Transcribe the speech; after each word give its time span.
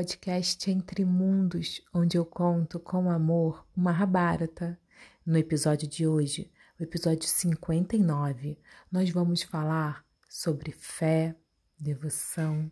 O 0.00 0.02
podcast 0.02 0.70
Entre 0.70 1.04
Mundos, 1.04 1.82
onde 1.92 2.16
eu 2.16 2.24
conto 2.24 2.80
com 2.80 3.10
amor 3.10 3.66
uma 3.76 3.92
Mahabharata. 3.92 4.80
No 5.26 5.36
episódio 5.36 5.86
de 5.86 6.06
hoje, 6.06 6.50
o 6.78 6.82
episódio 6.82 7.28
59, 7.28 8.58
nós 8.90 9.10
vamos 9.10 9.42
falar 9.42 10.02
sobre 10.26 10.72
fé, 10.72 11.36
devoção, 11.78 12.70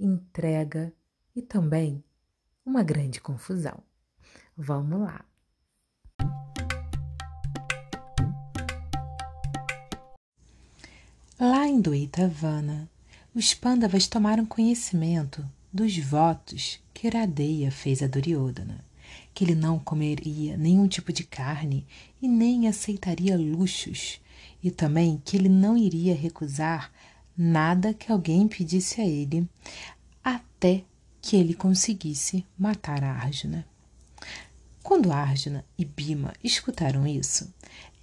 entrega 0.00 0.90
e 1.36 1.42
também 1.42 2.02
uma 2.64 2.82
grande 2.82 3.20
confusão. 3.20 3.82
Vamos 4.56 5.02
lá! 5.02 5.26
Lá 11.38 11.68
em 11.68 11.82
Duitavana, 11.82 12.90
os 13.34 13.52
Pandavas 13.52 14.08
tomaram 14.08 14.46
conhecimento 14.46 15.46
dos 15.72 15.96
votos 15.96 16.78
que 16.92 17.06
Iradeia 17.06 17.70
fez 17.70 18.02
a 18.02 18.06
Duryodhana, 18.06 18.84
que 19.32 19.44
ele 19.44 19.54
não 19.54 19.78
comeria 19.78 20.56
nenhum 20.56 20.86
tipo 20.86 21.12
de 21.12 21.24
carne 21.24 21.86
e 22.20 22.28
nem 22.28 22.68
aceitaria 22.68 23.36
luxos, 23.36 24.20
e 24.62 24.70
também 24.70 25.20
que 25.24 25.36
ele 25.36 25.48
não 25.48 25.76
iria 25.76 26.14
recusar 26.14 26.92
nada 27.36 27.94
que 27.94 28.12
alguém 28.12 28.46
pedisse 28.46 29.00
a 29.00 29.06
ele, 29.06 29.48
até 30.22 30.84
que 31.20 31.36
ele 31.36 31.54
conseguisse 31.54 32.44
matar 32.58 33.02
a 33.02 33.12
Arjuna. 33.12 33.66
Quando 34.82 35.12
Arjuna 35.12 35.64
e 35.78 35.84
Bima 35.84 36.34
escutaram 36.44 37.06
isso, 37.06 37.52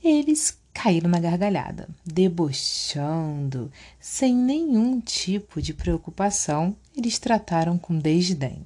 eles 0.03 0.58
caíram 0.73 1.09
na 1.09 1.19
gargalhada, 1.19 1.89
debochando, 2.05 3.71
sem 3.99 4.33
nenhum 4.35 4.99
tipo 4.99 5.61
de 5.61 5.73
preocupação, 5.73 6.75
eles 6.95 7.19
trataram 7.19 7.77
com 7.77 7.97
desdém. 7.97 8.65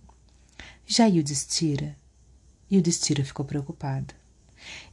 Já 0.86 1.06
Yudhishthira, 1.06 1.96
Yudhishthira 2.72 3.24
ficou 3.24 3.46
preocupado. 3.46 4.14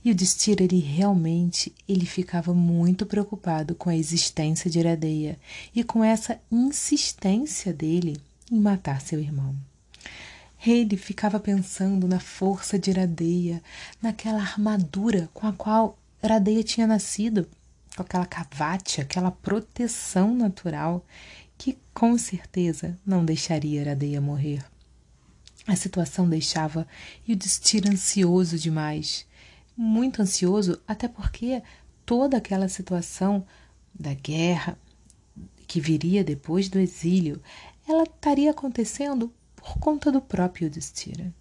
Yudhishthira, 0.05 0.65
ele 0.65 0.81
realmente, 0.81 1.73
ele 1.89 2.07
ficava 2.07 2.53
muito 2.53 3.07
preocupado 3.07 3.75
com 3.75 3.89
a 3.91 3.97
existência 3.97 4.71
de 4.71 4.79
Iradeia 4.79 5.39
e 5.75 5.85
com 5.85 6.03
essa 6.03 6.41
insistência 6.51 7.73
dele 7.73 8.21
em 8.51 8.59
matar 8.59 9.01
seu 9.01 9.21
irmão. 9.21 9.55
Ele 10.67 10.97
ficava 10.97 11.41
pensando 11.41 12.07
na 12.07 12.21
força 12.21 12.79
de 12.79 12.91
Iradeia, 12.91 13.63
naquela 14.03 14.41
armadura 14.41 15.31
com 15.33 15.47
a 15.47 15.53
qual 15.53 15.99
Radeia 16.29 16.63
tinha 16.63 16.87
nascido 16.87 17.49
com 17.97 18.03
aquela 18.03 18.27
cavate, 18.27 19.01
aquela 19.01 19.31
proteção 19.31 20.35
natural 20.35 21.05
que 21.57 21.79
com 21.93 22.17
certeza 22.17 22.99
não 23.05 23.25
deixaria 23.25 23.85
Radeia 23.85 24.21
morrer. 24.21 24.65
A 25.67 25.77
situação 25.77 26.29
deixava 26.29 26.87
Yudhishthira 27.29 27.91
ansioso 27.91 28.59
demais, 28.59 29.27
muito 29.77 30.23
ansioso, 30.23 30.81
até 30.87 31.07
porque 31.07 31.63
toda 32.05 32.37
aquela 32.37 32.69
situação 32.69 33.47
da 33.95 34.15
guerra 34.15 34.79
que 35.67 35.81
viria 35.81 36.25
depois 36.25 36.69
do 36.69 36.79
exílio, 36.79 37.41
ela 37.87 38.03
estaria 38.03 38.51
acontecendo 38.51 39.33
por 39.55 39.79
conta 39.79 40.11
do 40.11 40.21
próprio 40.21 40.67
Yudhishthira. 40.67 41.33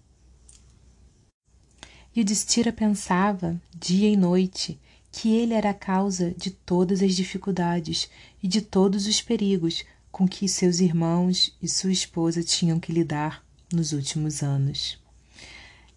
Yudhishthira 2.20 2.70
pensava, 2.70 3.58
dia 3.74 4.10
e 4.10 4.14
noite, 4.14 4.78
que 5.10 5.34
ele 5.34 5.54
era 5.54 5.70
a 5.70 5.74
causa 5.74 6.34
de 6.36 6.50
todas 6.50 7.02
as 7.02 7.14
dificuldades 7.14 8.10
e 8.42 8.46
de 8.46 8.60
todos 8.60 9.06
os 9.06 9.22
perigos 9.22 9.86
com 10.12 10.28
que 10.28 10.46
seus 10.46 10.80
irmãos 10.80 11.56
e 11.62 11.66
sua 11.66 11.90
esposa 11.90 12.42
tinham 12.42 12.78
que 12.78 12.92
lidar 12.92 13.42
nos 13.72 13.92
últimos 13.92 14.42
anos. 14.42 14.98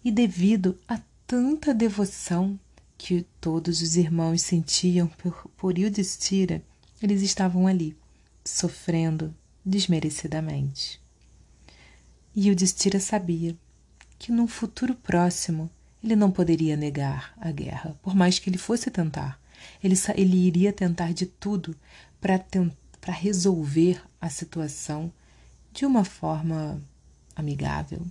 E 0.02 0.10
devido 0.10 0.78
a 0.88 0.98
tanta 1.26 1.74
devoção 1.74 2.58
que 2.96 3.26
todos 3.38 3.82
os 3.82 3.94
irmãos 3.94 4.40
sentiam 4.40 5.06
por, 5.06 5.50
por 5.58 5.78
Yudhishthira, 5.78 6.64
eles 7.02 7.20
estavam 7.20 7.66
ali, 7.66 7.94
sofrendo 8.42 9.34
desmerecidamente. 9.62 10.98
E 12.34 12.48
Yudhishthira 12.48 12.98
sabia 12.98 13.54
que 14.18 14.32
num 14.32 14.46
futuro 14.46 14.94
próximo 14.94 15.70
ele 16.04 16.14
não 16.14 16.30
poderia 16.30 16.76
negar 16.76 17.32
a 17.40 17.50
guerra, 17.50 17.96
por 18.02 18.14
mais 18.14 18.38
que 18.38 18.50
ele 18.50 18.58
fosse 18.58 18.90
tentar. 18.90 19.40
Ele, 19.82 19.94
ele 20.14 20.36
iria 20.36 20.70
tentar 20.70 21.14
de 21.14 21.24
tudo 21.24 21.74
para 22.20 23.12
resolver 23.12 24.02
a 24.20 24.28
situação 24.28 25.10
de 25.72 25.86
uma 25.86 26.04
forma 26.04 26.78
amigável, 27.34 28.06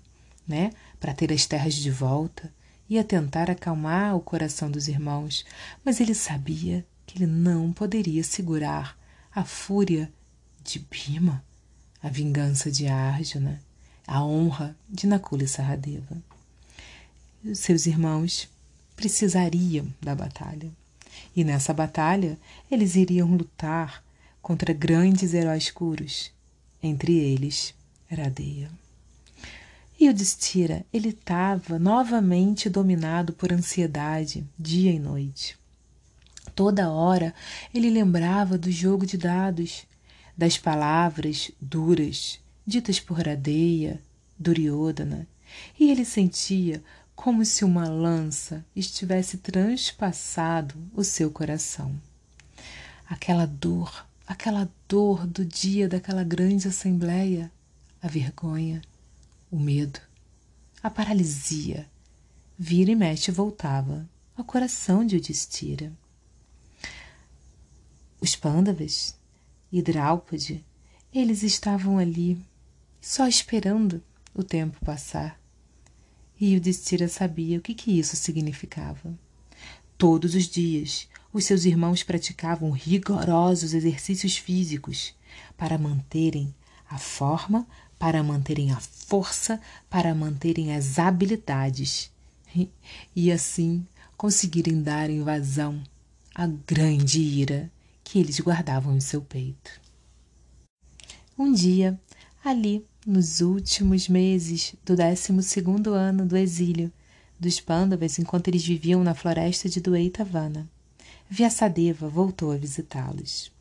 né? 0.47 0.71
Para 0.99 1.13
ter 1.13 1.31
as 1.31 1.45
terras 1.45 1.75
de 1.75 1.91
volta. 1.91 2.51
Ia 2.89 3.03
tentar 3.03 3.49
acalmar 3.51 4.15
o 4.15 4.21
coração 4.21 4.71
dos 4.71 4.87
irmãos, 4.87 5.45
mas 5.85 6.01
ele 6.01 6.15
sabia 6.15 6.83
que 7.05 7.19
ele 7.19 7.27
não 7.27 7.71
poderia 7.71 8.23
segurar 8.23 8.97
a 9.33 9.45
fúria 9.45 10.11
de 10.63 10.79
Bima, 10.79 11.43
a 12.01 12.09
vingança 12.09 12.71
de 12.71 12.87
Arjuna, 12.87 13.61
a 14.07 14.23
honra 14.23 14.75
de 14.89 15.05
Nakula 15.05 15.43
e 15.43 15.47
Saradeva 15.47 16.32
seus 17.53 17.85
irmãos 17.85 18.49
precisariam 18.95 19.87
da 20.01 20.15
batalha. 20.15 20.71
E 21.35 21.43
nessa 21.43 21.73
batalha 21.73 22.37
eles 22.71 22.95
iriam 22.95 23.35
lutar 23.35 24.03
contra 24.41 24.73
grandes 24.73 25.33
heróis 25.33 25.63
escuros, 25.63 26.31
entre 26.81 27.13
eles 27.17 27.73
Radeia. 28.09 28.69
E 29.99 30.09
o 30.09 30.13
Destira, 30.13 30.85
ele 30.93 31.09
estava 31.09 31.79
novamente 31.79 32.69
dominado 32.69 33.33
por 33.33 33.51
ansiedade, 33.51 34.45
dia 34.57 34.91
e 34.91 34.99
noite. 34.99 35.57
Toda 36.53 36.91
hora 36.91 37.33
ele 37.73 37.89
lembrava 37.89 38.57
do 38.57 38.71
jogo 38.71 39.05
de 39.05 39.17
dados, 39.17 39.85
das 40.37 40.57
palavras 40.57 41.51
duras 41.59 42.39
ditas 42.65 42.99
por 42.99 43.19
Radeia, 43.19 43.99
Duryodhana, 44.37 45.27
e 45.79 45.89
ele 45.91 46.05
sentia 46.05 46.83
como 47.15 47.45
se 47.45 47.63
uma 47.63 47.87
lança 47.87 48.65
estivesse 48.75 49.37
transpassado 49.37 50.75
o 50.93 51.03
seu 51.03 51.31
coração. 51.31 51.99
Aquela 53.07 53.45
dor, 53.45 54.05
aquela 54.25 54.69
dor 54.87 55.25
do 55.27 55.45
dia 55.45 55.87
daquela 55.87 56.23
grande 56.23 56.67
assembleia, 56.67 57.51
a 58.01 58.07
vergonha, 58.07 58.81
o 59.51 59.59
medo, 59.59 59.99
a 60.81 60.89
paralisia, 60.89 61.87
vira 62.57 62.91
e 62.91 62.95
mexe 62.95 63.31
voltava 63.31 64.09
ao 64.35 64.43
coração 64.43 65.05
de 65.05 65.15
Udistira. 65.15 65.93
Os 68.19 68.35
pândavas 68.35 69.15
e 69.71 69.81
Draupadi, 69.81 70.65
eles 71.13 71.43
estavam 71.43 71.97
ali, 71.97 72.43
só 72.99 73.27
esperando 73.27 74.03
o 74.33 74.43
tempo 74.43 74.83
passar 74.83 75.42
e 76.43 76.55
Yudhishthira 76.55 77.07
sabia 77.07 77.57
o 77.57 77.61
que, 77.61 77.73
que 77.73 77.97
isso 77.97 78.17
significava. 78.17 79.17
Todos 79.97 80.35
os 80.35 80.45
dias, 80.45 81.07
os 81.31 81.45
seus 81.45 81.63
irmãos 81.63 82.03
praticavam 82.03 82.69
rigorosos 82.71 83.73
exercícios 83.73 84.35
físicos 84.35 85.15
para 85.55 85.77
manterem 85.77 86.53
a 86.89 86.97
forma, 86.97 87.65
para 87.97 88.21
manterem 88.21 88.73
a 88.73 88.79
força, 88.81 89.61
para 89.89 90.13
manterem 90.13 90.75
as 90.75 90.99
habilidades 90.99 92.11
e 93.15 93.31
assim 93.31 93.87
conseguirem 94.17 94.83
dar 94.83 95.09
invasão 95.09 95.81
à 96.35 96.45
grande 96.45 97.21
ira 97.21 97.71
que 98.03 98.19
eles 98.19 98.41
guardavam 98.41 98.97
em 98.97 98.99
seu 98.99 99.21
peito. 99.21 99.79
Um 101.39 101.53
dia, 101.53 101.97
ali 102.43 102.85
nos 103.05 103.41
últimos 103.41 104.07
meses 104.07 104.75
do 104.85 104.95
12 104.95 105.63
ano 105.93 106.25
do 106.25 106.37
exílio 106.37 106.91
dos 107.37 107.59
Pandavas 107.59 108.17
enquanto 108.17 108.47
eles 108.47 108.65
viviam 108.65 109.03
na 109.03 109.13
floresta 109.13 109.67
de 109.67 109.81
Dueitavana. 109.81 110.69
Vyasadeva 111.29 112.07
voltou 112.07 112.51
a 112.51 112.57
visitá-los. 112.57 113.51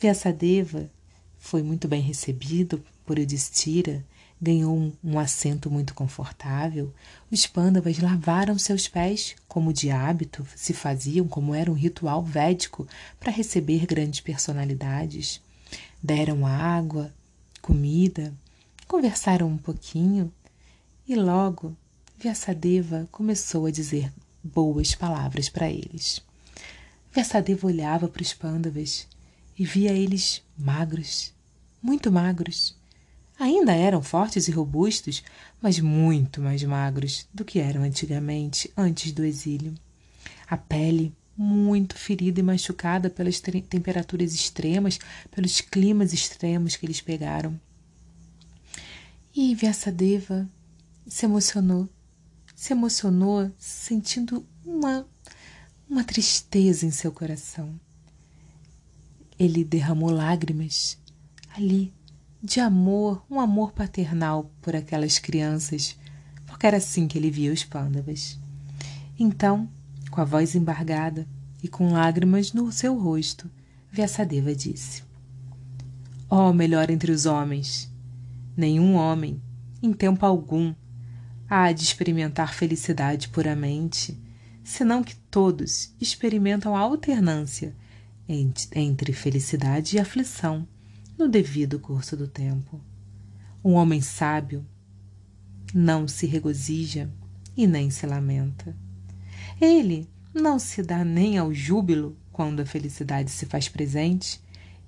Vyasadeva 0.00 0.90
foi 1.38 1.62
muito 1.62 1.86
bem 1.86 2.00
recebido 2.00 2.82
por 3.06 3.18
Yudhishthira, 3.18 4.04
ganhou 4.40 4.76
um, 4.76 4.92
um 5.04 5.18
assento 5.18 5.70
muito 5.70 5.94
confortável. 5.94 6.92
Os 7.30 7.46
Pandavas 7.46 7.98
lavaram 7.98 8.58
seus 8.58 8.88
pés, 8.88 9.36
como 9.46 9.72
de 9.72 9.90
hábito 9.90 10.44
se 10.56 10.72
faziam, 10.72 11.28
como 11.28 11.54
era 11.54 11.70
um 11.70 11.74
ritual 11.74 12.24
védico 12.24 12.86
para 13.20 13.30
receber 13.30 13.86
grandes 13.86 14.20
personalidades. 14.20 15.40
Deram 16.02 16.44
água, 16.44 17.12
comida, 17.60 18.32
Conversaram 18.88 19.46
um 19.46 19.58
pouquinho 19.58 20.32
e 21.06 21.14
logo 21.14 21.76
Vyasadeva 22.18 23.06
começou 23.12 23.66
a 23.66 23.70
dizer 23.70 24.12
boas 24.42 24.94
palavras 24.94 25.48
para 25.48 25.70
eles. 25.70 26.20
Vyasadeva 27.12 27.66
olhava 27.66 28.08
para 28.08 28.22
os 28.22 28.32
pândavas 28.32 29.06
e 29.56 29.64
via 29.64 29.92
eles 29.92 30.42
magros, 30.56 31.32
muito 31.82 32.10
magros, 32.10 32.76
Ainda 33.38 33.72
eram 33.72 34.02
fortes 34.02 34.48
e 34.48 34.50
robustos, 34.50 35.22
mas 35.62 35.78
muito 35.78 36.40
mais 36.40 36.60
magros 36.64 37.24
do 37.32 37.44
que 37.44 37.60
eram 37.60 37.84
antigamente, 37.84 38.68
antes 38.76 39.12
do 39.12 39.24
exílio. 39.24 39.74
A 40.48 40.56
pele 40.56 41.14
muito 41.36 41.94
ferida 41.94 42.40
e 42.40 42.42
machucada 42.42 43.08
pelas 43.08 43.38
temperaturas 43.38 44.34
extremas, 44.34 44.98
pelos 45.30 45.60
climas 45.60 46.12
extremos 46.12 46.74
que 46.74 46.84
eles 46.84 47.00
pegaram. 47.00 47.60
E 49.34 49.54
Vyasadeva 49.54 50.48
se 51.06 51.26
emocionou, 51.26 51.88
se 52.54 52.72
emocionou 52.72 53.50
sentindo 53.58 54.44
uma, 54.64 55.06
uma 55.88 56.02
tristeza 56.02 56.84
em 56.86 56.90
seu 56.90 57.12
coração. 57.12 57.78
Ele 59.38 59.64
derramou 59.64 60.10
lágrimas 60.10 60.98
ali, 61.56 61.92
de 62.42 62.60
amor, 62.60 63.24
um 63.30 63.40
amor 63.40 63.72
paternal 63.72 64.50
por 64.60 64.74
aquelas 64.74 65.18
crianças, 65.18 65.96
porque 66.46 66.66
era 66.66 66.78
assim 66.78 67.06
que 67.06 67.18
ele 67.18 67.30
via 67.30 67.52
os 67.52 67.64
pândavas. 67.64 68.38
Então, 69.18 69.68
com 70.10 70.20
a 70.20 70.24
voz 70.24 70.54
embargada 70.54 71.26
e 71.62 71.68
com 71.68 71.92
lágrimas 71.92 72.52
no 72.52 72.70
seu 72.72 72.98
rosto, 72.98 73.50
Vyasadeva 73.90 74.54
disse: 74.54 75.02
Ó 76.30 76.50
oh, 76.50 76.52
melhor 76.52 76.90
entre 76.90 77.10
os 77.10 77.26
homens, 77.26 77.90
nenhum 78.58 78.96
homem, 78.96 79.40
em 79.80 79.92
tempo 79.92 80.26
algum, 80.26 80.74
há 81.48 81.70
de 81.70 81.84
experimentar 81.84 82.52
felicidade 82.52 83.28
puramente, 83.28 84.20
senão 84.64 85.02
que 85.02 85.14
todos 85.14 85.94
experimentam 86.00 86.76
a 86.76 86.80
alternância 86.80 87.74
entre 88.28 89.12
felicidade 89.12 89.96
e 89.96 90.00
aflição 90.00 90.66
no 91.16 91.28
devido 91.28 91.78
curso 91.78 92.16
do 92.16 92.26
tempo. 92.26 92.80
Um 93.64 93.74
homem 93.74 94.00
sábio 94.00 94.66
não 95.72 96.08
se 96.08 96.26
regozija 96.26 97.08
e 97.56 97.66
nem 97.66 97.90
se 97.90 98.06
lamenta. 98.06 98.76
Ele 99.60 100.08
não 100.34 100.58
se 100.58 100.82
dá 100.82 101.04
nem 101.04 101.38
ao 101.38 101.54
júbilo 101.54 102.16
quando 102.32 102.60
a 102.60 102.66
felicidade 102.66 103.30
se 103.30 103.46
faz 103.46 103.68
presente 103.68 104.40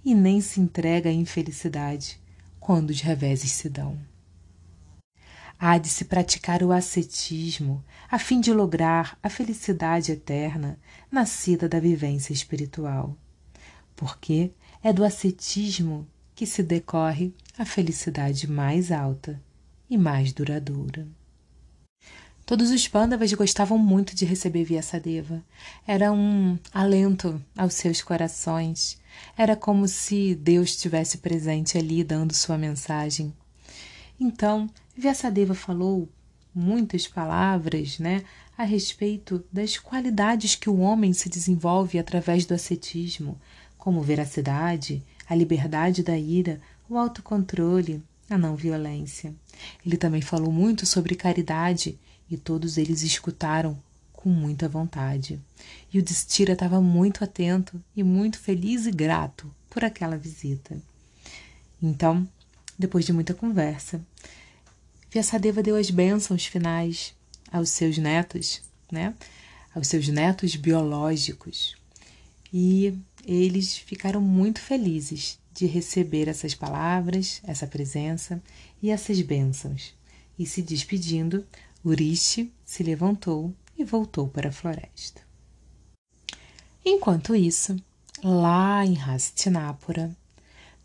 e 0.05 0.15
nem 0.15 0.41
se 0.41 0.61
entrega 0.61 1.09
à 1.09 1.13
infelicidade 1.13 2.20
quando 2.71 2.91
os 2.91 3.01
reveses 3.01 3.51
se 3.51 3.69
dão. 3.69 3.99
Há 5.59 5.77
de 5.77 5.89
se 5.89 6.05
praticar 6.05 6.63
o 6.63 6.71
ascetismo 6.71 7.85
a 8.09 8.17
fim 8.17 8.41
de 8.41 8.53
lograr 8.53 9.19
a 9.21 9.29
felicidade 9.29 10.13
eterna 10.13 10.79
nascida 11.11 11.69
da 11.69 11.81
vivência 11.81 12.33
espiritual, 12.33 13.17
porque 13.97 14.53
é 14.85 14.93
do 14.93 15.03
ascetismo 15.03 16.07
que 16.33 16.47
se 16.47 16.63
decorre 16.63 17.35
a 17.59 17.65
felicidade 17.65 18.49
mais 18.49 18.93
alta 18.93 19.43
e 19.91 19.99
mais 19.99 20.33
duradoura. 20.33 21.09
Todos 22.51 22.73
os 22.73 22.89
pândavas 22.89 23.33
gostavam 23.33 23.79
muito 23.79 24.13
de 24.17 24.25
receber 24.25 24.65
Vyasadeva. 24.65 25.41
Era 25.87 26.11
um 26.11 26.59
alento 26.75 27.41
aos 27.57 27.75
seus 27.75 28.03
corações. 28.03 29.01
Era 29.39 29.55
como 29.55 29.87
se 29.87 30.35
Deus 30.35 30.71
estivesse 30.71 31.19
presente 31.19 31.79
ali 31.79 32.03
dando 32.03 32.35
sua 32.35 32.59
mensagem. 32.59 33.33
Então, 34.19 34.69
Vyasadeva 34.97 35.55
falou 35.55 36.09
muitas 36.53 37.07
palavras, 37.07 38.01
né, 38.01 38.25
a 38.59 38.65
respeito 38.65 39.45
das 39.53 39.79
qualidades 39.79 40.57
que 40.57 40.69
o 40.69 40.81
homem 40.81 41.13
se 41.13 41.29
desenvolve 41.29 42.01
através 42.01 42.45
do 42.47 42.53
ascetismo, 42.53 43.41
como 43.79 44.03
veracidade, 44.03 45.05
a 45.29 45.37
liberdade 45.37 46.03
da 46.03 46.19
ira, 46.19 46.61
o 46.89 46.99
autocontrole, 46.99 48.03
a 48.29 48.37
não 48.37 48.57
violência. 48.57 49.33
Ele 49.87 49.97
também 49.97 50.21
falou 50.21 50.51
muito 50.51 50.85
sobre 50.85 51.15
caridade 51.15 51.97
e 52.31 52.37
todos 52.37 52.79
eles 52.79 53.03
escutaram 53.03 53.77
com 54.13 54.29
muita 54.29 54.69
vontade. 54.69 55.41
E 55.93 55.99
o 55.99 56.03
Destira 56.03 56.53
estava 56.53 56.81
muito 56.81 57.25
atento 57.25 57.83
e 57.97 58.03
muito 58.03 58.39
feliz 58.39 58.87
e 58.87 58.91
grato 58.91 59.53
por 59.69 59.85
aquela 59.85 60.17
visita. 60.17 60.81
Então, 61.83 62.29
depois 62.79 63.05
de 63.05 63.13
muita 63.13 63.35
conversa, 63.35 64.01
Vyasadeva 65.11 65.63
deu 65.63 65.77
as 65.77 65.91
bênçãos 65.91 66.47
finais 66.47 67.15
aos 67.51 67.71
seus 67.71 67.99
netos, 67.99 68.63
né? 68.93 69.15
Aos 69.75 69.89
seus 69.89 70.07
netos 70.09 70.55
biológicos. 70.55 71.75
E 72.53 72.97
eles 73.25 73.77
ficaram 73.77 74.21
muito 74.21 74.61
felizes 74.61 75.39
de 75.53 75.67
receber 75.67 76.29
essas 76.29 76.55
palavras, 76.55 77.41
essa 77.45 77.67
presença 77.67 78.43
e 78.83 78.91
essas 78.91 79.21
bênçãos. 79.21 79.95
E 80.39 80.47
se 80.47 80.63
despedindo, 80.63 81.45
Urishi 81.83 82.53
se 82.63 82.83
levantou 82.83 83.55
e 83.79 83.85
voltou 83.85 84.29
para 84.29 84.51
a 84.51 84.53
floresta. 84.53 85.23
Enquanto 86.85 87.35
isso, 87.35 87.75
lá 88.23 88.85
em 88.85 89.01
Hastinapura, 89.01 90.15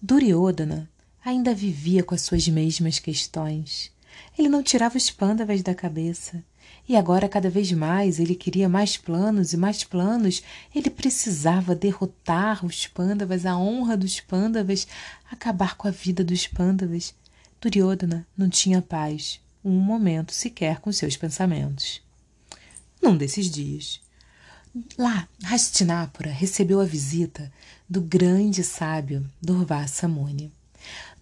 Duryodhana 0.01 0.89
ainda 1.23 1.53
vivia 1.53 2.01
com 2.01 2.15
as 2.15 2.21
suas 2.21 2.47
mesmas 2.47 2.97
questões. 2.97 3.91
Ele 4.37 4.47
não 4.47 4.63
tirava 4.63 4.95
os 4.95 5.11
pândavas 5.11 5.61
da 5.61 5.75
cabeça. 5.75 6.41
E 6.87 6.95
agora, 6.95 7.27
cada 7.27 7.49
vez 7.49 7.71
mais, 7.73 8.17
ele 8.17 8.33
queria 8.33 8.69
mais 8.69 8.95
planos 8.95 9.51
e 9.51 9.57
mais 9.57 9.83
planos. 9.83 10.41
Ele 10.73 10.89
precisava 10.89 11.75
derrotar 11.75 12.65
os 12.65 12.87
pândavas, 12.87 13.45
a 13.45 13.57
honra 13.57 13.97
dos 13.97 14.21
pândavas, 14.21 14.87
acabar 15.29 15.75
com 15.75 15.89
a 15.89 15.91
vida 15.91 16.23
dos 16.23 16.47
pândavas. 16.47 17.13
Duryodhana 17.59 18.25
não 18.37 18.49
tinha 18.49 18.81
paz 18.81 19.43
um 19.65 19.79
momento 19.79 20.31
sequer 20.31 20.79
com 20.79 20.91
seus 20.91 21.17
pensamentos. 21.17 21.99
Num 23.01 23.17
desses 23.17 23.49
dias, 23.49 23.99
lá, 24.95 25.27
Hastinapura 25.43 26.29
recebeu 26.29 26.79
a 26.79 26.85
visita 26.85 27.51
do 27.89 27.99
grande 27.99 28.63
sábio 28.63 29.27
Durvasa 29.41 30.07
Muni. 30.07 30.51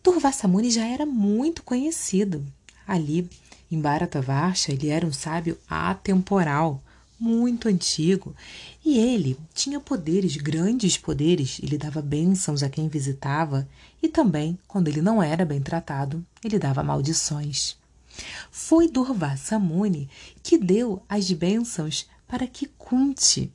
Durvasa 0.03 0.45
Muni 0.45 0.69
já 0.69 0.85
era 0.85 1.05
muito 1.05 1.63
conhecido. 1.63 2.45
Ali, 2.85 3.29
em 3.71 3.79
Bharatavarsha, 3.79 4.73
ele 4.73 4.89
era 4.89 5.07
um 5.07 5.13
sábio 5.13 5.57
atemporal, 5.69 6.83
muito 7.17 7.69
antigo, 7.69 8.35
e 8.83 8.97
ele 8.97 9.37
tinha 9.53 9.79
poderes, 9.79 10.35
grandes 10.35 10.97
poderes, 10.97 11.61
ele 11.63 11.77
dava 11.77 12.01
bênçãos 12.01 12.61
a 12.61 12.69
quem 12.69 12.89
visitava, 12.89 13.65
e 14.01 14.09
também, 14.09 14.59
quando 14.67 14.89
ele 14.89 15.01
não 15.01 15.23
era 15.23 15.45
bem 15.45 15.61
tratado, 15.61 16.25
ele 16.43 16.59
dava 16.59 16.83
maldições. 16.83 17.77
Foi 18.51 18.87
Durvasa 18.87 19.57
Muni 19.57 20.09
que 20.41 20.57
deu 20.57 21.03
as 21.07 21.31
bênçãos 21.31 22.07
para 22.27 22.47
que 22.47 22.67
Kunti 22.77 23.51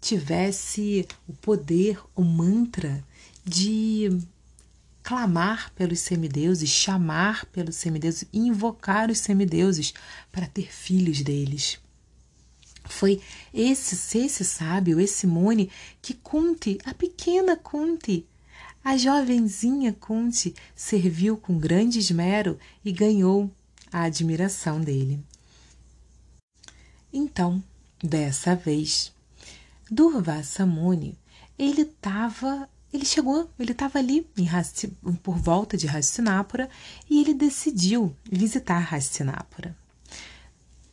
tivesse 0.00 1.06
o 1.26 1.32
poder, 1.32 2.00
o 2.14 2.22
mantra 2.22 3.04
de 3.44 4.10
clamar 5.02 5.72
pelos 5.72 6.00
semideuses, 6.00 6.68
chamar 6.68 7.46
pelos 7.46 7.76
semideuses, 7.76 8.28
invocar 8.32 9.10
os 9.10 9.18
semideuses 9.18 9.94
para 10.30 10.46
ter 10.46 10.72
filhos 10.72 11.22
deles. 11.22 11.78
Foi 12.84 13.20
esse, 13.52 14.18
esse 14.18 14.44
sábio, 14.44 15.00
esse 15.00 15.26
Muni, 15.26 15.70
que 16.00 16.14
Kunti, 16.14 16.78
a 16.84 16.94
pequena 16.94 17.56
Kunti, 17.56 18.26
a 18.84 18.96
jovenzinha 18.96 19.92
Kunti, 19.92 20.54
serviu 20.74 21.36
com 21.36 21.58
grande 21.58 21.98
esmero 21.98 22.58
e 22.84 22.92
ganhou 22.92 23.50
a 23.92 24.02
admiração 24.02 24.80
dele. 24.80 25.22
Então, 27.12 27.62
dessa 28.02 28.54
vez, 28.54 29.12
Durvasa 29.90 30.66
Muni, 30.66 31.18
ele 31.58 31.82
estava, 31.82 32.68
ele 32.92 33.04
chegou, 33.04 33.50
ele 33.58 33.72
estava 33.72 33.98
ali 33.98 34.26
em 34.36 35.14
por 35.22 35.36
volta 35.36 35.76
de 35.76 35.88
Hastinapura 35.88 36.68
e 37.08 37.20
ele 37.20 37.34
decidiu 37.34 38.14
visitar 38.30 38.94
Hastinapura. 38.94 39.74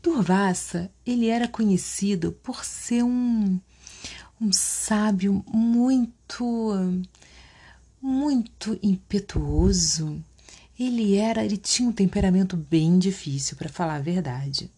Durvasa, 0.02 0.90
ele 1.06 1.28
era 1.28 1.48
conhecido 1.48 2.32
por 2.44 2.64
ser 2.64 3.04
um, 3.04 3.60
um 4.40 4.54
sábio 4.54 5.44
muito, 5.48 7.04
muito 8.02 8.80
impetuoso, 8.82 10.24
ele 10.78 11.16
era, 11.16 11.44
ele 11.44 11.58
tinha 11.58 11.88
um 11.88 11.94
temperamento 11.94 12.58
bem 12.58 13.00
difícil, 13.00 13.56
para 13.56 13.70
falar 13.70 13.96
a 13.96 14.02
verdade. 14.02 14.70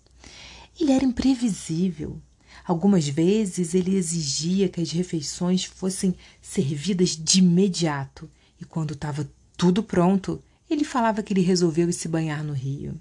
Ele 0.80 0.92
era 0.92 1.04
imprevisível. 1.04 2.22
Algumas 2.66 3.08
vezes 3.08 3.74
ele 3.74 3.96
exigia 3.96 4.70
que 4.70 4.82
as 4.82 4.92
refeições 4.92 5.64
fossem 5.64 6.16
servidas 6.42 7.10
de 7.16 7.40
imediato, 7.40 8.30
e 8.60 8.66
quando 8.66 8.94
estava 8.94 9.30
tudo 9.56 9.82
pronto, 9.82 10.42
ele 10.70 10.84
falava 10.84 11.24
que 11.24 11.34
ele 11.34 11.42
resolveu 11.42 11.90
ir 11.90 11.94
se 11.94 12.08
banhar 12.08 12.44
no 12.44 12.54
rio. 12.54 13.00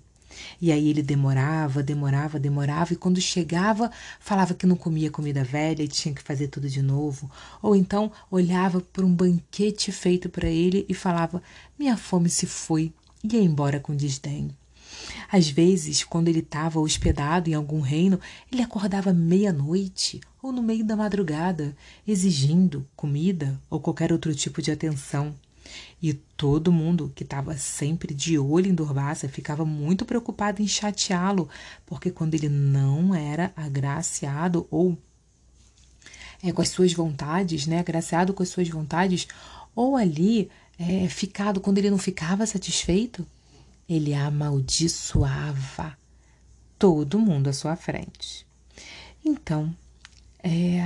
E 0.61 0.73
aí 0.73 0.89
ele 0.89 1.03
demorava, 1.03 1.83
demorava, 1.83 2.39
demorava, 2.39 2.93
e 2.93 2.97
quando 2.97 3.21
chegava, 3.21 3.91
falava 4.21 4.55
que 4.55 4.67
não 4.67 4.77
comia 4.77 5.11
comida 5.11 5.45
velha 5.45 5.83
e 5.83 5.89
tinha 5.89 6.15
que 6.15 6.23
fazer 6.23 6.49
tudo 6.49 6.69
de 6.69 6.83
novo. 6.83 7.31
Ou 7.63 7.75
então 7.75 8.11
olhava 8.31 8.81
para 8.81 9.05
um 9.05 9.15
banquete 9.15 9.93
feito 9.93 10.29
para 10.29 10.49
ele 10.49 10.85
e 10.89 10.95
falava: 10.95 11.43
Minha 11.79 11.97
fome 11.97 12.29
se 12.29 12.47
foi 12.47 12.93
ia 13.25 13.41
embora 13.41 13.81
com 13.81 13.95
desdém. 13.95 14.51
Às 15.31 15.49
vezes, 15.49 16.05
quando 16.05 16.29
ele 16.29 16.41
estava 16.41 16.81
hospedado 16.81 17.51
em 17.51 17.55
algum 17.55 17.81
reino, 17.81 18.21
ele 18.51 18.63
acordava 18.63 19.13
meia-noite 19.13 20.21
ou 20.43 20.53
no 20.53 20.63
meio 20.63 20.85
da 20.85 20.97
madrugada, 20.97 21.77
exigindo 22.07 22.87
comida 22.95 23.61
ou 23.69 23.81
qualquer 23.81 24.13
outro 24.13 24.35
tipo 24.35 24.63
de 24.63 24.71
atenção. 24.71 25.35
E 26.03 26.13
todo 26.13 26.73
mundo 26.73 27.13
que 27.15 27.23
estava 27.23 27.57
sempre 27.57 28.15
de 28.15 28.39
olho 28.39 28.69
em 28.69 28.75
Durvassa 28.75 29.29
ficava 29.29 29.65
muito 29.65 30.05
preocupado 30.05 30.63
em 30.63 30.69
chateá-lo, 30.69 31.49
porque 31.85 32.11
quando 32.11 32.35
ele 32.35 32.49
não 32.49 33.15
era 33.15 33.53
agraciado 33.57 34.67
ou 34.71 34.99
é, 36.43 36.53
com 36.53 36.63
as 36.63 36.69
suas 36.69 36.93
vontades, 36.93 37.67
né, 37.67 37.81
agraciado 37.81 38.33
com 38.35 38.43
as 38.43 38.49
suas 38.49 38.69
vontades, 38.69 39.27
ou 39.75 39.97
ali 39.97 40.51
é, 40.79 41.09
ficado 41.09 41.61
quando 41.61 41.79
ele 41.79 41.91
não 41.91 41.99
ficava 41.99 42.47
satisfeito, 42.47 43.27
ele 43.89 44.15
amaldiçoava 44.15 45.97
todo 46.79 47.19
mundo 47.19 47.49
à 47.49 47.53
sua 47.53 47.77
frente. 47.77 48.47
Então, 49.25 49.75
é, 50.43 50.81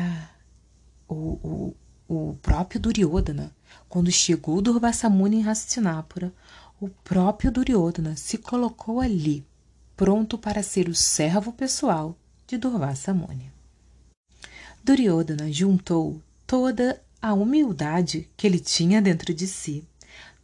o, 1.09 1.75
o, 2.09 2.31
o 2.31 2.37
próprio 2.41 2.81
Duryodhana, 2.81 3.53
quando 3.89 4.11
chegou 4.11 4.61
Durvasamuni 4.61 5.39
em 5.39 5.49
Hastinapura, 5.49 6.33
o 6.81 6.89
próprio 6.89 7.51
Duryodhana 7.51 8.17
se 8.17 8.39
colocou 8.39 9.01
ali, 9.01 9.47
pronto 9.97 10.39
para 10.39 10.63
ser 10.63 10.89
o 10.89 10.95
servo 10.95 11.53
pessoal 11.53 12.17
de 12.47 12.57
Durvasamuni. 12.57 13.53
Duryodhana 14.83 15.53
juntou 15.53 16.23
toda 16.47 17.03
a 17.21 17.35
humildade 17.35 18.31
que 18.37 18.47
ele 18.47 18.59
tinha 18.59 19.03
dentro 19.03 19.35
de 19.35 19.47
si, 19.47 19.87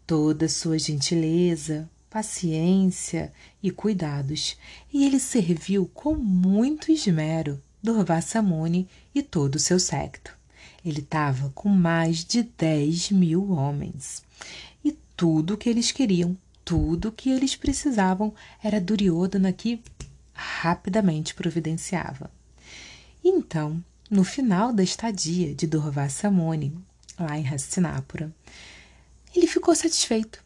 toda 0.07 0.49
sua 0.49 0.79
gentileza, 0.79 1.89
paciência 2.11 3.33
e 3.63 3.71
cuidados, 3.71 4.59
e 4.93 5.07
ele 5.07 5.19
serviu 5.19 5.91
com 5.95 6.15
muito 6.15 6.93
esmero 6.93 7.63
Durvassamuni 7.83 8.89
e 9.15 9.23
todo 9.23 9.55
o 9.55 9.61
seu 9.61 9.81
séquito. 9.81 10.36
Ele 10.87 11.01
estava 11.01 11.51
com 11.51 11.69
mais 11.69 12.25
de 12.25 12.45
10 12.45 13.11
mil 13.11 13.51
homens. 13.51 14.23
E 14.85 14.97
tudo 15.17 15.55
o 15.55 15.57
que 15.57 15.69
eles 15.69 15.91
queriam, 15.91 16.39
tudo 16.65 17.09
o 17.09 17.13
que 17.13 17.29
eles 17.29 17.57
precisavam, 17.57 18.33
era 18.63 18.81
Duryodhana 18.81 19.53
que 19.53 19.83
rapidamente 20.33 21.35
providenciava. 21.35 22.31
Então, 23.25 23.83
no 24.09 24.23
final 24.23 24.73
da 24.73 24.85
estadia 24.85 25.53
de 25.53 25.67
Durvassamuni, 25.67 26.73
lá 27.19 27.37
em 27.37 27.49
Hastinapura, 27.49 28.33
ele 29.35 29.49
ficou 29.49 29.75
satisfeito 29.75 30.45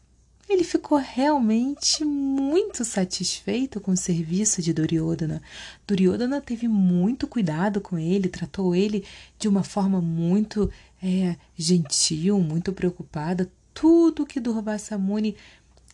ele 0.53 0.63
ficou 0.63 0.97
realmente 0.97 2.03
muito 2.03 2.83
satisfeito 2.83 3.79
com 3.79 3.91
o 3.91 3.97
serviço 3.97 4.61
de 4.61 4.73
Duryodhana. 4.73 5.41
Duryodhana 5.87 6.41
teve 6.41 6.67
muito 6.67 7.27
cuidado 7.27 7.79
com 7.79 7.97
ele, 7.97 8.27
tratou 8.27 8.75
ele 8.75 9.05
de 9.39 9.47
uma 9.47 9.63
forma 9.63 10.01
muito 10.01 10.69
é, 11.01 11.35
gentil, 11.57 12.39
muito 12.39 12.73
preocupada. 12.73 13.51
Tudo 13.73 14.25
que 14.25 14.39
Durvasa 14.39 14.97
Muni 14.97 15.35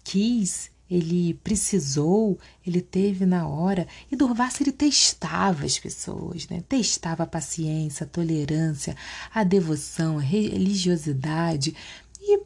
quis, 0.04 0.72
ele 0.90 1.34
precisou, 1.44 2.40
ele 2.66 2.82
teve 2.82 3.26
na 3.26 3.48
hora. 3.48 3.88
E 4.12 4.16
Durvasa 4.16 4.64
ele 4.64 4.72
testava 4.72 5.66
as 5.66 5.78
pessoas, 5.78 6.48
né? 6.48 6.64
Testava 6.68 7.24
a 7.24 7.28
paciência, 7.28 8.06
a 8.06 8.08
tolerância, 8.08 8.96
a 9.34 9.44
devoção, 9.44 10.18
a 10.18 10.22
religiosidade. 10.22 11.76
E 12.20 12.40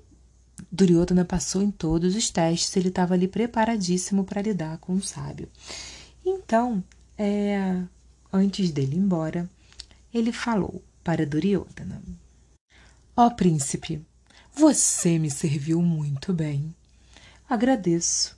Duryodhana 0.72 1.24
passou 1.24 1.62
em 1.62 1.72
todos 1.72 2.16
os 2.16 2.30
testes, 2.30 2.76
ele 2.76 2.90
estava 2.90 3.14
ali 3.14 3.28
preparadíssimo 3.28 4.24
para 4.24 4.42
lidar 4.42 4.78
com 4.80 4.94
o 4.94 5.02
sábio. 5.02 5.48
Então, 6.26 6.84
é, 7.18 7.82
antes 8.32 8.72
dele 8.72 8.96
ir 8.96 9.00
embora, 9.00 9.50
ele 10.14 10.32
falou 10.32 10.84
para 11.04 11.26
Duryodhana: 11.26 12.02
Ó 13.16 13.28
oh, 13.28 13.32
príncipe, 13.32 14.06
você 14.54 15.18
me 15.18 15.32
serviu 15.32 15.82
muito 15.82 16.34
bem. 16.34 16.76
Agradeço, 17.50 18.38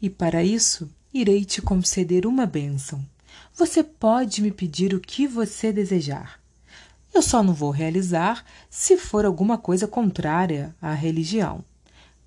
e 0.00 0.10
para 0.10 0.42
isso 0.42 0.90
irei 1.14 1.44
te 1.44 1.62
conceder 1.62 2.26
uma 2.26 2.46
bênção. 2.46 3.04
Você 3.54 3.82
pode 3.84 4.42
me 4.42 4.50
pedir 4.50 4.94
o 4.94 5.00
que 5.00 5.26
você 5.26 5.72
desejar. 5.72 6.41
Eu 7.14 7.20
só 7.20 7.42
não 7.42 7.52
vou 7.52 7.70
realizar 7.70 8.44
se 8.70 8.96
for 8.96 9.24
alguma 9.24 9.58
coisa 9.58 9.86
contrária 9.86 10.74
à 10.80 10.94
religião. 10.94 11.64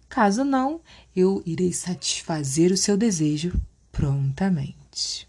Caso 0.08 0.44
não, 0.44 0.80
eu 1.16 1.42
irei 1.46 1.74
satisfazer 1.74 2.72
o 2.72 2.78
seu 2.78 2.96
desejo 2.96 3.54
prontamente. 3.92 5.28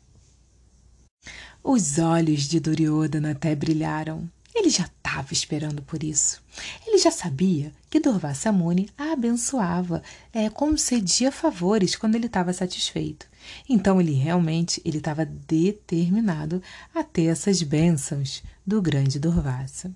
Os 1.63 1.99
olhos 1.99 2.43
de 2.43 2.61
Duryodhana 2.61 3.33
até 3.33 3.55
brilharam. 3.55 4.31
Ele 4.55 4.71
já 4.71 4.85
estava 4.85 5.33
esperando 5.33 5.83
por 5.83 6.03
isso. 6.03 6.43
Ele 6.87 6.99
já 6.99 7.11
sabia 7.11 7.73
que 7.91 8.01
Durvasa 8.01 8.53
Muni 8.53 8.89
a 8.97 9.13
abençoava, 9.13 10.03
é, 10.33 10.49
concedia 10.49 11.33
favores 11.33 11.97
quando 11.97 12.15
ele 12.15 12.27
estava 12.27 12.53
satisfeito. 12.53 13.27
Então 13.69 14.01
ele 14.01 14.13
realmente 14.13 14.81
ele 14.85 14.99
estava 14.99 15.25
determinado 15.25 16.63
a 16.95 17.03
ter 17.03 17.27
essas 17.27 17.63
bênçãos 17.63 18.43
do 18.67 18.83
grande 18.83 19.19
Durvasa. 19.19 19.95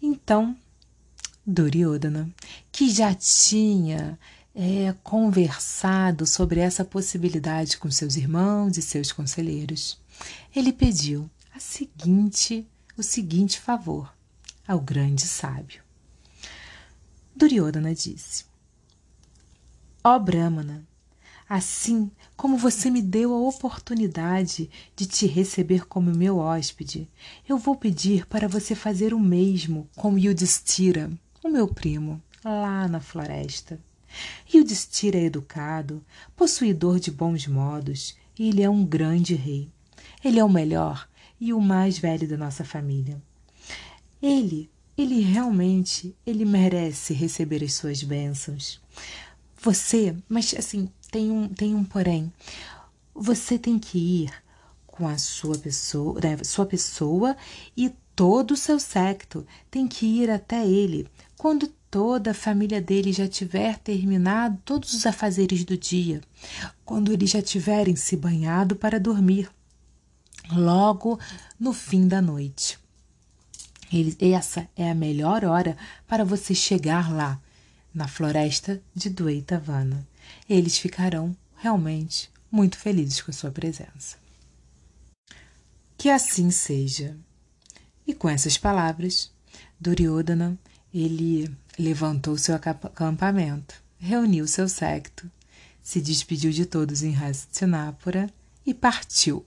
Então 0.00 0.56
Duryodhana, 1.46 2.30
que 2.70 2.90
já 2.90 3.14
tinha 3.14 4.18
é, 4.54 4.94
conversado 5.02 6.26
sobre 6.26 6.60
essa 6.60 6.84
possibilidade 6.84 7.78
com 7.78 7.90
seus 7.90 8.16
irmãos 8.16 8.76
e 8.76 8.82
seus 8.82 9.12
conselheiros, 9.12 9.98
ele 10.54 10.72
pediu 10.72 11.28
a 11.54 11.58
seguinte 11.58 12.66
o 12.96 13.02
seguinte 13.02 13.58
favor 13.58 14.12
ao 14.66 14.78
grande 14.80 15.22
sábio. 15.22 15.82
Duryodhana 17.34 17.94
disse: 17.94 18.44
Ó 20.04 20.18
Brahmana, 20.18 20.86
assim 21.48 22.10
como 22.42 22.56
você 22.56 22.90
me 22.90 23.00
deu 23.00 23.32
a 23.32 23.38
oportunidade 23.38 24.68
de 24.96 25.06
te 25.06 25.28
receber 25.28 25.86
como 25.86 26.10
meu 26.10 26.38
hóspede, 26.38 27.08
eu 27.48 27.56
vou 27.56 27.76
pedir 27.76 28.26
para 28.26 28.48
você 28.48 28.74
fazer 28.74 29.14
o 29.14 29.20
mesmo 29.20 29.88
com 29.94 30.18
Yudhishthira, 30.18 31.08
o 31.40 31.48
meu 31.48 31.68
primo, 31.68 32.20
lá 32.44 32.88
na 32.88 32.98
floresta. 32.98 33.78
Yudhishthira 34.52 35.18
é 35.18 35.26
educado, 35.26 36.04
possuidor 36.34 36.98
de 36.98 37.12
bons 37.12 37.46
modos, 37.46 38.16
e 38.36 38.48
ele 38.48 38.60
é 38.60 38.68
um 38.68 38.84
grande 38.84 39.36
rei. 39.36 39.70
Ele 40.24 40.40
é 40.40 40.44
o 40.44 40.50
melhor 40.50 41.08
e 41.40 41.52
o 41.52 41.60
mais 41.60 41.96
velho 41.96 42.26
da 42.26 42.36
nossa 42.36 42.64
família. 42.64 43.22
Ele, 44.20 44.68
ele 44.98 45.20
realmente, 45.20 46.12
ele 46.26 46.44
merece 46.44 47.14
receber 47.14 47.62
as 47.62 47.74
suas 47.74 48.02
bênçãos. 48.02 48.80
Você, 49.62 50.16
mas 50.28 50.52
assim, 50.58 50.88
tem 51.12 51.30
um, 51.30 51.46
tem 51.46 51.74
um 51.74 51.84
porém. 51.84 52.32
Você 53.14 53.58
tem 53.58 53.78
que 53.78 54.24
ir 54.24 54.32
com 54.86 55.06
a 55.06 55.18
sua 55.18 55.56
pessoa, 55.56 56.18
né, 56.20 56.38
sua 56.42 56.66
pessoa 56.66 57.36
e 57.76 57.92
todo 58.16 58.52
o 58.52 58.56
seu 58.56 58.80
séquito 58.80 59.46
tem 59.70 59.86
que 59.86 60.06
ir 60.06 60.30
até 60.30 60.66
ele 60.66 61.06
quando 61.36 61.68
toda 61.90 62.30
a 62.30 62.34
família 62.34 62.80
dele 62.80 63.12
já 63.12 63.28
tiver 63.28 63.78
terminado 63.78 64.58
todos 64.64 64.94
os 64.94 65.04
afazeres 65.04 65.64
do 65.64 65.76
dia, 65.76 66.22
quando 66.84 67.12
eles 67.12 67.30
já 67.30 67.42
tiverem 67.42 67.94
se 67.94 68.16
banhado 68.16 68.74
para 68.74 68.98
dormir 68.98 69.50
logo 70.50 71.18
no 71.60 71.72
fim 71.74 72.08
da 72.08 72.22
noite. 72.22 72.78
Ele, 73.92 74.16
essa 74.20 74.66
é 74.74 74.90
a 74.90 74.94
melhor 74.94 75.44
hora 75.44 75.76
para 76.06 76.24
você 76.24 76.54
chegar 76.54 77.12
lá, 77.12 77.38
na 77.92 78.08
floresta 78.08 78.80
de 78.94 79.10
Dueitavana. 79.10 80.06
Eles 80.48 80.78
ficarão 80.78 81.36
realmente 81.56 82.30
muito 82.50 82.76
felizes 82.76 83.20
com 83.20 83.30
a 83.30 83.34
sua 83.34 83.50
presença. 83.50 84.16
Que 85.96 86.10
assim 86.10 86.50
seja. 86.50 87.16
E 88.06 88.12
com 88.12 88.28
essas 88.28 88.58
palavras, 88.58 89.30
Duryodhana, 89.80 90.58
ele 90.92 91.50
levantou 91.78 92.36
seu 92.36 92.54
acampamento, 92.54 93.74
reuniu 93.98 94.46
seu 94.46 94.68
séquito, 94.68 95.30
se 95.82 96.00
despediu 96.00 96.50
de 96.50 96.66
todos 96.66 97.02
em 97.02 97.16
Hastinapura 97.16 98.28
e 98.66 98.74
partiu 98.74 99.46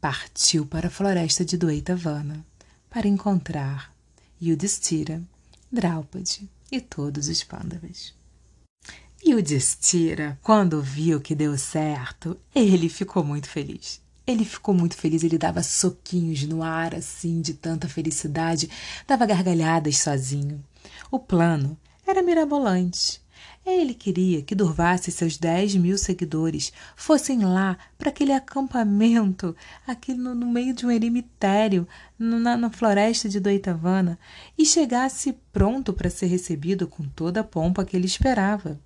partiu 0.00 0.64
para 0.64 0.88
a 0.88 0.90
floresta 0.90 1.44
de 1.44 1.56
Dueitavana 1.56 2.44
para 2.88 3.08
encontrar 3.08 3.92
Yudhishthira, 4.40 5.20
Draupadi 5.72 6.48
e 6.70 6.80
todos 6.80 7.28
os 7.28 7.42
Pandavas. 7.42 8.14
Yudhishthira, 9.28 10.38
quando 10.40 10.80
viu 10.80 11.20
que 11.20 11.34
deu 11.34 11.58
certo, 11.58 12.38
ele 12.54 12.88
ficou 12.88 13.24
muito 13.24 13.48
feliz. 13.48 14.00
Ele 14.24 14.44
ficou 14.44 14.72
muito 14.72 14.96
feliz, 14.96 15.24
ele 15.24 15.36
dava 15.36 15.64
soquinhos 15.64 16.44
no 16.44 16.62
ar 16.62 16.94
assim, 16.94 17.40
de 17.40 17.54
tanta 17.54 17.88
felicidade, 17.88 18.70
dava 19.04 19.26
gargalhadas 19.26 19.98
sozinho. 19.98 20.64
O 21.10 21.18
plano 21.18 21.76
era 22.06 22.22
mirabolante. 22.22 23.20
Ele 23.64 23.94
queria 23.94 24.42
que 24.42 24.54
Durvassa 24.54 25.10
e 25.10 25.12
seus 25.12 25.36
dez 25.36 25.74
mil 25.74 25.98
seguidores 25.98 26.72
fossem 26.94 27.44
lá 27.44 27.76
para 27.98 28.10
aquele 28.10 28.32
acampamento, 28.32 29.56
aqui 29.84 30.14
no, 30.14 30.36
no, 30.36 30.46
meio 30.46 30.72
de 30.72 30.86
um 30.86 30.90
eremitério, 30.90 31.86
na, 32.16 32.56
na 32.56 32.70
floresta 32.70 33.28
de 33.28 33.40
Doitavana, 33.40 34.16
e 34.56 34.64
chegasse 34.64 35.36
pronto 35.52 35.92
para 35.92 36.08
ser 36.08 36.26
recebido 36.26 36.86
com 36.86 37.02
toda 37.08 37.40
a 37.40 37.44
pompa 37.44 37.84
que 37.84 37.96
ele 37.96 38.06
esperava. 38.06 38.78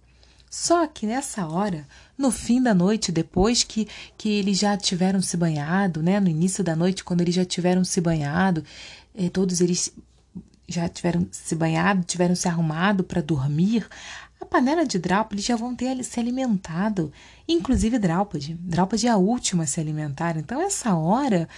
Só 0.51 0.85
que 0.89 1.07
nessa 1.07 1.47
hora, 1.47 1.87
no 2.19 2.33
fim 2.33 2.61
da 2.61 2.75
noite, 2.75 3.13
depois 3.13 3.63
que, 3.63 3.87
que 4.19 4.29
eles 4.29 4.59
já 4.59 4.77
tiveram 4.77 5.23
se 5.23 5.37
banhado, 5.37 6.03
né, 6.03 6.19
no 6.19 6.29
início 6.29 6.65
da 6.65 6.75
noite, 6.75 7.05
quando 7.05 7.21
eles 7.21 7.37
já 7.37 7.45
tiveram 7.45 7.85
se 7.85 8.01
banhado, 8.01 8.65
eh, 9.15 9.31
todos 9.31 9.61
eles 9.61 9.95
já 10.67 10.89
tiveram 10.89 11.25
se 11.31 11.55
banhado, 11.55 12.03
tiveram 12.03 12.35
se 12.35 12.49
arrumado 12.49 13.05
para 13.05 13.23
dormir, 13.23 13.87
a 14.41 14.45
panela 14.45 14.85
de 14.85 14.99
Dráupade 14.99 15.41
já 15.41 15.55
vão 15.55 15.77
ter 15.77 16.03
se 16.03 16.19
alimentado, 16.19 17.13
inclusive 17.47 17.99
Dráupade. 17.99 18.55
Dráupade 18.55 19.07
é 19.07 19.11
a 19.11 19.17
última 19.17 19.63
a 19.63 19.67
se 19.67 19.79
alimentar, 19.79 20.37
então 20.37 20.61
essa 20.61 20.95
hora 20.97 21.49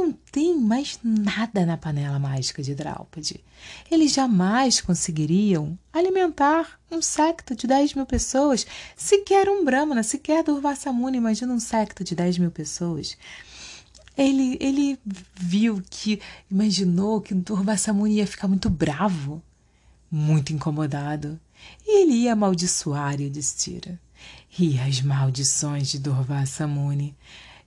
não 0.00 0.12
tem 0.12 0.58
mais 0.58 0.98
nada 1.04 1.66
na 1.66 1.76
panela 1.76 2.18
mágica 2.18 2.62
de 2.62 2.74
Dráupade. 2.74 3.44
Eles 3.90 4.12
jamais 4.12 4.80
conseguiriam 4.80 5.78
alimentar 5.92 6.80
um 6.90 7.02
secto 7.02 7.54
de 7.54 7.66
10 7.66 7.94
mil 7.94 8.06
pessoas, 8.06 8.66
sequer 8.96 9.48
um 9.48 9.64
Brahmana, 9.64 10.02
sequer 10.02 10.42
Durvasa 10.42 10.90
Muni, 10.90 11.18
imagina 11.18 11.52
um 11.52 11.60
secto 11.60 12.02
de 12.02 12.14
10 12.14 12.38
mil 12.38 12.50
pessoas. 12.50 13.16
Ele, 14.16 14.56
ele 14.60 14.98
viu 15.34 15.82
que, 15.88 16.20
imaginou 16.50 17.20
que 17.20 17.34
Durvasa 17.34 17.92
Muni 17.92 18.16
ia 18.16 18.26
ficar 18.26 18.48
muito 18.48 18.70
bravo, 18.70 19.42
muito 20.10 20.52
incomodado 20.52 21.38
e 21.86 22.02
ele 22.02 22.14
ia 22.14 22.32
amaldiçoar 22.32 23.20
Yudhishthira. 23.20 24.00
E 24.58 24.78
as 24.80 25.00
maldições 25.02 25.88
de 25.88 25.98
Durvasa 25.98 26.66
Muni, 26.66 27.14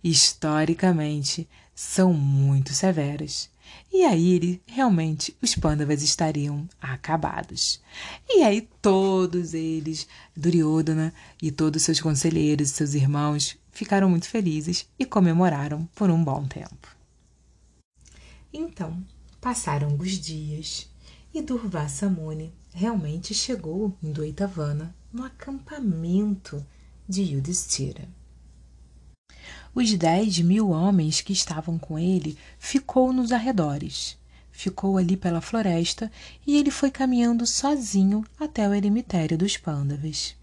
historicamente, 0.03 1.47
são 1.73 2.13
muito 2.13 2.73
severas. 2.73 3.49
E 3.91 4.03
aí 4.03 4.61
realmente, 4.65 5.35
os 5.41 5.55
Pandavas 5.55 6.01
estariam 6.01 6.67
acabados. 6.81 7.79
E 8.27 8.43
aí 8.43 8.67
todos 8.81 9.53
eles, 9.53 10.07
Duryodhana 10.35 11.13
e 11.41 11.51
todos 11.51 11.83
seus 11.83 12.01
conselheiros 12.01 12.69
e 12.69 12.73
seus 12.73 12.93
irmãos, 12.93 13.57
ficaram 13.71 14.09
muito 14.09 14.27
felizes 14.27 14.87
e 14.97 15.05
comemoraram 15.05 15.87
por 15.95 16.09
um 16.09 16.23
bom 16.23 16.45
tempo. 16.45 16.95
Então, 18.51 19.03
passaram 19.41 19.95
os 19.97 20.11
dias 20.19 20.89
e 21.33 21.41
Durvasa 21.41 22.09
Muni 22.09 22.53
realmente 22.73 23.33
chegou 23.33 23.95
em 24.01 24.11
Duitavana, 24.11 24.95
no 25.11 25.23
acampamento 25.23 26.65
de 27.07 27.21
Yudhishthira. 27.21 28.07
Os 29.75 29.93
dez 29.95 30.39
mil 30.39 30.69
homens 30.69 31.21
que 31.21 31.33
estavam 31.33 31.79
com 31.79 31.97
ele 31.97 32.37
ficou 32.59 33.11
nos 33.11 33.31
arredores. 33.31 34.17
Ficou 34.51 34.97
ali 34.97 35.17
pela 35.17 35.41
floresta 35.41 36.11
e 36.45 36.57
ele 36.57 36.69
foi 36.69 36.91
caminhando 36.91 37.47
sozinho 37.47 38.23
até 38.39 38.69
o 38.69 38.73
eremitério 38.73 39.35
dos 39.35 39.57
Pândavas. 39.57 40.35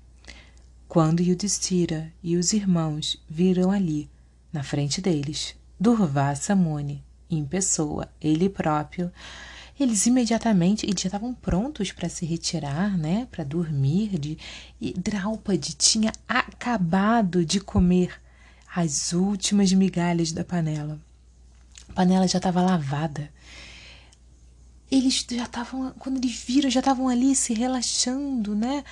Quando 0.89 1.23
Yudhishthira 1.23 2.13
e 2.21 2.37
os 2.37 2.53
irmãos 2.53 3.17
viram 3.29 3.71
ali, 3.71 4.11
na 4.53 4.65
frente 4.65 5.01
deles, 5.01 5.55
Durvasa 5.79 6.57
Muni, 6.57 7.05
em 7.31 7.45
pessoa, 7.45 8.09
ele 8.21 8.49
próprio, 8.49 9.13
eles 9.79 10.07
imediatamente 10.07 10.85
eles 10.85 11.01
já 11.01 11.07
estavam 11.07 11.33
prontos 11.33 11.93
para 11.93 12.09
se 12.09 12.27
retirar, 12.27 12.99
né, 12.99 13.29
para 13.31 13.45
dormir. 13.45 14.19
De, 14.19 14.37
e 14.81 14.93
Draupadi 14.93 15.75
tinha 15.75 16.13
acabado 16.29 17.45
de 17.47 17.61
comer 17.61 18.21
as 18.75 19.13
últimas 19.13 19.73
migalhas 19.73 20.33
da 20.33 20.45
panela. 20.45 21.01
A 21.89 21.93
panela 21.93 22.29
já 22.29 22.39
estava 22.39 22.63
lavada. 22.63 23.31
Eles 24.91 25.25
já 25.29 25.45
estavam, 25.45 25.93
quando 25.99 26.17
eles 26.17 26.37
viram, 26.37 26.71
já 26.71 26.81
estavam 26.81 27.09
ali 27.09 27.35
se 27.35 27.53
relaxando, 27.53 28.55
né? 28.55 28.85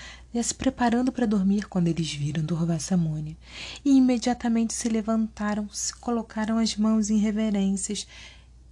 Se 0.43 0.55
preparando 0.55 1.11
para 1.11 1.27
dormir 1.27 1.67
quando 1.69 1.89
eles 1.89 2.13
viram 2.13 2.45
Durvasamuni. 2.45 3.37
E 3.85 3.97
imediatamente 3.97 4.75
se 4.75 4.89
levantaram, 4.89 5.69
se 5.71 5.93
colocaram 5.95 6.59
as 6.59 6.77
mãos 6.77 7.11
em 7.11 7.19
reverências 7.19 8.07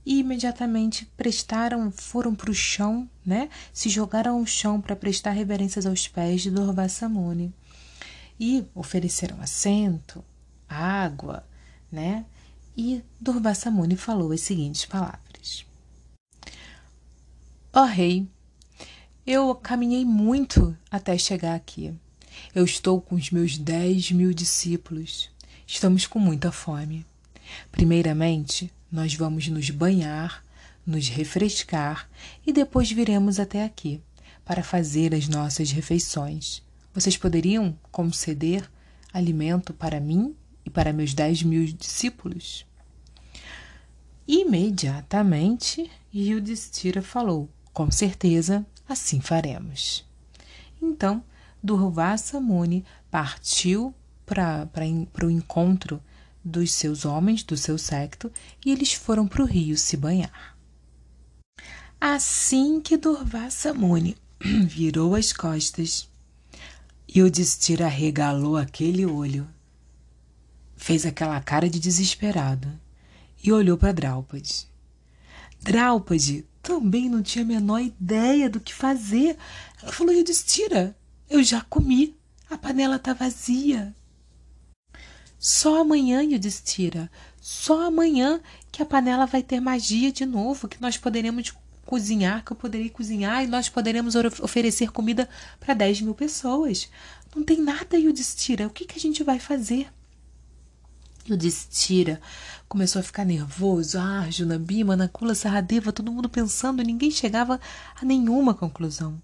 e 0.05 0.21
imediatamente 0.21 1.05
prestaram, 1.16 1.90
foram 1.90 2.33
para 2.33 2.51
o 2.51 2.55
chão, 2.55 3.11
né? 3.25 3.49
Se 3.73 3.88
jogaram 3.88 4.38
ao 4.38 4.47
chão 4.47 4.81
para 4.81 4.95
prestar 4.95 5.33
reverências 5.33 5.85
aos 5.85 6.07
pés 6.07 6.42
de 6.42 6.51
Durvasamuni 6.51 7.53
e 8.38 8.64
ofereceram 8.73 9.40
assento, 9.40 10.25
água, 10.68 11.46
né? 11.90 12.24
E 12.76 13.02
Durvasamuni 13.20 13.96
falou 13.96 14.33
as 14.33 14.40
seguintes 14.42 14.85
palavras: 14.85 15.64
Ó 17.72 17.83
oh, 17.83 17.85
rei, 17.85 18.26
eu 19.26 19.55
caminhei 19.55 20.05
muito 20.05 20.76
até 20.90 21.16
chegar 21.18 21.55
aqui. 21.55 21.94
Eu 22.55 22.64
estou 22.64 23.00
com 23.00 23.14
os 23.14 23.31
meus 23.31 23.57
dez 23.57 24.11
mil 24.12 24.33
discípulos. 24.33 25.31
Estamos 25.66 26.07
com 26.07 26.18
muita 26.18 26.52
fome. 26.52 27.05
Primeiramente, 27.72 28.72
nós 28.90 29.14
vamos 29.14 29.48
nos 29.48 29.70
banhar, 29.70 30.44
nos 30.87 31.09
refrescar 31.09 32.09
e 32.46 32.52
depois 32.52 32.90
viremos 32.90 33.40
até 33.40 33.64
aqui 33.64 34.00
para 34.44 34.62
fazer 34.62 35.14
as 35.14 35.29
nossas 35.29 35.70
refeições. 35.70 36.62
Vocês 36.94 37.16
poderiam 37.16 37.76
conceder 37.90 38.70
alimento 39.12 39.74
para 39.74 39.98
mim 39.98 40.37
e 40.66 40.70
para 40.70 40.92
meus 40.92 41.14
dez 41.14 41.42
mil 41.42 41.64
discípulos? 41.64 42.66
Imediatamente, 44.26 45.88
Yudhishthira 46.12 47.00
falou: 47.00 47.48
Com 47.72 47.90
certeza, 47.90 48.66
assim 48.88 49.20
faremos. 49.20 50.05
Então, 50.83 51.22
Durvasa 51.62 52.40
Muni 52.40 52.85
partiu 53.11 53.94
para 54.26 54.68
o 55.24 55.31
encontro 55.31 56.02
dos 56.44 56.72
seus 56.72 57.05
homens, 57.05 57.42
do 57.44 57.57
seu 57.57 57.79
secto, 57.79 58.33
e 58.64 58.72
eles 58.72 58.92
foram 58.92 59.26
para 59.26 59.42
o 59.42 59.46
rio 59.46 59.76
se 59.76 59.96
banhar. 59.96 60.57
Assim 62.00 62.81
que 62.81 62.96
Durvasa 62.96 63.72
Muni 63.72 64.16
virou 64.66 65.14
as 65.14 65.33
costas, 65.33 66.09
Yudhishthira 67.09 67.88
regalou 67.88 68.57
aquele 68.57 69.07
olho, 69.07 69.48
fez 70.87 71.05
aquela 71.05 71.40
cara 71.40 71.68
de 71.68 71.81
desesperado 71.81 72.68
e 73.42 73.51
olhou 73.51 73.77
para 73.77 73.90
Draupadi. 73.90 74.68
Draupadi 75.61 76.46
também 76.62 77.09
não 77.11 77.25
tinha 77.25 77.44
a 77.44 77.49
menor 77.49 77.81
ideia 77.81 78.49
do 78.49 78.61
que 78.61 78.72
fazer. 78.72 79.37
Ela 79.83 79.90
falou: 79.90 80.14
Yudhishthira, 80.14 80.96
eu 81.29 81.42
já 81.42 81.61
comi, 81.62 82.16
a 82.49 82.57
panela 82.57 82.96
está 82.96 83.12
vazia. 83.12 83.92
Só 85.40 85.81
amanhã, 85.81 86.22
Yudhishthira, 86.22 87.11
só 87.40 87.88
amanhã 87.88 88.40
que 88.70 88.81
a 88.81 88.87
panela 88.87 89.27
vai 89.27 89.42
ter 89.42 89.59
magia 89.59 90.12
de 90.12 90.25
novo, 90.25 90.68
que 90.68 90.81
nós 90.81 90.96
poderemos 90.96 91.53
cozinhar, 91.85 92.44
que 92.44 92.53
eu 92.53 92.57
poderei 92.57 92.90
cozinhar 92.90 93.42
e 93.42 93.49
nós 93.49 93.68
poderemos 93.68 94.14
oferecer 94.40 94.92
comida 94.92 95.29
para 95.59 95.75
10 95.75 96.03
mil 96.03 96.14
pessoas. 96.14 96.88
Não 97.35 97.42
tem 97.42 97.61
nada, 97.61 97.99
Yudhishthira. 97.99 98.68
O 98.68 98.70
que, 98.70 98.85
que 98.85 98.96
a 98.96 99.03
gente 99.03 99.25
vai 99.25 99.40
fazer? 99.40 99.88
Yudhishthira 101.28 102.20
começou 102.68 103.00
a 103.00 103.02
ficar 103.02 103.24
nervoso. 103.24 103.98
Ah, 103.98 104.20
Arjuna, 104.20 104.58
Bima, 104.58 104.96
Nakula, 104.96 105.34
Saradeva, 105.34 105.92
todo 105.92 106.12
mundo 106.12 106.28
pensando, 106.28 106.82
ninguém 106.82 107.10
chegava 107.10 107.60
a 108.00 108.04
nenhuma 108.04 108.54
conclusão. 108.54 109.20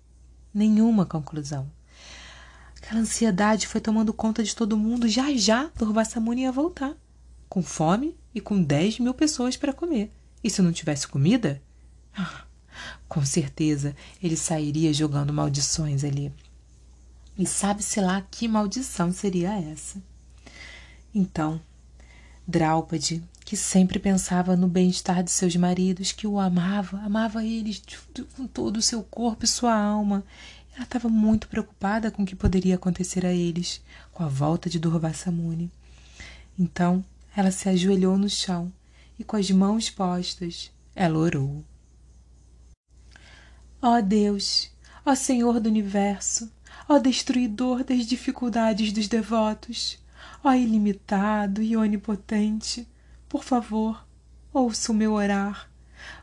Nenhuma 0.52 1.06
conclusão. 1.06 1.70
Aquela 2.76 3.00
ansiedade 3.00 3.66
foi 3.66 3.80
tomando 3.80 4.12
conta 4.12 4.42
de 4.42 4.54
todo 4.54 4.76
mundo. 4.76 5.08
Já 5.08 5.32
já, 5.34 5.70
Durvassamuni 5.76 6.42
ia 6.42 6.52
voltar, 6.52 6.94
com 7.48 7.62
fome 7.62 8.16
e 8.34 8.40
com 8.40 8.62
10 8.62 8.98
mil 8.98 9.14
pessoas 9.14 9.56
para 9.56 9.72
comer. 9.72 10.12
E 10.42 10.50
se 10.50 10.60
não 10.60 10.72
tivesse 10.72 11.06
comida? 11.06 11.62
Ah, 12.16 12.44
com 13.08 13.24
certeza 13.24 13.94
ele 14.22 14.36
sairia 14.36 14.92
jogando 14.92 15.32
maldições 15.32 16.02
ali. 16.04 16.32
E 17.38 17.46
sabe-se 17.46 18.00
lá 18.00 18.20
que 18.30 18.48
maldição 18.48 19.12
seria 19.12 19.58
essa. 19.58 20.02
Então, 21.14 21.60
Draupadi, 22.46 23.22
que 23.44 23.56
sempre 23.56 23.98
pensava 23.98 24.56
no 24.56 24.66
bem-estar 24.66 25.22
de 25.22 25.30
seus 25.30 25.54
maridos, 25.56 26.12
que 26.12 26.26
o 26.26 26.38
amava, 26.38 26.98
amava 26.98 27.44
eles 27.44 27.82
com 28.36 28.46
todo 28.46 28.78
o 28.78 28.82
seu 28.82 29.02
corpo 29.02 29.44
e 29.44 29.48
sua 29.48 29.74
alma, 29.74 30.24
ela 30.74 30.84
estava 30.84 31.08
muito 31.08 31.48
preocupada 31.48 32.10
com 32.10 32.22
o 32.22 32.26
que 32.26 32.34
poderia 32.34 32.76
acontecer 32.76 33.26
a 33.26 33.32
eles 33.32 33.82
com 34.12 34.22
a 34.22 34.28
volta 34.28 34.70
de 34.70 34.78
Durvassamuni. 34.78 35.70
Então, 36.58 37.04
ela 37.36 37.50
se 37.50 37.68
ajoelhou 37.68 38.16
no 38.16 38.28
chão 38.28 38.72
e, 39.18 39.24
com 39.24 39.36
as 39.36 39.50
mãos 39.50 39.90
postas, 39.90 40.70
ela 40.94 41.18
orou. 41.18 41.64
Ó 43.80 43.98
oh 43.98 44.02
Deus, 44.02 44.70
ó 45.04 45.14
Senhor 45.14 45.60
do 45.60 45.68
universo, 45.68 46.50
ó 46.88 46.98
destruidor 46.98 47.84
das 47.84 48.06
dificuldades 48.06 48.92
dos 48.92 49.08
devotos, 49.08 49.98
ó 50.42 50.52
ilimitado 50.52 51.62
e 51.62 51.76
onipotente, 51.76 52.88
por 53.28 53.44
favor, 53.44 54.06
ouça 54.52 54.92
o 54.92 54.94
meu 54.94 55.12
orar. 55.12 55.70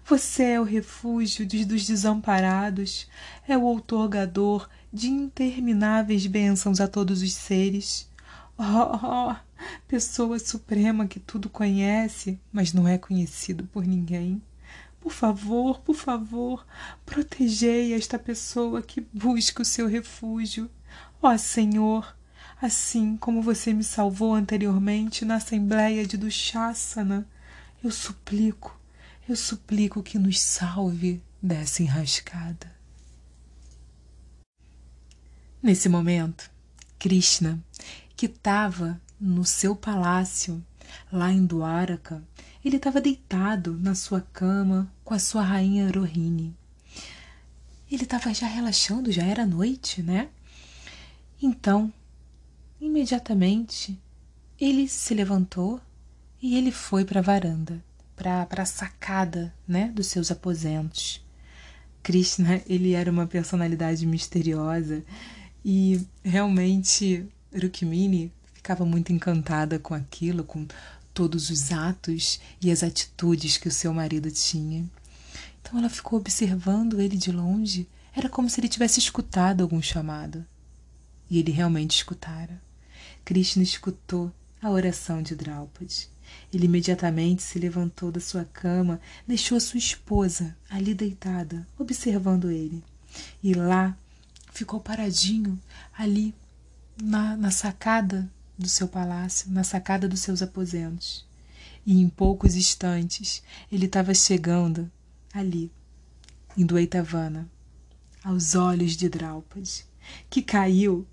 Você 0.05 0.43
é 0.43 0.59
o 0.59 0.63
refúgio 0.63 1.47
dos 1.47 1.87
desamparados, 1.87 3.07
é 3.47 3.57
o 3.57 3.63
outorgador 3.63 4.69
de 4.91 5.07
intermináveis 5.07 6.25
bênçãos 6.25 6.81
a 6.81 6.87
todos 6.87 7.21
os 7.21 7.33
seres. 7.33 8.09
Oh, 8.57 9.31
oh, 9.31 9.35
pessoa 9.87 10.37
suprema 10.37 11.07
que 11.07 11.19
tudo 11.19 11.49
conhece, 11.49 12.39
mas 12.51 12.73
não 12.73 12.87
é 12.87 12.97
conhecido 12.97 13.63
por 13.65 13.85
ninguém. 13.85 14.41
Por 14.99 15.13
favor, 15.13 15.79
por 15.79 15.95
favor, 15.95 16.65
protegei 17.05 17.93
esta 17.93 18.19
pessoa 18.19 18.81
que 18.81 18.99
busca 19.13 19.61
o 19.61 19.65
seu 19.65 19.87
refúgio. 19.87 20.69
Ó 21.21 21.37
Senhor, 21.37 22.15
assim 22.61 23.15
como 23.15 23.41
você 23.41 23.73
me 23.73 23.83
salvou 23.83 24.33
anteriormente 24.33 25.23
na 25.23 25.35
Assembleia 25.35 26.05
de 26.05 26.17
Dushasana, 26.17 27.27
eu 27.83 27.91
suplico, 27.91 28.77
eu 29.27 29.35
suplico 29.35 30.03
que 30.03 30.19
nos 30.19 30.39
salve 30.39 31.23
dessa 31.41 31.81
enrascada. 31.81 32.69
Nesse 35.63 35.87
momento, 35.87 36.51
Krishna, 36.97 37.59
que 38.15 38.25
estava 38.25 38.99
no 39.19 39.45
seu 39.45 39.75
palácio, 39.75 40.63
lá 41.11 41.31
em 41.31 41.45
Dwaraka, 41.45 42.23
ele 42.63 42.75
estava 42.75 42.99
deitado 42.99 43.77
na 43.77 43.95
sua 43.95 44.21
cama 44.21 44.91
com 45.03 45.13
a 45.13 45.19
sua 45.19 45.43
rainha 45.43 45.89
Rohini. 45.91 46.55
Ele 47.89 48.03
estava 48.03 48.33
já 48.33 48.47
relaxando, 48.47 49.11
já 49.11 49.23
era 49.23 49.45
noite, 49.45 50.01
né? 50.01 50.29
Então, 51.41 51.91
imediatamente, 52.79 53.99
ele 54.59 54.87
se 54.87 55.13
levantou 55.13 55.79
e 56.41 56.57
ele 56.57 56.71
foi 56.71 57.05
para 57.05 57.19
a 57.19 57.23
varanda, 57.23 57.83
para 58.15 58.47
a 58.57 58.65
sacada, 58.65 59.53
né, 59.67 59.91
dos 59.93 60.07
seus 60.07 60.31
aposentos. 60.31 61.23
Krishna, 62.01 62.61
ele 62.67 62.93
era 62.93 63.11
uma 63.11 63.27
personalidade 63.27 64.05
misteriosa 64.05 65.03
e 65.63 66.05
realmente 66.23 67.25
Rukmini 67.53 68.31
ficava 68.53 68.85
muito 68.85 69.11
encantada 69.11 69.79
com 69.79 69.93
aquilo, 69.93 70.43
com 70.43 70.65
todos 71.13 71.49
os 71.49 71.71
atos 71.71 72.39
e 72.61 72.71
as 72.71 72.83
atitudes 72.83 73.57
que 73.57 73.67
o 73.67 73.71
seu 73.71 73.93
marido 73.93 74.31
tinha. 74.31 74.85
Então 75.61 75.77
ela 75.77 75.89
ficou 75.89 76.19
observando 76.19 76.99
ele 77.01 77.17
de 77.17 77.31
longe. 77.31 77.87
Era 78.15 78.29
como 78.29 78.49
se 78.49 78.59
ele 78.59 78.69
tivesse 78.69 78.99
escutado 78.99 79.61
algum 79.61 79.81
chamado. 79.81 80.45
E 81.29 81.37
ele 81.37 81.51
realmente 81.51 81.95
escutara. 81.95 82.61
Krishna 83.29 83.61
escutou 83.61 84.33
a 84.59 84.71
oração 84.71 85.21
de 85.21 85.35
Draupadi. 85.35 86.09
Ele 86.51 86.65
imediatamente 86.65 87.43
se 87.43 87.59
levantou 87.59 88.11
da 88.11 88.19
sua 88.19 88.43
cama, 88.43 88.99
deixou 89.27 89.59
sua 89.59 89.77
esposa 89.77 90.57
ali 90.67 90.95
deitada, 90.95 91.67
observando 91.77 92.49
ele. 92.49 92.83
E 93.43 93.53
lá 93.53 93.95
ficou 94.51 94.79
paradinho, 94.79 95.61
ali 95.95 96.33
na, 96.99 97.37
na 97.37 97.51
sacada 97.51 98.27
do 98.57 98.67
seu 98.67 98.87
palácio, 98.87 99.51
na 99.51 99.63
sacada 99.63 100.07
dos 100.07 100.21
seus 100.21 100.41
aposentos. 100.41 101.23
E 101.85 102.01
em 102.01 102.09
poucos 102.09 102.55
instantes 102.55 103.43
ele 103.71 103.85
estava 103.85 104.11
chegando 104.11 104.91
ali, 105.31 105.71
em 106.57 106.65
Dueitavana, 106.65 107.47
aos 108.23 108.55
olhos 108.55 108.93
de 108.93 109.07
Draupadi, 109.07 109.85
que 110.31 110.41
caiu 110.41 111.05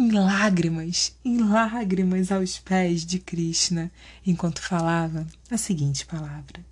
em 0.00 0.12
lágrimas, 0.12 1.14
em 1.22 1.36
lágrimas 1.36 2.32
aos 2.32 2.58
pés 2.58 3.04
de 3.04 3.18
Krishna, 3.18 3.92
enquanto 4.26 4.62
falava 4.62 5.26
a 5.50 5.58
seguinte 5.58 6.06
palavra: 6.06 6.64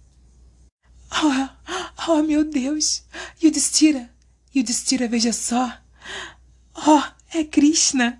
Oh, 1.12 2.08
oh 2.08 2.22
meu 2.22 2.42
Deus! 2.42 3.04
Yudhishthira! 3.42 4.08
Yudhishthira, 4.56 5.06
veja 5.06 5.34
só! 5.34 5.70
Oh, 6.74 7.02
é 7.36 7.44
Krishna! 7.44 8.18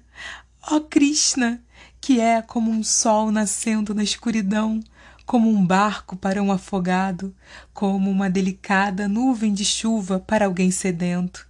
Oh, 0.71 0.83
Krishna! 0.83 1.63
que 2.03 2.21
é 2.21 2.43
como 2.43 2.71
um 2.71 2.85
sol 2.85 3.33
nascendo 3.33 3.95
na 3.95 4.03
escuridão, 4.03 4.79
como 5.25 5.49
um 5.49 5.67
barco 5.67 6.17
para 6.17 6.43
um 6.43 6.53
afogado, 6.53 7.35
como 7.73 8.11
uma 8.11 8.29
delicada 8.29 9.09
nuvem 9.09 9.55
de 9.55 9.65
chuva 9.65 10.21
para 10.21 10.45
alguém 10.45 10.71
sedento, 10.71 11.49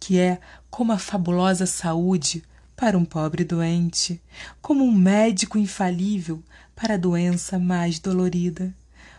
que 0.00 0.18
é 0.18 0.40
como 0.70 0.90
a 0.90 0.98
fabulosa 0.98 1.66
saúde 1.66 2.42
para 2.84 2.98
um 2.98 3.04
pobre 3.06 3.44
doente, 3.44 4.20
como 4.60 4.84
um 4.84 4.92
médico 4.92 5.56
infalível 5.56 6.42
para 6.76 6.96
a 6.96 6.98
doença 6.98 7.58
mais 7.58 7.98
dolorida. 7.98 8.74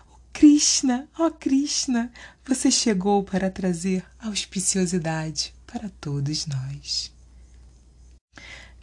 Oh, 0.07 0.19
Krishna, 0.31 1.09
ó 1.17 1.25
oh 1.25 1.31
Krishna, 1.31 2.11
você 2.45 2.69
chegou 2.69 3.23
para 3.23 3.49
trazer 3.49 4.05
auspiciosidade 4.19 5.51
para 5.65 5.89
todos 5.99 6.45
nós. 6.45 7.11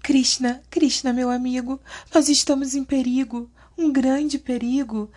Krishna, 0.03 0.61
Krishna, 0.69 1.13
meu 1.13 1.31
amigo, 1.31 1.81
nós 2.13 2.29
estamos 2.29 2.75
em 2.75 2.83
perigo, 2.83 3.49
um 3.79 3.93
grande 3.93 4.37
perigo. 4.37 5.09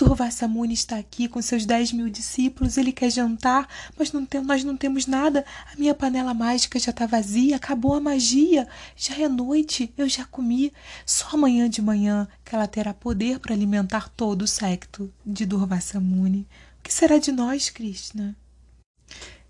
O 0.00 0.48
Muni 0.48 0.74
está 0.74 0.98
aqui 0.98 1.28
com 1.28 1.40
seus 1.40 1.64
dez 1.64 1.92
mil 1.92 2.08
discípulos, 2.08 2.76
ele 2.76 2.90
quer 2.90 3.10
jantar, 3.10 3.68
mas 3.96 4.10
não 4.10 4.26
tem, 4.26 4.40
nós 4.40 4.64
não 4.64 4.76
temos 4.76 5.06
nada. 5.06 5.44
A 5.72 5.78
minha 5.78 5.94
panela 5.94 6.34
mágica 6.34 6.80
já 6.80 6.90
está 6.90 7.06
vazia, 7.06 7.54
acabou 7.54 7.94
a 7.94 8.00
magia. 8.00 8.66
Já 8.96 9.16
é 9.20 9.28
noite, 9.28 9.94
eu 9.96 10.08
já 10.08 10.24
comi. 10.24 10.72
Só 11.06 11.28
amanhã 11.34 11.70
de 11.70 11.80
manhã 11.80 12.26
que 12.44 12.54
ela 12.56 12.66
terá 12.66 12.92
poder 12.92 13.38
para 13.38 13.54
alimentar 13.54 14.08
todo 14.08 14.42
o 14.42 14.48
secto 14.48 15.12
de 15.24 15.46
Durvasa 15.46 16.00
Muni. 16.00 16.48
O 16.80 16.82
que 16.82 16.92
será 16.92 17.18
de 17.18 17.30
nós, 17.30 17.70
Krishna? 17.70 18.36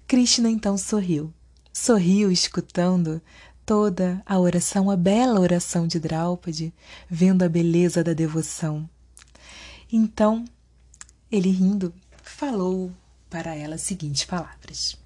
Krishna 0.07 0.51
então 0.51 0.77
sorriu. 0.77 1.33
Sorriu 1.73 2.31
escutando 2.31 3.21
toda 3.65 4.23
a 4.27 4.39
oração, 4.39 4.91
a 4.91 4.97
bela 4.97 5.41
oração 5.41 5.87
de 5.87 5.99
Draupadi, 5.99 6.73
vendo 7.09 7.43
a 7.43 7.49
beleza 7.49 8.05
da 8.05 8.13
devoção. 8.13 8.89
Então, 9.97 10.45
ele 11.31 11.51
rindo, 11.51 11.95
falou 12.21 12.91
para 13.31 13.55
ela 13.55 13.77
as 13.77 13.83
seguintes 13.83 14.25
palavras: 14.25 14.99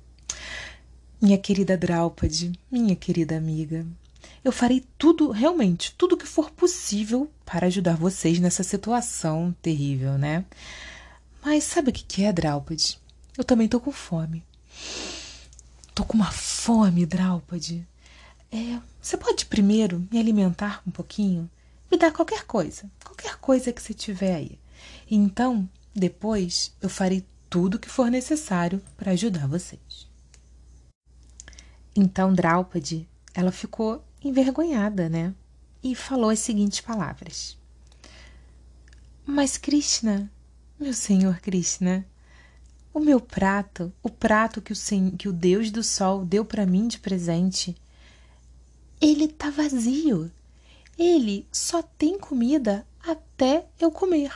Minha 1.21 1.37
querida 1.37 1.77
Draupadi, 1.77 2.59
minha 2.73 2.97
querida 2.97 3.37
amiga, 3.37 3.87
eu 4.43 4.51
farei 4.51 4.83
tudo, 4.97 5.31
realmente, 5.31 5.95
tudo 5.99 6.17
que 6.17 6.27
for 6.27 6.51
possível 6.51 7.31
para 7.45 7.67
ajudar 7.67 7.99
vocês 7.99 8.39
nessa 8.39 8.63
situação 8.63 9.55
terrível, 9.61 10.17
né? 10.17 10.47
Mas 11.45 11.65
sabe 11.65 11.91
o 11.91 11.93
que 11.93 12.25
é, 12.25 12.33
Draupadi? 12.33 12.99
Eu 13.37 13.45
também 13.45 13.69
tô 13.69 13.79
com 13.79 13.93
fome. 13.93 14.43
Tô 15.95 16.03
com 16.03 16.15
uma 16.15 16.33
fome, 16.33 17.05
Draupadi. 17.05 17.87
É, 18.51 18.81
você 19.03 19.19
pode 19.19 19.45
primeiro 19.45 20.09
me 20.11 20.19
alimentar 20.19 20.81
um 20.87 20.91
pouquinho? 20.91 21.51
Me 21.91 21.99
dar 21.99 22.11
qualquer 22.11 22.47
coisa, 22.47 22.91
qualquer 23.05 23.37
coisa 23.37 23.71
que 23.71 23.83
você 23.83 23.93
tiver 23.93 24.35
aí. 24.35 24.59
Então, 25.11 25.69
depois, 25.95 26.75
eu 26.81 26.89
farei 26.89 27.25
tudo 27.49 27.77
o 27.77 27.79
que 27.79 27.89
for 27.89 28.11
necessário 28.11 28.83
para 28.97 29.13
ajudar 29.13 29.49
vocês. 29.49 30.09
Então 31.97 32.33
Draupadi, 32.33 33.09
ela 33.35 33.51
ficou 33.51 34.05
envergonhada, 34.23 35.09
né? 35.09 35.35
E 35.83 35.95
falou 35.95 36.31
as 36.31 36.39
seguintes 36.39 36.81
palavras: 36.81 37.57
Mas 39.27 39.57
Krishna, 39.57 40.31
meu 40.79 40.93
senhor 40.93 41.41
Krishna, 41.41 42.07
o 42.93 43.01
meu 43.01 43.21
prato, 43.21 43.93
o 44.03 44.09
prato 44.09 44.63
que 44.63 44.73
o, 44.73 44.77
que 45.17 45.29
o 45.29 45.33
Deus 45.33 45.71
do 45.71 45.83
Sol 45.83 46.25
deu 46.25 46.45
para 46.45 46.67
mim 46.67 46.87
de 46.87 46.99
presente, 46.99 47.77
ele 49.01 49.25
está 49.25 49.51
vazio. 49.51 50.31
Ele 50.97 51.47
só 51.53 51.81
tem 51.83 52.19
comida 52.19 52.87
até 53.01 53.67
eu 53.81 53.91
comer. 53.91 54.33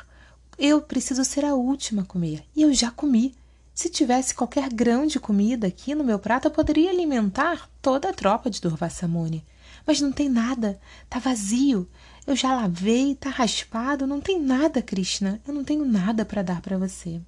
Eu 0.64 0.80
preciso 0.80 1.24
ser 1.24 1.44
a 1.44 1.56
última 1.56 2.02
a 2.02 2.04
comer. 2.04 2.44
E 2.54 2.62
eu 2.62 2.72
já 2.72 2.88
comi. 2.88 3.34
Se 3.74 3.88
tivesse 3.88 4.32
qualquer 4.32 4.72
grão 4.72 5.04
de 5.04 5.18
comida 5.18 5.66
aqui 5.66 5.92
no 5.92 6.04
meu 6.04 6.20
prato, 6.20 6.46
eu 6.46 6.52
poderia 6.52 6.88
alimentar 6.88 7.68
toda 7.82 8.08
a 8.08 8.12
tropa 8.12 8.48
de 8.48 8.60
Durvassamuni. 8.60 9.44
Mas 9.84 10.00
não 10.00 10.12
tem 10.12 10.28
nada. 10.28 10.78
Tá 11.10 11.18
vazio. 11.18 11.88
Eu 12.24 12.36
já 12.36 12.54
lavei, 12.54 13.16
tá 13.16 13.28
raspado. 13.28 14.06
Não 14.06 14.20
tem 14.20 14.40
nada, 14.40 14.80
Krishna. 14.80 15.40
Eu 15.44 15.52
não 15.52 15.64
tenho 15.64 15.84
nada 15.84 16.24
para 16.24 16.44
dar 16.44 16.60
para 16.60 16.78
você. 16.78 17.20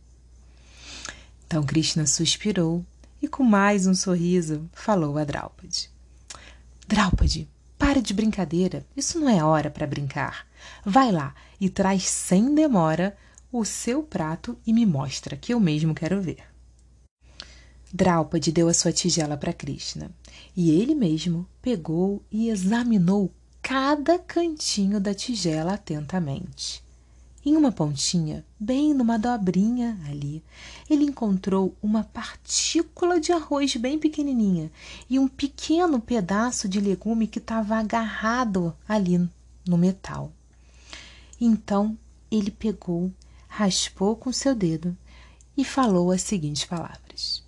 Então 1.44 1.64
Krishna 1.64 2.06
suspirou 2.06 2.86
e, 3.20 3.26
com 3.26 3.42
mais 3.42 3.88
um 3.88 3.94
sorriso, 3.94 4.70
falou 4.72 5.18
a 5.18 5.24
Draupadi. 5.24 5.90
Draupadi, 6.86 7.48
pare 7.76 8.00
de 8.00 8.14
brincadeira. 8.14 8.86
Isso 8.96 9.18
não 9.18 9.28
é 9.28 9.42
hora 9.42 9.70
para 9.70 9.88
brincar. 9.88 10.46
Vai 10.84 11.10
lá 11.10 11.34
e 11.60 11.68
traz 11.68 12.04
sem 12.04 12.54
demora 12.54 13.16
o 13.58 13.64
seu 13.64 14.02
prato 14.02 14.58
e 14.66 14.72
me 14.72 14.84
mostra, 14.84 15.36
que 15.36 15.54
eu 15.54 15.60
mesmo 15.60 15.94
quero 15.94 16.20
ver. 16.20 16.42
Draupadi 17.92 18.50
deu 18.50 18.68
a 18.68 18.74
sua 18.74 18.92
tigela 18.92 19.36
para 19.36 19.52
Krishna 19.52 20.10
e 20.56 20.72
ele 20.72 20.94
mesmo 20.94 21.46
pegou 21.62 22.20
e 22.32 22.48
examinou 22.48 23.32
cada 23.62 24.18
cantinho 24.18 24.98
da 24.98 25.14
tigela 25.14 25.74
atentamente. 25.74 26.82
Em 27.46 27.56
uma 27.56 27.70
pontinha, 27.70 28.44
bem 28.58 28.92
numa 28.92 29.18
dobrinha 29.18 30.00
ali, 30.08 30.42
ele 30.90 31.04
encontrou 31.04 31.76
uma 31.80 32.02
partícula 32.02 33.20
de 33.20 33.30
arroz 33.30 33.76
bem 33.76 34.00
pequenininha 34.00 34.72
e 35.08 35.16
um 35.16 35.28
pequeno 35.28 36.00
pedaço 36.00 36.68
de 36.68 36.80
legume 36.80 37.28
que 37.28 37.38
estava 37.38 37.76
agarrado 37.76 38.74
ali 38.88 39.28
no 39.64 39.78
metal. 39.78 40.32
Então 41.40 41.96
ele 42.30 42.50
pegou, 42.50 43.12
raspou 43.56 44.16
com 44.16 44.32
seu 44.32 44.52
dedo 44.52 44.96
e 45.56 45.64
falou 45.64 46.10
as 46.10 46.22
seguintes 46.22 46.64
palavras: 46.64 47.44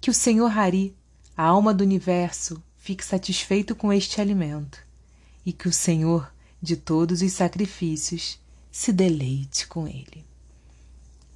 Que 0.00 0.08
o 0.08 0.14
Senhor 0.14 0.50
Hari, 0.50 0.96
a 1.36 1.44
alma 1.44 1.74
do 1.74 1.84
universo, 1.84 2.62
fique 2.78 3.04
satisfeito 3.04 3.76
com 3.76 3.92
este 3.92 4.18
alimento 4.18 4.78
e 5.44 5.52
que 5.52 5.68
o 5.68 5.72
Senhor 5.72 6.32
de 6.62 6.74
todos 6.74 7.20
os 7.20 7.32
sacrifícios 7.32 8.40
se 8.72 8.90
deleite 8.94 9.66
com 9.66 9.86
ele. 9.86 10.24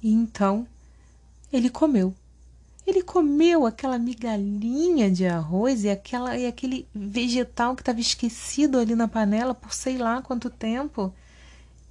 E 0.01 0.11
então 0.11 0.67
ele 1.53 1.69
comeu. 1.69 2.15
Ele 2.87 3.03
comeu 3.03 3.67
aquela 3.67 3.99
migalhinha 3.99 5.11
de 5.11 5.27
arroz 5.27 5.83
e, 5.83 5.89
aquela, 5.91 6.35
e 6.35 6.47
aquele 6.47 6.87
vegetal 6.93 7.75
que 7.75 7.83
estava 7.83 7.99
esquecido 7.99 8.79
ali 8.79 8.95
na 8.95 9.07
panela 9.07 9.53
por 9.53 9.71
sei 9.71 9.99
lá 9.99 10.23
quanto 10.23 10.49
tempo. 10.49 11.13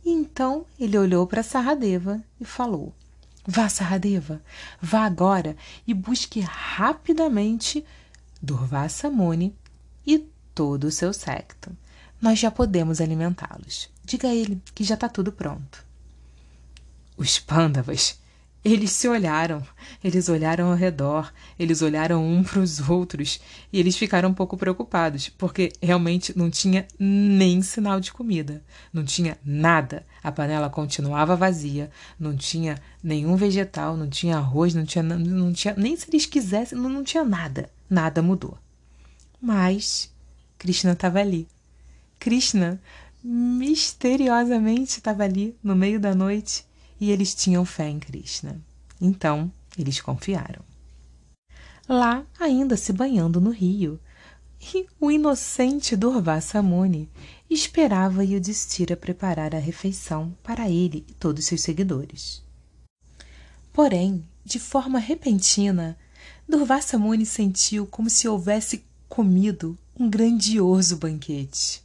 Então 0.05 0.67
ele 0.79 0.99
olhou 0.99 1.27
para 1.27 1.43
Sarradeva 1.43 2.23
e 2.41 2.45
falou: 2.45 2.95
Vá, 3.47 3.69
Sarradeva, 3.69 4.43
vá 4.81 5.05
agora 5.05 5.57
e 5.87 5.95
busque 5.95 6.41
rapidamente 6.41 7.85
Durvassa 8.41 9.11
Muni 9.11 9.55
e 10.07 10.19
todo 10.55 10.85
o 10.85 10.91
seu 10.91 11.13
secto. 11.13 11.77
Nós 12.21 12.39
já 12.39 12.51
podemos 12.51 13.01
alimentá-los. 13.01 13.89
Diga 14.05 14.29
a 14.29 14.35
ele 14.35 14.61
que 14.75 14.85
já 14.85 14.95
está 14.95 15.09
tudo 15.09 15.33
pronto. 15.33 15.85
Os 17.17 17.39
pândavas 17.39 18.20
eles 18.65 18.93
se 18.93 19.09
olharam, 19.09 19.63
eles 20.05 20.29
olharam 20.29 20.71
ao 20.71 20.77
redor, 20.77 21.33
eles 21.59 21.81
olharam 21.81 22.23
um 22.23 22.43
para 22.43 22.61
os 22.61 22.89
outros 22.89 23.41
e 23.73 23.81
eles 23.81 23.97
ficaram 23.97 24.29
um 24.29 24.35
pouco 24.35 24.57
preocupados, 24.57 25.31
porque 25.31 25.73
realmente 25.83 26.37
não 26.37 26.51
tinha 26.51 26.87
nem 26.99 27.63
sinal 27.63 28.01
de 28.01 28.13
comida, 28.13 28.63
não 28.93 29.03
tinha 29.03 29.39
nada. 29.43 30.05
A 30.23 30.31
panela 30.31 30.69
continuava 30.69 31.35
vazia, 31.35 31.91
não 32.19 32.37
tinha 32.37 32.79
nenhum 33.03 33.35
vegetal, 33.35 33.97
não 33.97 34.09
tinha 34.09 34.37
arroz, 34.37 34.75
não 34.75 34.85
tinha, 34.85 35.03
não 35.03 35.53
tinha 35.53 35.75
nem 35.75 35.97
se 35.97 36.11
eles 36.11 36.27
quisessem, 36.27 36.77
não, 36.77 36.91
não 36.91 37.03
tinha 37.03 37.25
nada. 37.25 37.71
Nada 37.89 38.21
mudou. 38.21 38.59
Mas 39.41 40.13
Krishna 40.59 40.93
estava 40.93 41.19
ali. 41.21 41.49
Krishna 42.19 42.79
misteriosamente 43.25 44.99
estava 44.99 45.25
ali 45.25 45.57
no 45.63 45.75
meio 45.75 45.99
da 45.99 46.15
noite 46.15 46.65
e 47.01 47.11
eles 47.11 47.35
tinham 47.35 47.65
fé 47.65 47.89
em 47.89 47.99
Krishna. 47.99 48.61
Então, 49.01 49.51
eles 49.79 50.01
confiaram. 50.01 50.63
Lá, 51.89 52.25
ainda 52.39 52.77
se 52.77 52.93
banhando 52.93 53.41
no 53.41 53.51
rio, 53.51 53.99
o 55.01 55.11
inocente 55.11 55.97
Durvasa 55.97 56.63
Muni 56.63 57.09
esperava 57.49 58.25
Yudhishthira 58.25 58.97
preparar 58.97 59.55
a 59.55 59.59
refeição 59.59 60.37
para 60.43 60.69
ele 60.69 61.05
e 61.09 61.15
todos 61.15 61.47
seus 61.47 61.63
seguidores. 61.63 62.43
Porém, 63.73 64.25
de 64.45 64.59
forma 64.59 64.99
repentina, 64.99 65.99
Durvasa 66.47 66.99
Muni 66.99 67.25
sentiu 67.25 67.87
como 67.87 68.11
se 68.11 68.29
houvesse 68.29 68.85
comido 69.09 69.77
um 69.99 70.09
grandioso 70.09 70.97
banquete. 70.97 71.83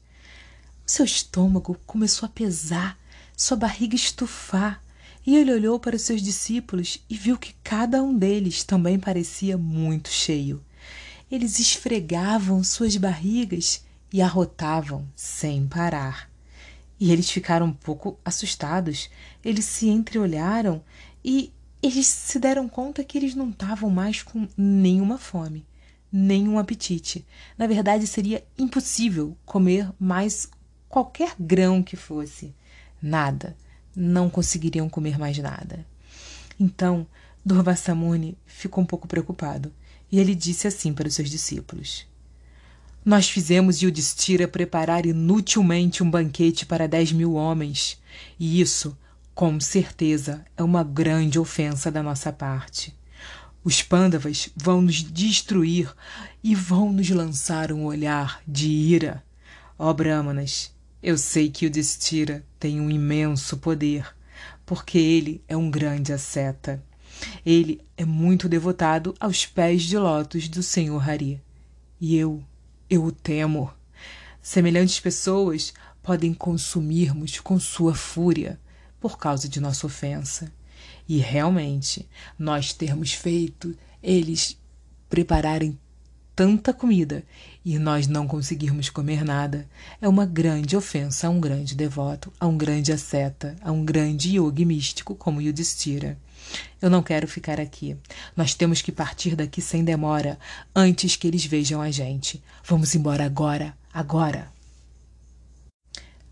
O 0.86 0.92
seu 0.92 1.06
estômago 1.06 1.78
começou 1.88 2.28
a 2.28 2.30
pesar, 2.30 3.00
sua 3.36 3.58
barriga 3.58 3.96
estufar, 3.96 4.84
e 5.26 5.36
ele 5.36 5.52
olhou 5.52 5.80
para 5.80 5.96
os 5.96 6.04
seus 6.04 6.22
discípulos 6.22 7.04
e 7.10 7.16
viu 7.16 7.38
que 7.38 7.56
cada 7.64 8.04
um 8.04 8.16
deles 8.16 8.64
também 8.64 9.00
parecia 9.00 9.58
muito 9.58 10.10
cheio. 10.10 10.64
Eles 11.32 11.60
esfregavam 11.60 12.64
suas 12.64 12.96
barrigas 12.96 13.84
e 14.14 14.22
arrotavam 14.22 15.08
sem 15.16 15.66
parar. 15.68 16.30
E 17.00 17.12
eles 17.12 17.30
ficaram 17.30 17.66
um 17.68 17.74
pouco 17.74 18.20
assustados. 18.24 19.10
Eles 19.44 19.66
se 19.66 19.88
entreolharam 19.88 20.84
e 21.24 21.52
eles 21.82 22.06
se 22.06 22.38
deram 22.38 22.70
conta 22.70 23.04
que 23.04 23.18
eles 23.18 23.34
não 23.34 23.50
estavam 23.50 23.90
mais 23.90 24.22
com 24.22 24.48
nenhuma 24.56 25.18
fome, 25.18 25.66
nenhum 26.12 26.60
apetite. 26.60 27.26
Na 27.58 27.66
verdade, 27.66 28.06
seria 28.06 28.46
impossível 28.58 29.36
comer 29.44 29.92
mais 30.00 30.48
qualquer 30.88 31.34
grão 31.40 31.82
que 31.82 31.96
fosse. 31.96 32.54
Nada 33.02 33.56
não 33.96 34.30
conseguiriam 34.30 34.90
comer 34.90 35.18
mais 35.18 35.38
nada. 35.38 35.86
Então, 36.60 37.08
Durvasamuni 37.46 38.38
ficou 38.46 38.84
um 38.84 38.88
pouco 38.88 39.08
preocupado 39.08 39.72
e 40.12 40.20
ele 40.20 40.34
disse 40.34 40.68
assim 40.68 40.94
para 40.94 41.08
os 41.08 41.14
seus 41.14 41.30
discípulos: 41.30 42.08
Nós 43.04 43.30
fizemos 43.30 43.82
Yudhishthira 43.82 44.48
preparar 44.48 45.06
inutilmente 45.06 46.04
um 46.04 46.10
banquete 46.10 46.66
para 46.66 46.88
dez 46.88 47.12
mil 47.12 47.34
homens, 47.34 48.02
e 48.40 48.60
isso, 48.60 48.98
com 49.34 49.60
certeza, 49.60 50.46
é 50.58 50.64
uma 50.64 50.84
grande 50.84 51.38
ofensa 51.38 51.92
da 51.92 52.02
nossa 52.02 52.32
parte. 52.32 52.96
Os 53.64 53.82
pândavas 53.82 54.50
vão 54.56 54.82
nos 54.82 55.02
destruir 55.04 55.92
e 56.44 56.54
vão 56.54 56.94
nos 56.94 57.10
lançar 57.10 57.72
um 57.72 57.86
olhar 57.86 58.40
de 58.48 58.70
ira. 58.70 59.24
Ó 59.78 59.92
Brahmanas, 59.92 60.72
eu 61.06 61.20
sei 61.20 61.52
que 61.52 61.68
o 61.68 61.70
Destira 61.70 62.44
tem 62.60 62.82
um 62.82 62.90
imenso 62.90 63.58
poder, 63.58 64.12
porque 64.66 64.98
ele 64.98 65.40
é 65.48 65.56
um 65.56 65.70
grande 65.70 66.12
asceta. 66.12 66.84
Ele 67.46 67.80
é 67.96 68.04
muito 68.04 68.50
devotado 68.50 69.14
aos 69.20 69.46
pés 69.46 69.84
de 69.84 70.00
lótus 70.00 70.50
do 70.50 70.64
Senhor 70.64 71.08
Hari. 71.08 71.40
E 72.02 72.18
eu, 72.18 72.44
eu 72.90 73.06
o 73.06 73.12
temo. 73.12 73.72
Semelhantes 74.42 75.00
pessoas 75.00 75.76
podem 76.02 76.34
consumir-nos 76.34 77.40
com 77.40 77.60
sua 77.60 77.94
fúria 77.94 78.60
por 79.00 79.20
causa 79.20 79.48
de 79.48 79.60
nossa 79.60 79.86
ofensa. 79.86 80.52
E 81.08 81.20
realmente, 81.20 82.10
nós 82.36 82.74
termos 82.74 83.14
feito 83.14 83.78
eles 84.02 84.58
prepararem 85.08 85.80
tanta 86.36 86.74
comida 86.74 87.24
e 87.64 87.80
nós 87.80 88.08
não 88.08 88.28
conseguirmos 88.28 88.90
comer 88.90 89.24
nada 89.24 89.66
é 90.02 90.08
uma 90.08 90.26
grande 90.26 90.76
ofensa 90.76 91.28
a 91.28 91.30
um 91.30 91.40
grande 91.40 91.74
devoto, 91.74 92.32
a 92.40 92.46
um 92.46 92.58
grande 92.58 92.92
asceta, 92.92 93.56
a 93.62 93.72
um 93.72 93.86
grande 93.86 94.36
yogi 94.36 94.66
místico 94.66 95.16
como 95.16 95.42
Yudhishthira. 95.42 96.18
Eu 96.82 96.90
não 96.90 97.02
quero 97.02 97.28
ficar 97.28 97.60
aqui. 97.60 97.98
Nós 98.36 98.54
temos 98.54 98.82
que 98.82 98.92
partir 98.92 99.36
daqui 99.36 99.62
sem 99.62 99.84
demora, 99.84 100.38
antes 100.76 101.16
que 101.16 101.28
eles 101.28 101.46
vejam 101.46 101.82
a 101.82 101.90
gente. 101.90 102.44
Vamos 102.64 102.94
embora 102.94 103.26
agora, 103.26 103.76
agora. 103.94 104.52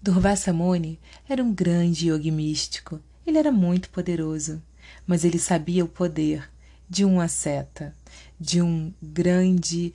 Durvasa 0.02 0.52
Muni 0.52 1.00
era 1.28 1.42
um 1.42 1.54
grande 1.54 2.10
yogi 2.10 2.30
místico. 2.30 3.00
Ele 3.26 3.38
era 3.38 3.52
muito 3.52 3.90
poderoso, 3.90 4.62
mas 5.08 5.24
ele 5.24 5.40
sabia 5.40 5.86
o 5.86 5.88
poder 5.88 6.50
de 6.90 7.06
um 7.06 7.20
asceta, 7.20 7.96
de 8.40 8.62
um 8.62 8.94
grande 9.02 9.94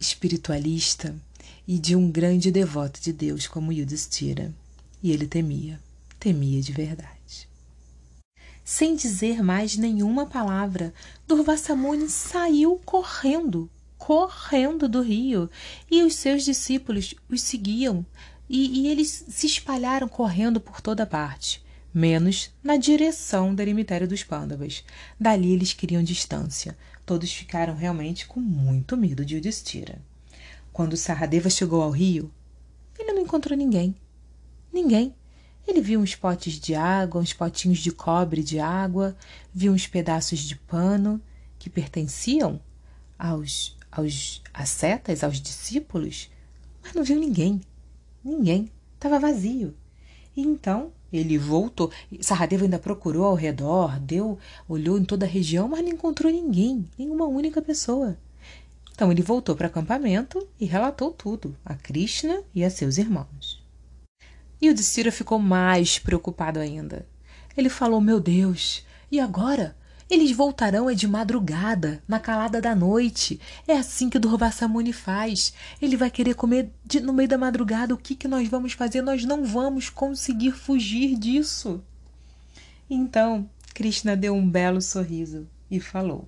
espiritualista 0.00 1.14
e 1.66 1.78
de 1.78 1.94
um 1.94 2.10
grande 2.10 2.50
devoto 2.50 3.00
de 3.00 3.12
Deus 3.12 3.46
como 3.46 3.72
Yudhishthira. 3.72 4.54
E 5.02 5.12
ele 5.12 5.26
temia, 5.26 5.80
temia 6.18 6.60
de 6.60 6.72
verdade. 6.72 7.48
Sem 8.64 8.96
dizer 8.96 9.42
mais 9.42 9.76
nenhuma 9.76 10.26
palavra, 10.26 10.92
Durvassamuni 11.26 12.08
saiu 12.08 12.80
correndo, 12.84 13.70
correndo 13.96 14.88
do 14.88 15.00
rio, 15.00 15.48
e 15.90 16.02
os 16.02 16.14
seus 16.16 16.44
discípulos 16.44 17.14
os 17.28 17.40
seguiam, 17.40 18.04
e, 18.48 18.80
e 18.82 18.88
eles 18.88 19.24
se 19.28 19.46
espalharam 19.46 20.08
correndo 20.08 20.60
por 20.60 20.80
toda 20.80 21.06
parte 21.06 21.62
menos 21.92 22.50
na 22.62 22.76
direção 22.76 23.54
do 23.54 23.60
eremitério 23.60 24.06
dos 24.06 24.22
Pândavas. 24.22 24.84
Dali 25.18 25.52
eles 25.52 25.72
queriam 25.72 26.02
distância. 26.02 26.76
Todos 27.08 27.32
ficaram 27.32 27.74
realmente 27.74 28.26
com 28.26 28.38
muito 28.38 28.94
medo 28.94 29.24
de 29.24 29.36
Yudhishthira. 29.36 29.98
Quando 30.70 30.94
Saradeva 30.94 31.48
chegou 31.48 31.80
ao 31.80 31.90
rio, 31.90 32.30
ele 32.98 33.14
não 33.14 33.22
encontrou 33.22 33.56
ninguém. 33.56 33.96
Ninguém. 34.70 35.14
Ele 35.66 35.80
viu 35.80 36.00
uns 36.00 36.14
potes 36.14 36.60
de 36.60 36.74
água, 36.74 37.22
uns 37.22 37.32
potinhos 37.32 37.78
de 37.78 37.90
cobre 37.92 38.42
de 38.42 38.60
água, 38.60 39.16
viu 39.54 39.72
uns 39.72 39.86
pedaços 39.86 40.40
de 40.40 40.54
pano 40.54 41.18
que 41.58 41.70
pertenciam 41.70 42.60
aos, 43.18 43.74
aos 43.90 44.42
ascetas, 44.52 45.24
aos 45.24 45.40
discípulos, 45.40 46.30
mas 46.82 46.92
não 46.92 47.02
viu 47.02 47.18
ninguém. 47.18 47.62
Ninguém. 48.22 48.70
Estava 48.96 49.18
vazio. 49.18 49.74
E 50.36 50.42
então 50.42 50.92
Ele 51.12 51.38
voltou. 51.38 51.90
Sarradeva 52.20 52.64
ainda 52.64 52.78
procurou 52.78 53.24
ao 53.24 53.34
redor, 53.34 53.98
deu, 53.98 54.38
olhou 54.68 54.98
em 54.98 55.04
toda 55.04 55.24
a 55.24 55.28
região, 55.28 55.68
mas 55.68 55.82
não 55.82 55.90
encontrou 55.90 56.30
ninguém, 56.30 56.84
nenhuma 56.98 57.26
única 57.26 57.62
pessoa. 57.62 58.16
Então 58.92 59.12
ele 59.12 59.22
voltou 59.22 59.54
para 59.54 59.66
o 59.66 59.70
acampamento 59.70 60.46
e 60.58 60.64
relatou 60.64 61.12
tudo 61.12 61.56
a 61.64 61.74
Krishna 61.74 62.42
e 62.54 62.64
a 62.64 62.70
seus 62.70 62.98
irmãos. 62.98 63.62
E 64.60 64.68
o 64.68 64.74
Destira 64.74 65.12
ficou 65.12 65.38
mais 65.38 65.98
preocupado 65.98 66.58
ainda. 66.58 67.06
Ele 67.56 67.68
falou: 67.68 68.00
Meu 68.00 68.18
Deus, 68.18 68.84
e 69.10 69.20
agora? 69.20 69.76
Eles 70.10 70.32
voltarão 70.32 70.88
é 70.88 70.94
de 70.94 71.06
madrugada, 71.06 72.02
na 72.08 72.18
calada 72.18 72.62
da 72.62 72.74
noite. 72.74 73.38
É 73.66 73.76
assim 73.76 74.08
que 74.08 74.18
Durvasamuni 74.18 74.92
faz. 74.92 75.52
Ele 75.82 75.96
vai 75.96 76.10
querer 76.10 76.34
comer 76.34 76.70
de, 76.84 76.98
no 77.00 77.12
meio 77.12 77.28
da 77.28 77.36
madrugada. 77.36 77.92
O 77.92 77.98
que, 77.98 78.14
que 78.14 78.26
nós 78.26 78.48
vamos 78.48 78.72
fazer? 78.72 79.02
Nós 79.02 79.24
não 79.24 79.44
vamos 79.44 79.90
conseguir 79.90 80.52
fugir 80.52 81.18
disso. 81.18 81.84
Então, 82.88 83.48
Krishna 83.74 84.16
deu 84.16 84.34
um 84.34 84.48
belo 84.48 84.80
sorriso 84.80 85.46
e 85.70 85.78
falou: 85.78 86.26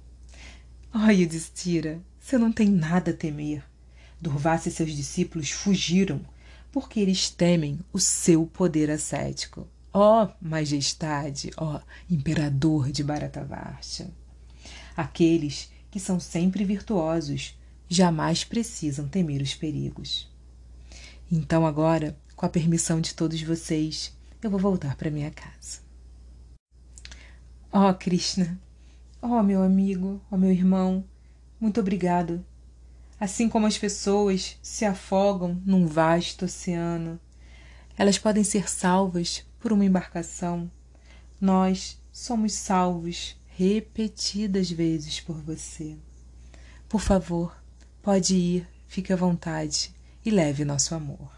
Olha, 0.92 1.12
Yudhishthira, 1.12 2.02
você 2.18 2.36
não 2.36 2.52
tem 2.52 2.68
nada 2.68 3.12
a 3.12 3.14
temer. 3.14 3.64
Durvasa 4.20 4.68
e 4.68 4.72
seus 4.72 4.92
discípulos 4.92 5.50
fugiram 5.50 6.20
porque 6.70 7.00
eles 7.00 7.30
temem 7.30 7.80
o 7.92 7.98
seu 7.98 8.46
poder 8.46 8.90
ascético. 8.90 9.66
Ó 9.92 10.28
majestade, 10.40 11.50
ó 11.56 11.80
imperador 12.08 12.92
de 12.92 13.02
Bharatavarsha. 13.02 14.10
Aqueles 14.96 15.70
que 15.90 15.98
são 15.98 16.20
sempre 16.20 16.64
virtuosos 16.64 17.58
jamais 17.88 18.44
precisam 18.44 19.08
temer 19.08 19.42
os 19.42 19.54
perigos. 19.54 20.30
Então 21.30 21.66
agora, 21.66 22.16
com 22.36 22.46
a 22.46 22.48
permissão 22.48 23.00
de 23.00 23.14
todos 23.14 23.42
vocês, 23.42 24.16
eu 24.40 24.48
vou 24.48 24.60
voltar 24.60 24.94
para 24.96 25.10
minha 25.10 25.30
casa. 25.30 25.80
Ó 27.72 27.92
Krishna, 27.92 28.60
ó 29.20 29.42
meu 29.42 29.62
amigo, 29.62 30.20
ó 30.30 30.36
meu 30.36 30.52
irmão, 30.52 31.04
muito 31.60 31.80
obrigado. 31.80 32.44
Assim 33.18 33.48
como 33.48 33.66
as 33.66 33.76
pessoas 33.76 34.56
se 34.62 34.84
afogam 34.84 35.60
num 35.66 35.86
vasto 35.86 36.44
oceano, 36.46 37.20
elas 37.98 38.18
podem 38.18 38.42
ser 38.42 38.70
salvas 38.70 39.44
por 39.60 39.72
uma 39.72 39.84
embarcação. 39.84 40.70
Nós 41.40 41.98
somos 42.10 42.52
salvos 42.54 43.36
repetidas 43.56 44.70
vezes 44.70 45.20
por 45.20 45.36
você. 45.40 45.96
Por 46.88 47.00
favor, 47.00 47.54
pode 48.02 48.34
ir, 48.34 48.68
fique 48.88 49.12
à 49.12 49.16
vontade 49.16 49.94
e 50.24 50.30
leve 50.30 50.64
nosso 50.64 50.94
amor. 50.94 51.30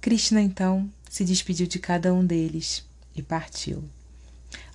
Krishna 0.00 0.40
então 0.40 0.90
se 1.08 1.24
despediu 1.24 1.66
de 1.66 1.78
cada 1.78 2.12
um 2.12 2.24
deles 2.24 2.84
e 3.14 3.22
partiu. 3.22 3.82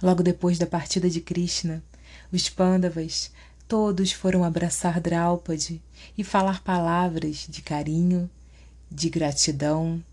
Logo 0.02 0.24
depois 0.24 0.58
da 0.58 0.66
partida 0.66 1.10
de 1.10 1.22
Krishna, 1.22 1.84
os 2.32 2.50
Pandavas 2.50 3.32
todos 3.68 4.12
foram 4.12 4.44
abraçar 4.44 5.00
Draupadi 5.00 5.82
e 6.18 6.24
falar 6.24 6.64
palavras 6.64 7.46
de 7.48 7.62
carinho, 7.62 8.30
de 8.90 9.10
gratidão 9.10 10.04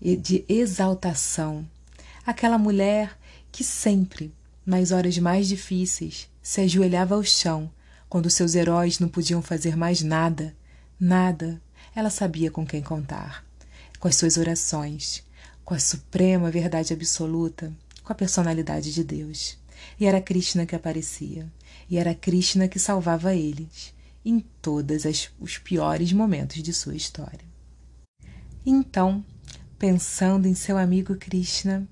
e 0.00 0.16
de 0.16 0.44
exaltação. 0.48 1.66
Aquela 2.26 2.58
mulher 2.58 3.18
que 3.50 3.62
sempre, 3.62 4.32
nas 4.64 4.90
horas 4.90 5.18
mais 5.18 5.46
difíceis, 5.48 6.28
se 6.42 6.60
ajoelhava 6.60 7.14
ao 7.14 7.22
chão 7.22 7.70
quando 8.08 8.30
seus 8.30 8.54
heróis 8.54 8.98
não 8.98 9.08
podiam 9.08 9.42
fazer 9.42 9.76
mais 9.76 10.02
nada, 10.02 10.54
nada, 11.00 11.60
ela 11.94 12.10
sabia 12.10 12.50
com 12.50 12.64
quem 12.66 12.82
contar. 12.82 13.44
Com 13.98 14.08
as 14.08 14.16
suas 14.16 14.36
orações, 14.36 15.24
com 15.64 15.74
a 15.74 15.78
suprema 15.78 16.50
verdade 16.50 16.92
absoluta, 16.92 17.72
com 18.02 18.12
a 18.12 18.16
personalidade 18.16 18.92
de 18.92 19.02
Deus. 19.02 19.58
E 19.98 20.06
era 20.06 20.20
Krishna 20.20 20.66
que 20.66 20.76
aparecia, 20.76 21.50
e 21.88 21.98
era 21.98 22.14
Krishna 22.14 22.68
que 22.68 22.78
salvava 22.78 23.34
eles 23.34 23.92
em 24.24 24.40
todos 24.62 25.04
os 25.38 25.58
piores 25.58 26.12
momentos 26.12 26.62
de 26.62 26.72
sua 26.72 26.94
história. 26.94 27.44
Então, 28.64 29.24
Pensando 29.86 30.48
em 30.48 30.54
seu 30.54 30.78
amigo 30.78 31.14
Krishna, 31.14 31.86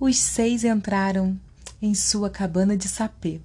os 0.00 0.18
seis 0.18 0.64
entraram 0.64 1.38
em 1.80 1.94
sua 1.94 2.28
cabana 2.28 2.76
de 2.76 2.88
sapê 2.88 3.40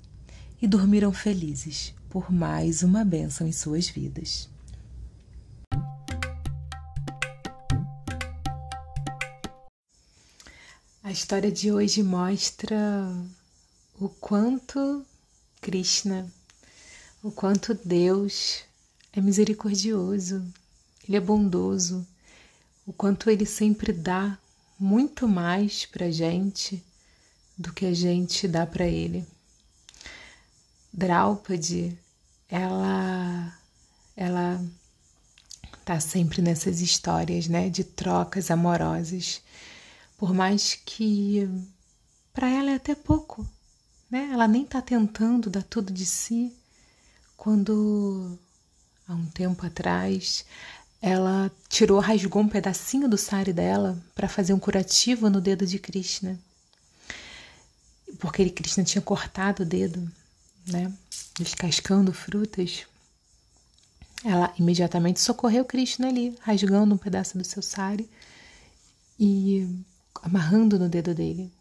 e 0.60 0.66
dormiram 0.68 1.14
felizes 1.14 1.94
por 2.10 2.32
mais 2.32 2.82
uma 2.82 3.06
bênção 3.06 3.46
em 3.46 3.52
suas 3.52 3.88
vidas. 3.88 4.50
A 11.04 11.12
história 11.12 11.52
de 11.52 11.72
hoje 11.72 12.02
mostra 12.02 13.16
o 14.00 14.10
quanto 14.10 15.06
Krishna, 15.62 16.28
o 17.22 17.30
quanto 17.30 17.76
Deus 17.76 18.64
é 19.14 19.22
misericordioso, 19.22 20.44
ele 21.08 21.16
é 21.16 21.22
bondoso, 21.22 22.08
o 22.86 22.94
quanto 22.94 23.30
ele 23.30 23.46
sempre 23.46 23.94
dá 23.94 24.38
muito 24.80 25.28
mais 25.28 25.86
para 25.86 26.12
gente 26.12 26.84
do 27.58 27.72
que 27.72 27.86
a 27.86 27.94
gente 27.94 28.48
dá 28.48 28.66
para 28.66 28.86
ele. 28.88 29.26
Draupadi, 30.92 31.98
ela, 32.50 33.58
ela 34.16 34.64
tá 35.86 36.00
sempre 36.00 36.42
nessas 36.42 36.82
histórias, 36.82 37.48
né, 37.48 37.70
de 37.70 37.84
trocas 37.84 38.52
amorosas, 38.52 39.42
por 40.18 40.34
mais 40.34 40.76
que 40.86 41.48
para 42.34 42.50
ela 42.50 42.72
é 42.72 42.76
até 42.76 42.96
pouco, 42.96 43.48
né? 44.10 44.30
Ela 44.32 44.48
nem 44.48 44.66
tá 44.66 44.82
tentando 44.82 45.50
dar 45.50 45.64
tudo 45.64 45.92
de 45.92 46.06
si, 46.06 46.54
quando 47.38 48.38
há 49.08 49.14
um 49.14 49.26
tempo 49.28 49.66
atrás 49.66 50.46
ela 51.02 51.52
tirou, 51.68 52.00
rasgou 52.00 52.44
um 52.44 52.48
pedacinho 52.48 53.10
do 53.10 53.18
sari 53.18 53.52
dela 53.52 53.98
para 54.14 54.30
fazer 54.30 54.54
um 54.54 54.60
curativo 54.60 55.30
no 55.30 55.42
dedo 55.42 55.66
de 55.66 55.80
Krishna. 55.80 56.40
Porque 58.20 58.42
ele, 58.44 58.52
Krishna 58.52 58.84
tinha 58.84 59.02
cortado 59.02 59.64
o 59.64 59.66
dedo, 59.66 60.10
né? 60.68 60.94
Descascando 61.40 62.14
frutas. 62.14 62.86
Ela 64.24 64.54
imediatamente 64.60 65.20
socorreu 65.20 65.66
Krishna 65.66 66.08
ali, 66.08 66.38
rasgando 66.42 66.94
um 66.94 66.98
pedaço 66.98 67.36
do 67.36 67.44
seu 67.44 67.64
sari 67.64 68.08
e 69.20 69.68
amarrando 70.22 70.78
no 70.78 70.88
dedo 70.88 71.16
dele. 71.16 71.52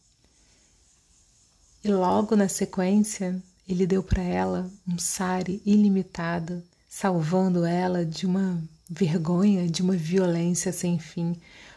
E 1.82 1.88
logo 1.88 2.36
na 2.36 2.46
sequência, 2.46 3.42
ele 3.66 3.86
deu 3.86 4.02
para 4.02 4.22
ela 4.22 4.70
um 4.86 4.98
sari 4.98 5.62
ilimitado, 5.64 6.62
salvando 6.86 7.64
ela 7.64 8.04
de 8.04 8.26
uma 8.26 8.62
vergonha 8.90 9.68
de 9.68 9.82
uma 9.82 9.96
violência 9.96 10.72
sem 10.72 10.98
fim, 10.98 11.36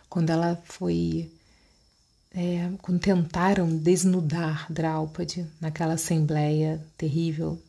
quando 0.10 0.32
ela 0.32 0.60
foi. 0.66 1.32
É, 2.36 2.72
quando 2.82 3.00
tentaram 3.00 3.78
desnudar 3.78 4.66
Draupadi 4.72 5.46
naquela 5.62 5.94
assembleia 5.94 6.84
terrível 6.98 7.62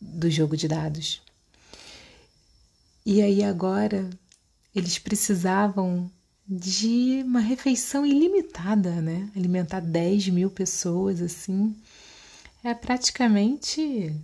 do 0.00 0.30
jogo 0.30 0.56
de 0.56 0.66
dados. 0.66 1.20
E 3.04 3.20
aí 3.20 3.44
agora 3.44 4.08
eles 4.74 4.98
precisavam 4.98 6.10
de 6.48 7.22
uma 7.26 7.40
refeição 7.40 8.06
ilimitada, 8.06 9.02
né? 9.02 9.30
Alimentar 9.36 9.80
10 9.80 10.30
mil 10.30 10.50
pessoas 10.50 11.20
assim 11.20 11.76
é 12.64 12.72
praticamente 12.72 14.14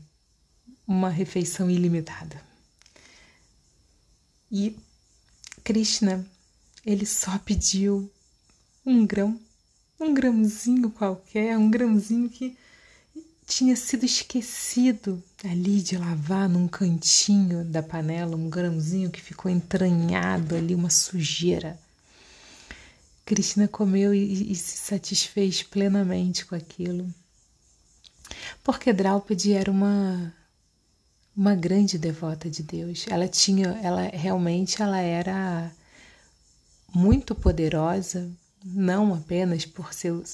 uma 0.87 1.11
refeição 1.11 1.71
ilimitada. 1.71 2.46
E 4.51 4.77
Krishna, 5.65 6.25
ele 6.85 7.05
só 7.05 7.39
pediu 7.39 8.11
um 8.85 9.05
grão, 9.05 9.41
um 9.99 10.15
grãozinho 10.15 10.91
qualquer, 10.91 11.59
um 11.59 11.71
grãozinho 11.71 12.29
que 12.29 12.57
tinha 13.47 13.77
sido 13.77 14.05
esquecido 14.05 15.23
ali 15.45 15.81
de 15.81 15.97
lavar 15.97 16.49
num 16.49 16.67
cantinho 16.67 17.65
da 17.65 17.83
panela, 17.83 18.37
um 18.37 18.51
grãozinho 18.51 19.11
que 19.11 19.21
ficou 19.21 19.51
entranhado 19.51 20.55
ali, 20.57 20.75
uma 20.75 20.91
sujeira. 20.91 21.79
Krishna 23.25 23.67
comeu 23.67 24.15
e, 24.15 24.53
e 24.53 24.55
se 24.55 24.77
satisfez 24.77 25.63
plenamente 25.63 26.45
com 26.47 26.55
aquilo. 26.55 27.13
Porque 28.63 28.93
Draupadi 28.93 29.53
era 29.53 29.71
uma 29.71 30.33
uma 31.37 31.55
grande 31.55 31.99
devota 31.99 32.49
de 32.49 32.63
Deus. 32.63 33.05
Ela 33.09 33.29
tinha, 33.29 33.79
ela 33.83 34.03
realmente 34.03 34.81
ela 34.81 34.99
era 34.99 35.71
muito 36.95 37.35
poderosa, 37.35 38.31
não 38.65 39.15
apenas 39.15 39.67
por 39.67 39.93
seu 39.93 40.25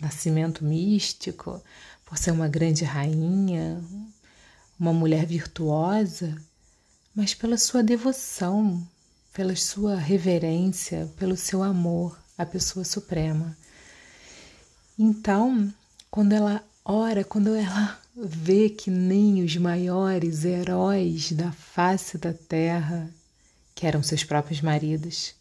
nascimento 0.00 0.64
místico, 0.64 1.62
por 2.04 2.18
ser 2.18 2.32
uma 2.32 2.48
grande 2.48 2.84
rainha, 2.84 3.82
uma 4.78 4.92
mulher 4.92 5.24
virtuosa, 5.24 6.36
mas 7.14 7.34
pela 7.34 7.56
sua 7.56 7.82
devoção, 7.82 8.86
pela 9.32 9.54
sua 9.54 9.94
reverência, 9.96 11.08
pelo 11.16 11.36
seu 11.36 11.62
amor 11.62 12.18
a 12.36 12.44
pessoa 12.44 12.84
suprema. 12.84 13.56
Então, 14.98 15.72
quando 16.10 16.32
ela 16.32 16.64
ora, 16.84 17.22
quando 17.22 17.54
ela 17.54 18.00
vê 18.24 18.68
que 18.68 18.90
nem 18.90 19.42
os 19.42 19.56
maiores 19.56 20.44
heróis 20.44 21.32
da 21.32 21.52
face 21.52 22.18
da 22.18 22.32
terra, 22.32 23.08
que 23.74 23.86
eram 23.86 24.02
seus 24.02 24.24
próprios 24.24 24.60
maridos, 24.60 25.34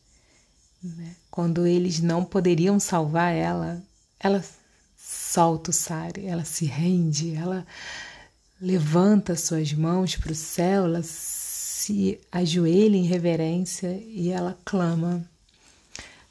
né? 0.83 1.15
quando 1.31 1.65
eles 1.65 1.99
não 1.99 2.23
poderiam 2.23 2.79
salvar 2.79 3.33
ela, 3.33 3.81
ela 4.19 4.43
solta 4.95 5.71
o 5.71 5.73
sari, 5.73 6.25
ela 6.25 6.45
se 6.45 6.65
rende, 6.65 7.33
ela 7.33 7.65
levanta 8.61 9.35
suas 9.35 9.73
mãos 9.73 10.15
para 10.15 10.31
o 10.31 10.35
céu, 10.35 10.85
ela 10.85 11.01
se 11.03 12.19
ajoelha 12.31 12.97
em 12.97 13.03
reverência 13.03 13.91
e 14.07 14.29
ela 14.29 14.57
clama, 14.65 15.27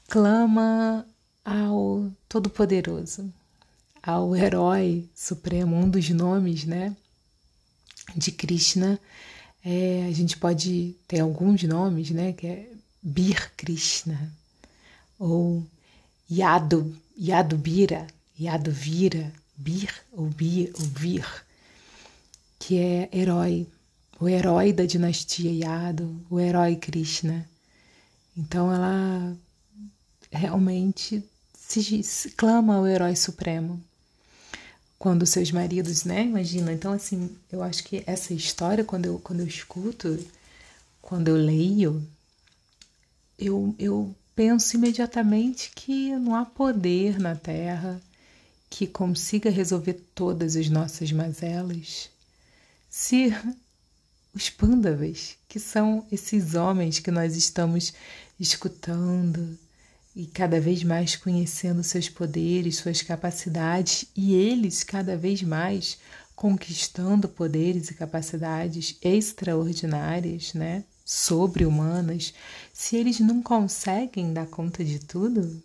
clama 0.08 1.06
ao 1.44 2.10
Todo-Poderoso, 2.28 3.32
ao 4.06 4.36
Herói 4.36 5.10
Supremo, 5.16 5.74
um 5.74 5.90
dos 5.90 6.08
nomes, 6.10 6.64
né, 6.64 6.96
de 8.14 8.30
Krishna. 8.30 9.00
É, 9.64 10.06
a 10.08 10.12
gente 10.12 10.36
pode 10.36 10.94
ter 11.08 11.18
alguns 11.18 11.64
nomes, 11.64 12.10
né, 12.10 12.32
que 12.32 12.46
é 12.46 12.70
Bir 13.02 13.52
Krishna 13.56 14.32
ou 15.18 15.66
Yadu, 16.30 16.96
Yadubira, 17.18 18.06
Yaduvira, 18.38 19.32
Bir 19.56 19.92
ou 20.12 20.26
Bir, 20.26 20.72
ou 20.78 20.84
Vir, 20.84 21.26
que 22.60 22.78
é 22.78 23.08
herói, 23.12 23.66
o 24.20 24.28
herói 24.28 24.72
da 24.72 24.86
dinastia 24.86 25.50
Yadu, 25.50 26.24
o 26.30 26.38
herói 26.38 26.76
Krishna. 26.76 27.48
Então 28.36 28.72
ela 28.72 29.36
realmente 30.30 31.24
se, 31.54 32.04
se 32.04 32.30
clama 32.30 32.76
ao 32.76 32.86
herói 32.86 33.16
supremo 33.16 33.82
quando 34.98 35.26
seus 35.26 35.50
maridos, 35.52 36.04
né? 36.04 36.22
Imagina. 36.22 36.72
Então 36.72 36.92
assim, 36.92 37.36
eu 37.50 37.62
acho 37.62 37.84
que 37.84 38.02
essa 38.06 38.32
história 38.34 38.84
quando 38.84 39.06
eu 39.06 39.18
quando 39.18 39.40
eu 39.40 39.46
escuto, 39.46 40.18
quando 41.02 41.28
eu 41.28 41.36
leio, 41.36 42.02
eu 43.38 43.74
eu 43.78 44.14
penso 44.34 44.76
imediatamente 44.76 45.72
que 45.74 46.10
não 46.16 46.34
há 46.34 46.44
poder 46.44 47.18
na 47.18 47.34
terra 47.34 48.00
que 48.68 48.86
consiga 48.86 49.48
resolver 49.50 49.94
todas 50.14 50.56
as 50.56 50.68
nossas 50.68 51.10
mazelas, 51.12 52.10
se 52.90 53.32
os 54.34 54.50
pândavas, 54.50 55.36
que 55.48 55.58
são 55.58 56.04
esses 56.12 56.54
homens 56.54 56.98
que 56.98 57.10
nós 57.10 57.36
estamos 57.36 57.94
escutando 58.38 59.58
e 60.16 60.26
cada 60.26 60.58
vez 60.58 60.82
mais 60.82 61.14
conhecendo 61.14 61.84
seus 61.84 62.08
poderes, 62.08 62.78
suas 62.78 63.02
capacidades, 63.02 64.06
e 64.16 64.34
eles 64.34 64.82
cada 64.82 65.14
vez 65.14 65.42
mais 65.42 65.98
conquistando 66.34 67.28
poderes 67.28 67.90
e 67.90 67.94
capacidades 67.94 68.96
extraordinárias, 69.02 70.54
né? 70.54 70.84
Sobre-humanas, 71.04 72.32
se 72.72 72.96
eles 72.96 73.20
não 73.20 73.42
conseguem 73.42 74.32
dar 74.32 74.46
conta 74.46 74.82
de 74.82 74.98
tudo, 74.98 75.62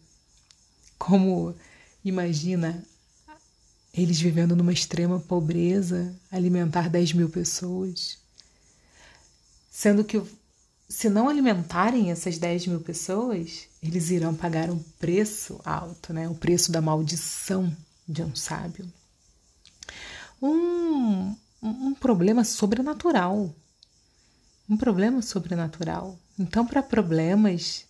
como 1.00 1.56
imagina 2.04 2.84
eles 3.94 4.20
vivendo 4.20 4.56
numa 4.56 4.74
extrema 4.74 5.18
pobreza, 5.18 6.14
alimentar 6.30 6.90
10 6.90 7.14
mil 7.14 7.30
pessoas. 7.30 8.18
Sendo 9.70 10.04
que, 10.04 10.22
se 10.92 11.10
não 11.10 11.30
alimentarem 11.30 12.12
essas 12.12 12.38
10 12.38 12.68
mil 12.68 12.82
pessoas, 12.82 13.70
eles 13.82 14.10
irão 14.10 14.36
pagar 14.36 14.70
um 14.70 14.78
preço 15.00 15.62
alto, 15.64 16.12
né? 16.12 16.28
o 16.28 16.36
preço 16.36 16.70
da 16.70 16.82
maldição 16.82 17.76
de 18.06 18.22
um 18.22 18.36
sábio. 18.36 18.86
Um, 20.42 21.34
um 21.64 21.94
problema 21.94 22.44
sobrenatural. 22.44 23.56
Um 24.70 24.76
problema 24.76 25.22
sobrenatural. 25.22 26.20
Então, 26.38 26.68
para 26.68 26.84
problemas 26.84 27.86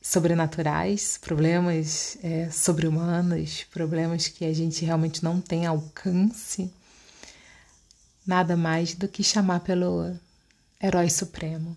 sobrenaturais, 0.00 1.18
problemas 1.20 2.18
é, 2.22 2.48
sobre-humanos, 2.50 3.64
problemas 3.64 4.28
que 4.28 4.44
a 4.44 4.54
gente 4.54 4.84
realmente 4.84 5.24
não 5.24 5.40
tem 5.40 5.66
alcance, 5.66 6.72
nada 8.24 8.56
mais 8.56 8.94
do 8.94 9.08
que 9.08 9.24
chamar 9.24 9.60
pelo 9.60 10.16
herói 10.80 11.10
supremo, 11.10 11.76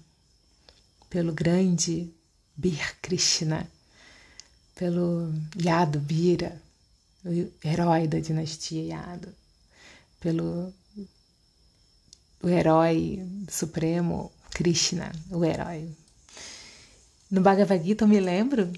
pelo 1.10 1.34
grande 1.34 2.10
Bir 2.55 2.95
Krishna, 3.01 3.68
pelo 4.76 5.34
Yadu 5.55 5.99
Bira, 5.99 6.62
o 7.26 7.51
herói 7.64 8.07
da 8.07 8.20
dinastia 8.20 8.84
Yadu, 8.84 9.34
pelo 10.20 10.74
o 12.41 12.47
herói 12.47 13.22
supremo 13.49 14.32
Krishna, 14.51 15.12
o 15.32 15.43
herói 15.43 15.89
no 17.30 17.41
Bhagavad 17.41 17.84
Gita 17.84 18.05
eu 18.05 18.07
me 18.07 18.20
lembro, 18.20 18.72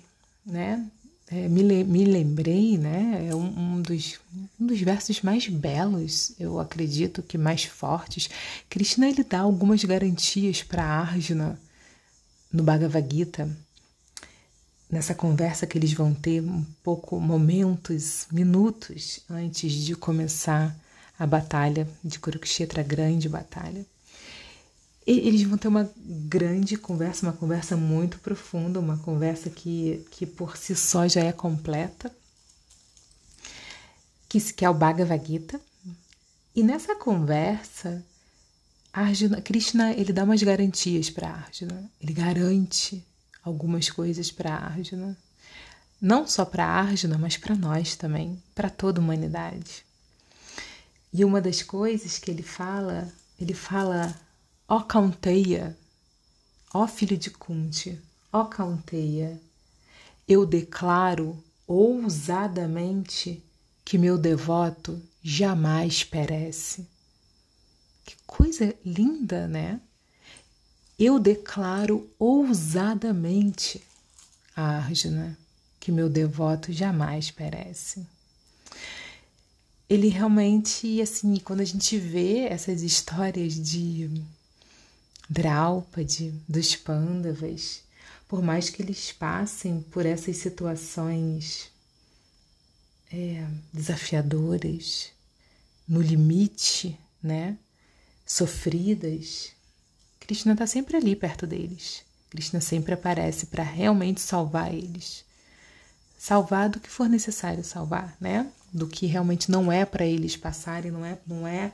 né? 0.46 0.86
É, 1.30 1.48
me, 1.48 1.64
me 1.86 2.04
lembrei, 2.04 2.78
né? 2.78 3.28
É 3.30 3.36
um, 3.36 3.76
um, 3.76 3.82
dos, 3.82 4.20
um 4.60 4.66
dos 4.68 4.82
versos 4.82 5.22
mais 5.22 5.48
belos, 5.48 6.34
eu 6.38 6.60
acredito 6.60 7.24
que 7.24 7.38
mais 7.38 7.64
fortes. 7.64 8.30
Krishna 8.70 9.08
ele 9.08 9.24
dá 9.24 9.40
algumas 9.40 9.82
garantias 9.86 10.62
para 10.62 10.84
Arjuna 10.84 11.58
no 12.52 12.64
Bhagavad 12.64 13.08
Gita, 13.10 13.50
nessa 14.90 15.16
conversa 15.16 15.66
que 15.66 15.78
eles 15.78 15.94
vão 15.94 16.14
ter 16.14 16.42
um 16.42 16.66
pouco 16.84 17.20
momentos, 17.20 18.28
minutos 18.32 19.22
antes 19.30 19.72
de 19.72 19.96
começar 19.96 20.76
a 21.18 21.26
batalha 21.26 21.88
de 22.04 22.20
Kurukshetra, 22.20 22.82
a 22.82 22.84
grande 22.84 23.30
batalha. 23.30 23.86
Eles 25.08 25.44
vão 25.44 25.58
ter 25.58 25.68
uma 25.68 25.90
grande 25.98 26.78
conversa, 26.78 27.26
uma 27.26 27.34
conversa 27.34 27.76
muito 27.76 28.20
profunda, 28.20 28.80
uma 28.80 28.98
conversa 28.98 29.50
que, 29.50 30.06
que 30.12 30.26
por 30.26 30.58
si 30.58 30.76
só 30.76 31.08
já 31.08 31.22
é 31.22 31.32
completa, 31.32 32.14
que, 34.30 34.40
que 34.54 34.64
é 34.64 34.70
o 34.70 34.74
Bhagavad 34.74 35.26
Gita. 35.26 35.60
E 36.56 36.64
nessa 36.64 36.96
conversa, 36.96 38.06
Arjuna, 38.94 39.42
Krishna 39.42 39.94
ele 39.94 40.12
dá 40.12 40.24
umas 40.24 40.44
garantias 40.44 41.10
para 41.10 41.30
Arjuna. 41.30 41.90
Ele 42.00 42.14
garante 42.14 43.06
algumas 43.44 43.90
coisas 43.90 44.32
para 44.32 44.54
Arjuna. 44.54 45.18
Não 46.02 46.28
só 46.28 46.44
para 46.44 46.66
Arjuna, 46.66 47.18
mas 47.18 47.38
para 47.38 47.56
nós 47.56 47.96
também, 47.96 48.42
para 48.54 48.70
toda 48.70 49.00
a 49.00 49.04
humanidade. 49.04 49.86
E 51.14 51.24
uma 51.24 51.40
das 51.40 51.62
coisas 51.62 52.18
que 52.18 52.32
ele 52.32 52.44
fala, 52.44 53.12
ele 53.40 53.54
fala 53.54 54.16
Ó 54.68 54.80
Caunteia, 54.82 55.78
ó 56.74 56.88
filho 56.88 57.18
de 57.18 57.30
Kunti, 57.30 58.00
ó 58.32 58.46
Caunteia, 58.46 59.40
eu 60.28 60.46
declaro 60.46 61.44
ousadamente 61.68 63.44
que 63.84 63.98
meu 63.98 64.18
devoto 64.18 65.02
jamais 65.22 66.04
perece. 66.04 66.88
Que 68.06 68.16
coisa 68.26 68.76
linda, 68.86 69.48
né? 69.48 69.80
Eu 70.98 71.20
declaro 71.20 72.10
ousadamente, 72.20 73.82
Arjuna, 74.56 75.38
que 75.80 75.92
meu 75.92 76.08
devoto 76.08 76.72
jamais 76.72 77.32
perece. 77.32 78.06
Ele 79.90 80.08
realmente, 80.08 81.02
assim, 81.02 81.38
quando 81.38 81.62
a 81.62 81.66
gente 81.66 81.98
vê 81.98 82.46
essas 82.46 82.82
histórias 82.82 83.56
de 83.56 84.24
Draupadi, 85.30 86.34
dos 86.48 86.76
Pandavas, 86.76 87.82
por 88.28 88.42
mais 88.42 88.70
que 88.70 88.82
eles 88.82 89.12
passem 89.12 89.82
por 89.82 90.06
essas 90.06 90.38
situações 90.38 91.72
é, 93.12 93.46
desafiadoras, 93.74 95.10
no 95.88 96.02
limite, 96.02 96.98
né? 97.22 97.58
Sofridas, 98.32 99.52
Krishna 100.18 100.54
está 100.54 100.66
sempre 100.66 100.96
ali 100.96 101.18
perto 101.18 101.46
deles. 101.46 102.02
Krishna 102.30 102.62
sempre 102.62 102.94
aparece 102.94 103.48
para 103.48 103.62
realmente 103.62 104.22
salvar 104.22 104.74
eles. 104.74 105.26
Salvar 106.18 106.70
do 106.70 106.80
que 106.80 106.90
for 106.90 107.10
necessário 107.10 107.62
salvar, 107.62 108.16
né? 108.22 108.50
Do 108.72 108.88
que 108.88 109.06
realmente 109.06 109.52
não 109.52 109.70
é 109.70 109.84
para 109.84 110.06
eles 110.06 110.38
passarem, 110.38 110.90
não 110.90 111.04
é, 111.04 111.20
não 111.28 111.46
é 111.46 111.74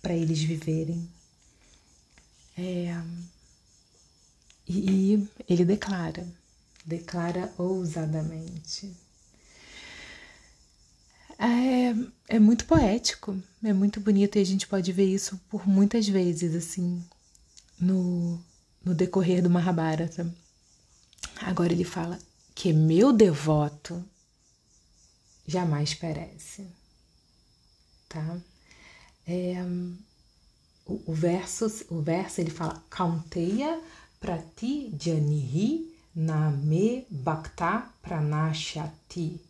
para 0.00 0.14
eles 0.14 0.40
viverem. 0.40 1.10
É, 2.56 2.96
e 4.68 5.26
ele 5.48 5.64
declara, 5.64 6.24
declara 6.86 7.52
ousadamente. 7.58 8.94
É, 11.38 12.36
é 12.36 12.38
muito 12.38 12.64
poético, 12.66 13.40
é 13.62 13.72
muito 13.72 14.00
bonito 14.00 14.36
e 14.36 14.40
a 14.40 14.44
gente 14.44 14.66
pode 14.66 14.92
ver 14.92 15.06
isso 15.06 15.40
por 15.48 15.66
muitas 15.68 16.08
vezes, 16.08 16.54
assim, 16.54 17.04
no, 17.78 18.40
no 18.84 18.94
decorrer 18.94 19.42
do 19.42 19.50
Mahabharata. 19.50 20.32
Agora 21.40 21.72
ele 21.72 21.84
fala: 21.84 22.18
que 22.54 22.72
meu 22.72 23.12
devoto 23.12 24.02
jamais 25.46 25.92
perece. 25.94 26.66
Tá? 28.08 28.38
É, 29.26 29.56
o, 30.86 31.02
o, 31.06 31.14
verso, 31.14 31.66
o 31.90 32.00
verso 32.00 32.40
ele 32.40 32.50
fala: 32.50 32.82
Kaunteya 32.88 33.82
prati 34.20 34.94
janihi 34.98 35.92
name 36.14 37.06
bhakta 37.10 37.90
pranashati. 38.00 39.40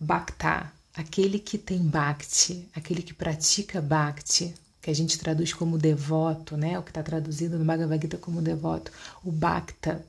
Bhakta, 0.00 0.72
aquele 0.94 1.38
que 1.38 1.58
tem 1.58 1.78
bhakti, 1.78 2.68
aquele 2.74 3.02
que 3.02 3.12
pratica 3.12 3.80
bhakti, 3.80 4.54
que 4.80 4.90
a 4.90 4.94
gente 4.94 5.18
traduz 5.18 5.52
como 5.52 5.78
devoto, 5.78 6.56
né? 6.56 6.78
O 6.78 6.82
que 6.82 6.90
está 6.90 7.02
traduzido 7.02 7.58
no 7.58 7.64
Bhagavad 7.64 8.00
Gita 8.00 8.18
como 8.18 8.42
devoto. 8.42 8.92
O 9.24 9.32
bhakta, 9.32 10.04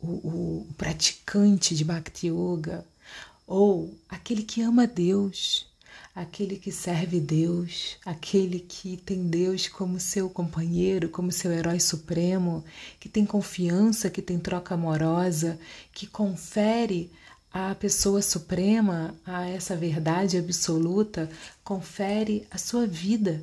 o, 0.00 0.08
o 0.08 0.66
praticante 0.76 1.74
de 1.74 1.84
bhakti 1.84 2.26
yoga, 2.26 2.84
ou 3.46 3.96
aquele 4.08 4.42
que 4.42 4.60
ama 4.60 4.86
Deus, 4.86 5.66
aquele 6.14 6.56
que 6.56 6.72
serve 6.72 7.20
Deus, 7.20 7.96
aquele 8.04 8.60
que 8.60 8.96
tem 8.96 9.28
Deus 9.28 9.68
como 9.68 10.00
seu 10.00 10.28
companheiro, 10.28 11.08
como 11.08 11.32
seu 11.32 11.52
herói 11.52 11.78
supremo, 11.78 12.64
que 12.98 13.08
tem 13.08 13.24
confiança, 13.24 14.10
que 14.10 14.20
tem 14.20 14.38
troca 14.38 14.74
amorosa, 14.74 15.58
que 15.92 16.06
confere 16.06 17.10
à 17.52 17.74
pessoa 17.74 18.22
suprema, 18.22 19.14
a 19.24 19.48
essa 19.48 19.76
verdade 19.76 20.38
absoluta, 20.38 21.28
confere 21.64 22.46
a 22.50 22.58
sua 22.58 22.86
vida, 22.86 23.42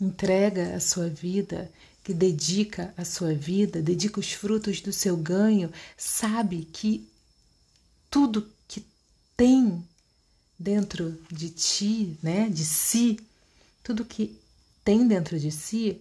entrega 0.00 0.74
a 0.76 0.80
sua 0.80 1.08
vida, 1.08 1.70
que 2.02 2.14
dedica 2.14 2.94
a 2.96 3.04
sua 3.04 3.34
vida, 3.34 3.82
dedica 3.82 4.20
os 4.20 4.32
frutos 4.32 4.80
do 4.80 4.92
seu 4.92 5.16
ganho, 5.16 5.70
sabe 5.96 6.64
que 6.72 7.08
tudo 8.08 8.48
que 8.66 8.84
tem 9.36 9.84
dentro 10.58 11.18
de 11.30 11.50
ti, 11.50 12.18
né, 12.22 12.48
de 12.48 12.64
si, 12.64 13.18
tudo 13.82 14.04
que 14.04 14.38
tem 14.84 15.06
dentro 15.06 15.38
de 15.38 15.50
si 15.50 16.00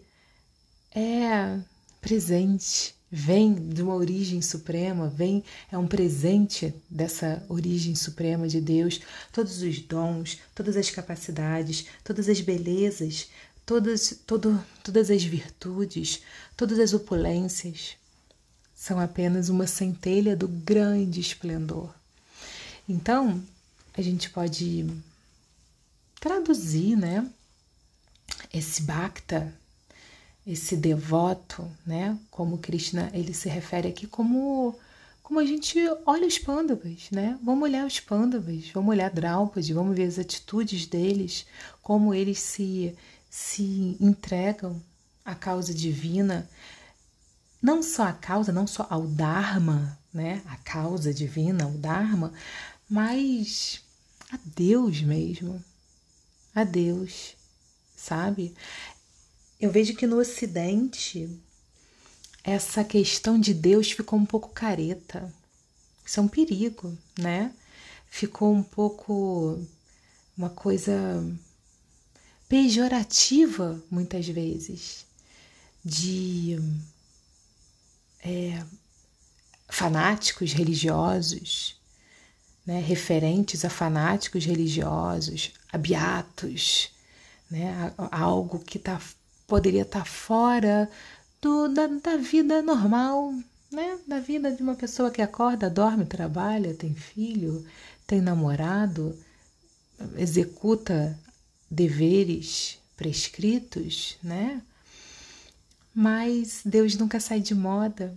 é 0.92 1.60
presente, 2.02 2.96
vem 3.12 3.54
de 3.54 3.82
uma 3.82 3.96
origem 3.96 4.42
suprema, 4.42 5.08
vem 5.08 5.44
é 5.72 5.78
um 5.78 5.88
presente 5.88 6.74
dessa 6.90 7.44
origem 7.50 7.96
suprema 7.96 8.48
de 8.48 8.62
Deus, 8.62 9.02
todos 9.32 9.62
os 9.62 9.80
dons, 9.80 10.40
todas 10.54 10.78
as 10.78 10.90
capacidades, 10.90 11.86
todas 12.04 12.30
as 12.30 12.40
belezas, 12.42 13.30
todas 13.66 14.20
todo, 14.26 14.64
todas 14.84 15.10
as 15.10 15.24
virtudes, 15.24 16.22
todas 16.56 16.80
as 16.80 16.94
opulências 16.94 17.98
são 18.76 18.98
apenas 18.98 19.50
uma 19.50 19.68
centelha 19.68 20.36
do 20.38 20.48
grande 20.48 21.20
esplendor. 21.20 21.94
Então, 22.88 23.44
a 23.94 24.02
gente 24.02 24.30
pode 24.30 24.88
traduzir, 26.20 26.96
né? 26.96 27.30
Esse 28.54 28.82
bhakta, 28.84 29.54
esse 30.52 30.76
devoto, 30.76 31.70
né? 31.86 32.18
Como 32.32 32.58
Krishna 32.58 33.12
ele 33.14 33.34
se 33.34 33.48
refere 33.48 33.88
aqui 33.88 34.08
como 34.08 34.76
como 35.22 35.40
a 35.40 35.46
gente 35.46 35.78
olha 36.08 36.26
os 36.26 36.40
pândavas, 36.40 37.08
né? 37.12 37.38
Vamos 37.44 37.64
olhar 37.70 37.86
os 37.86 38.00
pândavas, 38.00 38.68
vamos 38.74 38.90
olhar 38.90 39.12
Draupadi, 39.12 39.72
vamos 39.74 39.96
ver 39.96 40.06
as 40.06 40.18
atitudes 40.18 40.88
deles, 40.88 41.46
como 41.84 42.16
eles 42.16 42.40
se 42.40 42.96
se 43.30 43.96
entregam 44.02 44.82
à 45.24 45.36
causa 45.36 45.72
divina, 45.72 46.50
não 47.62 47.84
só 47.84 48.08
a 48.08 48.14
causa, 48.14 48.52
não 48.52 48.66
só 48.66 48.88
ao 48.90 49.06
Dharma, 49.06 50.00
né? 50.12 50.42
A 50.48 50.58
causa 50.58 51.14
divina, 51.14 51.68
o 51.68 51.78
Dharma, 51.78 52.34
mas 52.90 53.84
a 54.32 54.40
Deus 54.44 55.02
mesmo, 55.04 55.64
a 56.56 56.64
Deus, 56.64 57.36
sabe? 57.96 58.56
Eu 59.60 59.72
vejo 59.72 59.96
que 59.96 60.08
no 60.08 60.18
Ocidente 60.18 61.30
essa 62.44 62.84
questão 62.84 63.40
de 63.40 63.54
Deus 63.54 63.92
ficou 63.92 64.18
um 64.18 64.26
pouco 64.26 64.50
careta. 64.50 65.32
Isso 66.06 66.20
é 66.20 66.24
um 66.24 66.28
perigo, 66.28 66.98
né? 67.18 67.54
Ficou 68.10 68.54
um 68.54 68.64
pouco 68.64 69.60
uma 70.38 70.50
coisa 70.50 70.94
pejorativa 72.48 73.84
muitas 73.92 74.28
vezes 74.28 75.06
de 75.84 76.58
é, 78.24 78.64
fanáticos 79.68 80.54
religiosos 80.54 81.80
né, 82.70 82.80
referentes 82.82 83.66
a 83.66 83.70
fanáticos 83.70 84.46
religiosos, 84.46 85.52
a 85.74 85.78
beatos, 85.78 86.92
né, 87.50 87.92
algo 88.12 88.60
que 88.60 88.78
tá, 88.78 89.02
poderia 89.50 89.82
estar 89.82 90.00
tá 90.00 90.06
fora 90.06 90.90
do, 91.42 91.68
da, 91.68 91.88
da 91.88 92.18
vida 92.18 92.62
normal, 92.62 93.34
né, 93.72 94.00
da 94.08 94.20
vida 94.20 94.52
de 94.52 94.62
uma 94.62 94.76
pessoa 94.76 95.12
que 95.12 95.22
acorda, 95.22 95.70
dorme, 95.70 96.06
trabalha, 96.06 96.74
tem 96.74 96.94
filho, 96.94 97.66
tem 98.08 98.22
namorado, 98.22 99.18
executa 100.16 101.20
deveres 101.70 102.78
prescritos, 102.96 104.18
né? 104.24 104.62
Mas 105.94 106.62
Deus 106.64 106.96
nunca 106.96 107.20
sai 107.20 107.40
de 107.40 107.56
moda, 107.56 108.16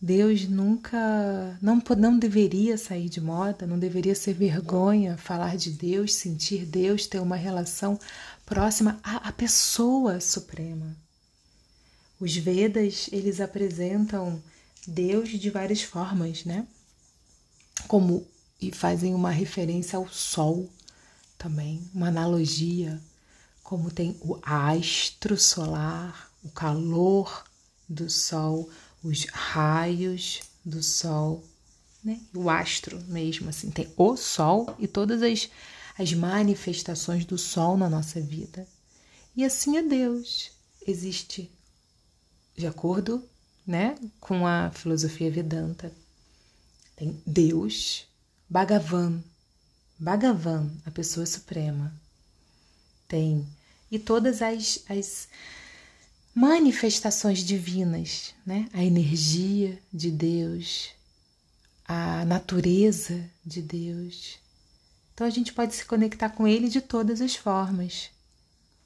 Deus 0.00 0.48
nunca, 0.48 1.58
não, 1.60 1.82
não 1.98 2.18
deveria 2.18 2.78
sair 2.78 3.08
de 3.08 3.20
moda, 3.20 3.66
não 3.66 3.78
deveria 3.78 4.14
ser 4.14 4.32
vergonha 4.32 5.18
falar 5.18 5.58
de 5.58 5.70
Deus, 5.70 6.14
sentir 6.14 6.64
Deus, 6.64 7.06
ter 7.06 7.20
uma 7.20 7.36
relação 7.36 7.98
próxima 8.46 8.98
à, 9.02 9.28
à 9.28 9.32
pessoa 9.32 10.18
suprema. 10.18 10.96
Os 12.18 12.34
Vedas, 12.34 13.10
eles 13.12 13.40
apresentam 13.40 14.42
Deus 14.86 15.28
de 15.28 15.50
várias 15.50 15.82
formas, 15.82 16.44
né? 16.46 16.66
Como 17.86 18.26
e 18.60 18.70
fazem 18.72 19.14
uma 19.14 19.30
referência 19.30 19.96
ao 19.96 20.08
sol 20.08 20.68
também, 21.38 21.82
uma 21.94 22.08
analogia, 22.08 23.00
como 23.62 23.90
tem 23.90 24.16
o 24.20 24.38
astro 24.42 25.38
solar, 25.38 26.30
o 26.42 26.50
calor 26.50 27.44
do 27.88 28.10
sol, 28.10 28.68
os 29.02 29.24
raios 29.26 30.40
do 30.64 30.82
sol, 30.82 31.44
né? 32.02 32.20
O 32.34 32.48
astro 32.48 33.00
mesmo, 33.08 33.48
assim, 33.48 33.70
tem 33.70 33.92
o 33.96 34.16
sol 34.16 34.74
e 34.78 34.86
todas 34.86 35.22
as, 35.22 35.50
as 35.98 36.12
manifestações 36.12 37.24
do 37.24 37.38
sol 37.38 37.76
na 37.76 37.88
nossa 37.88 38.20
vida. 38.20 38.66
E 39.36 39.44
assim 39.44 39.76
é 39.76 39.82
Deus. 39.82 40.50
Existe, 40.86 41.50
de 42.56 42.66
acordo 42.66 43.22
né, 43.66 43.96
com 44.18 44.46
a 44.46 44.70
filosofia 44.70 45.30
Vedanta, 45.30 45.92
tem 46.96 47.22
Deus, 47.26 48.06
Bhagavan, 48.48 49.22
Bhagavan, 49.98 50.70
a 50.84 50.90
pessoa 50.90 51.26
suprema. 51.26 51.94
Tem 53.06 53.46
e 53.90 53.98
todas 53.98 54.40
as, 54.40 54.84
as 54.88 55.28
manifestações 56.34 57.40
divinas, 57.40 58.34
né? 58.46 58.68
A 58.72 58.84
energia 58.84 59.78
de 59.92 60.10
Deus, 60.10 60.90
a 61.86 62.24
natureza 62.24 63.28
de 63.44 63.60
Deus. 63.60 64.38
Então 65.14 65.26
a 65.26 65.30
gente 65.30 65.52
pode 65.52 65.74
se 65.74 65.84
conectar 65.84 66.30
com 66.30 66.46
Ele 66.46 66.68
de 66.68 66.80
todas 66.80 67.20
as 67.20 67.34
formas. 67.34 68.10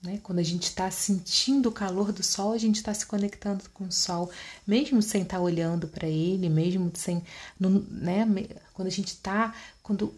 Né? 0.05 0.21
Quando 0.23 0.39
a 0.39 0.43
gente 0.43 0.65
está 0.65 0.91
sentindo 0.91 1.71
o 1.71 1.73
calor 1.73 2.13
do 2.13 2.23
sol, 2.23 2.53
a 2.53 2.59
gente 2.59 2.77
está 2.77 2.93
se 2.93 3.07
conectando 3.07 3.65
com 3.71 3.85
o 3.85 3.93
sol, 3.93 4.31
mesmo 4.67 5.01
sem 5.01 5.23
estar 5.23 5.39
tá 5.39 5.43
olhando 5.43 5.89
para 5.89 6.07
ele, 6.07 6.51
mesmo 6.51 6.93
sem. 6.95 7.23
né? 7.59 8.27
Quando 8.75 8.89
a 8.89 8.91
gente 8.91 9.09
está. 9.09 9.55
Quando 9.83 10.15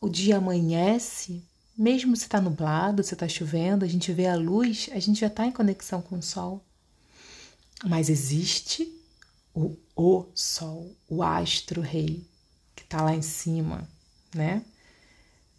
o 0.00 0.08
dia 0.08 0.38
amanhece, 0.38 1.42
mesmo 1.78 2.16
se 2.16 2.24
está 2.24 2.40
nublado, 2.40 3.04
se 3.04 3.14
está 3.14 3.28
chovendo, 3.28 3.84
a 3.84 3.88
gente 3.88 4.12
vê 4.12 4.26
a 4.26 4.34
luz, 4.34 4.90
a 4.92 4.98
gente 4.98 5.20
já 5.20 5.28
está 5.28 5.46
em 5.46 5.52
conexão 5.52 6.02
com 6.02 6.18
o 6.18 6.22
sol. 6.22 6.60
Mas 7.84 8.08
existe 8.08 8.92
o, 9.54 9.76
o 9.94 10.26
sol, 10.34 10.92
o 11.08 11.22
astro 11.22 11.80
rei, 11.80 12.26
que 12.74 12.82
está 12.82 13.00
lá 13.00 13.14
em 13.14 13.22
cima, 13.22 13.88
né? 14.34 14.64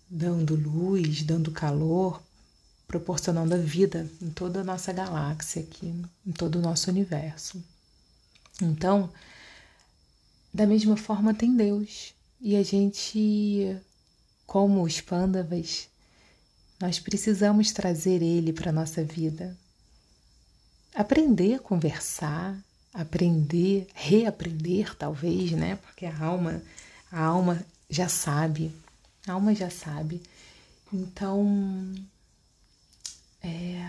Dando 0.10 0.56
luz, 0.56 1.24
dando 1.24 1.52
calor, 1.52 2.22
proporcionando 2.86 3.56
a 3.56 3.58
vida 3.58 4.10
em 4.22 4.30
toda 4.30 4.60
a 4.60 4.64
nossa 4.64 4.92
galáxia 4.92 5.62
aqui, 5.62 6.04
em 6.26 6.32
todo 6.34 6.58
o 6.58 6.62
nosso 6.62 6.90
universo. 6.90 7.64
Então, 8.62 9.10
da 10.54 10.66
mesma 10.66 10.98
forma 10.98 11.34
tem 11.34 11.56
Deus. 11.56 12.14
E 12.42 12.56
a 12.56 12.64
gente, 12.64 13.78
como 14.46 14.82
os 14.84 15.00
pândavas, 15.00 15.89
nós 16.80 17.00
precisamos 17.00 17.72
trazer 17.72 18.22
ele 18.22 18.54
para 18.54 18.70
a 18.70 18.74
nossa 18.74 19.04
vida. 19.04 19.56
Aprender 20.96 21.56
a 21.56 21.60
conversar, 21.60 22.58
aprender, 22.94 23.88
reaprender 23.94 24.96
talvez, 24.96 25.52
né? 25.52 25.76
Porque 25.76 26.06
a 26.06 26.18
alma, 26.18 26.62
a 27.12 27.22
alma 27.22 27.64
já 27.90 28.08
sabe, 28.08 28.72
a 29.28 29.34
alma 29.34 29.54
já 29.54 29.70
sabe. 29.70 30.22
Então, 30.92 31.94
é, 33.44 33.86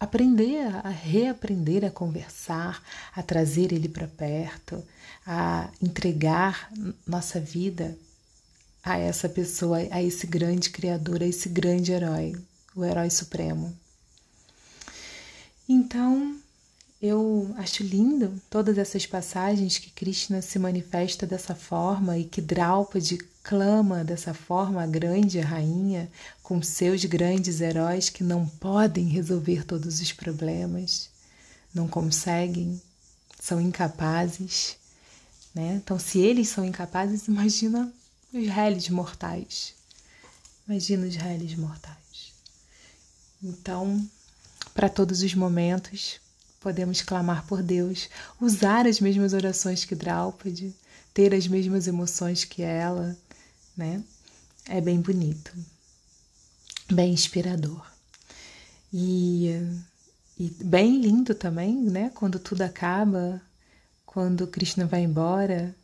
aprender 0.00 0.66
a 0.82 0.88
reaprender 0.88 1.84
a 1.84 1.90
conversar, 1.90 2.82
a 3.14 3.22
trazer 3.22 3.72
ele 3.72 3.88
para 3.88 4.08
perto, 4.08 4.82
a 5.26 5.70
entregar 5.82 6.70
nossa 7.06 7.38
vida 7.38 7.96
a 8.84 8.98
essa 8.98 9.28
pessoa, 9.28 9.78
a 9.90 10.02
esse 10.02 10.26
grande 10.26 10.68
criador, 10.68 11.22
a 11.22 11.26
esse 11.26 11.48
grande 11.48 11.90
herói, 11.90 12.36
o 12.76 12.84
herói 12.84 13.08
supremo. 13.08 13.74
Então, 15.66 16.36
eu 17.00 17.54
acho 17.56 17.82
lindo 17.82 18.38
todas 18.50 18.76
essas 18.76 19.06
passagens 19.06 19.78
que 19.78 19.90
Krishna 19.90 20.42
se 20.42 20.58
manifesta 20.58 21.26
dessa 21.26 21.54
forma 21.54 22.18
e 22.18 22.24
que 22.24 22.42
Draupadi 22.42 23.16
clama 23.42 24.04
dessa 24.04 24.34
forma 24.34 24.82
a 24.82 24.86
grande 24.86 25.40
rainha 25.40 26.10
com 26.42 26.62
seus 26.62 27.04
grandes 27.06 27.62
heróis 27.62 28.10
que 28.10 28.22
não 28.22 28.46
podem 28.46 29.06
resolver 29.06 29.64
todos 29.64 30.00
os 30.00 30.12
problemas, 30.12 31.08
não 31.74 31.88
conseguem, 31.88 32.80
são 33.40 33.60
incapazes. 33.60 34.76
Né? 35.54 35.80
Então, 35.82 35.98
se 35.98 36.18
eles 36.18 36.48
são 36.48 36.64
incapazes, 36.64 37.28
imagina 37.28 37.92
os 38.34 38.48
réis 38.48 38.88
mortais. 38.88 39.74
Imagina 40.68 41.06
os 41.06 41.14
réis 41.14 41.54
mortais. 41.54 42.32
Então, 43.42 44.04
para 44.74 44.88
todos 44.88 45.22
os 45.22 45.34
momentos, 45.34 46.20
podemos 46.60 47.00
clamar 47.00 47.46
por 47.46 47.62
Deus, 47.62 48.08
usar 48.40 48.86
as 48.86 48.98
mesmas 49.00 49.32
orações 49.32 49.84
que 49.84 49.94
Draupadi, 49.94 50.74
ter 51.12 51.34
as 51.34 51.46
mesmas 51.46 51.86
emoções 51.86 52.44
que 52.44 52.62
ela, 52.62 53.16
né? 53.76 54.02
É 54.66 54.80
bem 54.80 55.00
bonito, 55.00 55.52
bem 56.90 57.12
inspirador. 57.12 57.86
E, 58.92 59.50
e 60.38 60.48
bem 60.64 61.00
lindo 61.00 61.34
também, 61.34 61.76
né? 61.76 62.10
Quando 62.14 62.38
tudo 62.38 62.62
acaba, 62.62 63.40
quando 64.06 64.46
Krishna 64.46 64.86
vai 64.86 65.02
embora, 65.02 65.74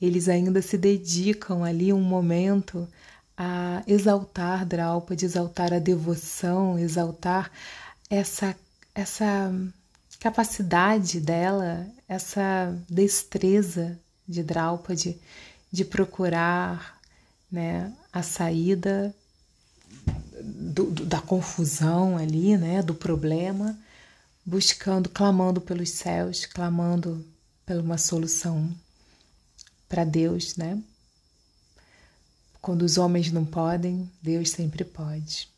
eles 0.00 0.28
ainda 0.28 0.62
se 0.62 0.78
dedicam 0.78 1.64
ali 1.64 1.92
um 1.92 2.00
momento 2.00 2.88
a 3.36 3.82
exaltar 3.86 4.66
Draupadi, 4.66 5.24
exaltar 5.24 5.72
a 5.72 5.78
devoção, 5.78 6.78
exaltar 6.78 7.50
essa 8.10 8.56
essa 8.94 9.52
capacidade 10.18 11.20
dela, 11.20 11.86
essa 12.08 12.76
destreza 12.88 13.98
de 14.26 14.42
Draupadi 14.42 15.20
de 15.70 15.84
procurar 15.84 16.98
né, 17.50 17.92
a 18.12 18.22
saída 18.22 19.14
do, 20.42 20.90
do, 20.90 21.04
da 21.06 21.20
confusão 21.20 22.16
ali, 22.16 22.56
né, 22.56 22.82
do 22.82 22.94
problema, 22.94 23.78
buscando, 24.44 25.08
clamando 25.08 25.60
pelos 25.60 25.90
céus, 25.90 26.44
clamando 26.44 27.24
por 27.64 27.76
uma 27.76 27.98
solução 27.98 28.74
para 29.88 30.04
Deus, 30.04 30.56
né? 30.56 30.82
Quando 32.60 32.82
os 32.82 32.98
homens 32.98 33.32
não 33.32 33.44
podem, 33.44 34.10
Deus 34.22 34.50
sempre 34.50 34.84
pode. 34.84 35.48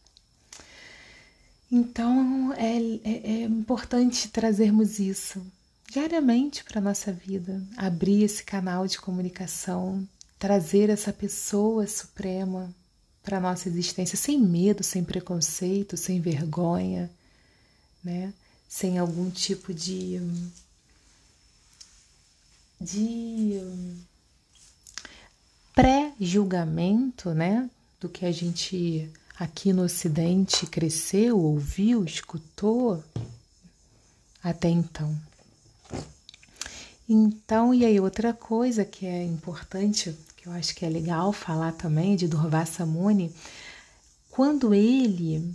Então 1.71 2.53
é, 2.55 2.77
é, 3.05 3.33
é 3.33 3.43
importante 3.45 4.29
trazermos 4.29 4.99
isso 4.99 5.45
diariamente 5.91 6.63
para 6.63 6.79
a 6.79 6.83
nossa 6.83 7.13
vida, 7.13 7.61
abrir 7.77 8.23
esse 8.23 8.45
canal 8.45 8.87
de 8.87 8.99
comunicação, 8.99 10.07
trazer 10.39 10.89
essa 10.89 11.13
pessoa 11.13 11.87
suprema 11.87 12.73
para 13.23 13.39
a 13.39 13.41
nossa 13.41 13.69
existência 13.69 14.17
sem 14.17 14.41
medo, 14.41 14.85
sem 14.85 15.03
preconceito, 15.03 15.97
sem 15.97 16.21
vergonha, 16.21 17.11
né? 18.05 18.33
sem 18.69 18.99
algum 18.99 19.29
tipo 19.31 19.75
de, 19.75 20.21
de 22.81 23.61
pré-julgamento 25.75 27.31
né? 27.31 27.69
do 28.01 28.09
que 28.09 28.25
a 28.25 28.33
gente 28.33 29.11
aqui 29.39 29.73
no 29.73 29.85
Ocidente 29.85 30.67
cresceu, 30.67 31.39
ouviu, 31.39 32.05
escutou 32.05 33.03
até 34.43 34.69
então. 34.69 35.17
Então, 37.09 37.75
e 37.75 37.85
aí 37.85 37.99
outra 37.99 38.33
coisa 38.33 38.85
que 38.85 39.05
é 39.05 39.25
importante, 39.25 40.17
que 40.37 40.47
eu 40.47 40.53
acho 40.53 40.75
que 40.75 40.85
é 40.85 40.89
legal 40.89 41.33
falar 41.33 41.73
também 41.73 42.17
de 42.17 42.29
Durvasa 42.29 42.87
Muni, 42.87 43.35
quando 44.31 44.73
ele 44.73 45.55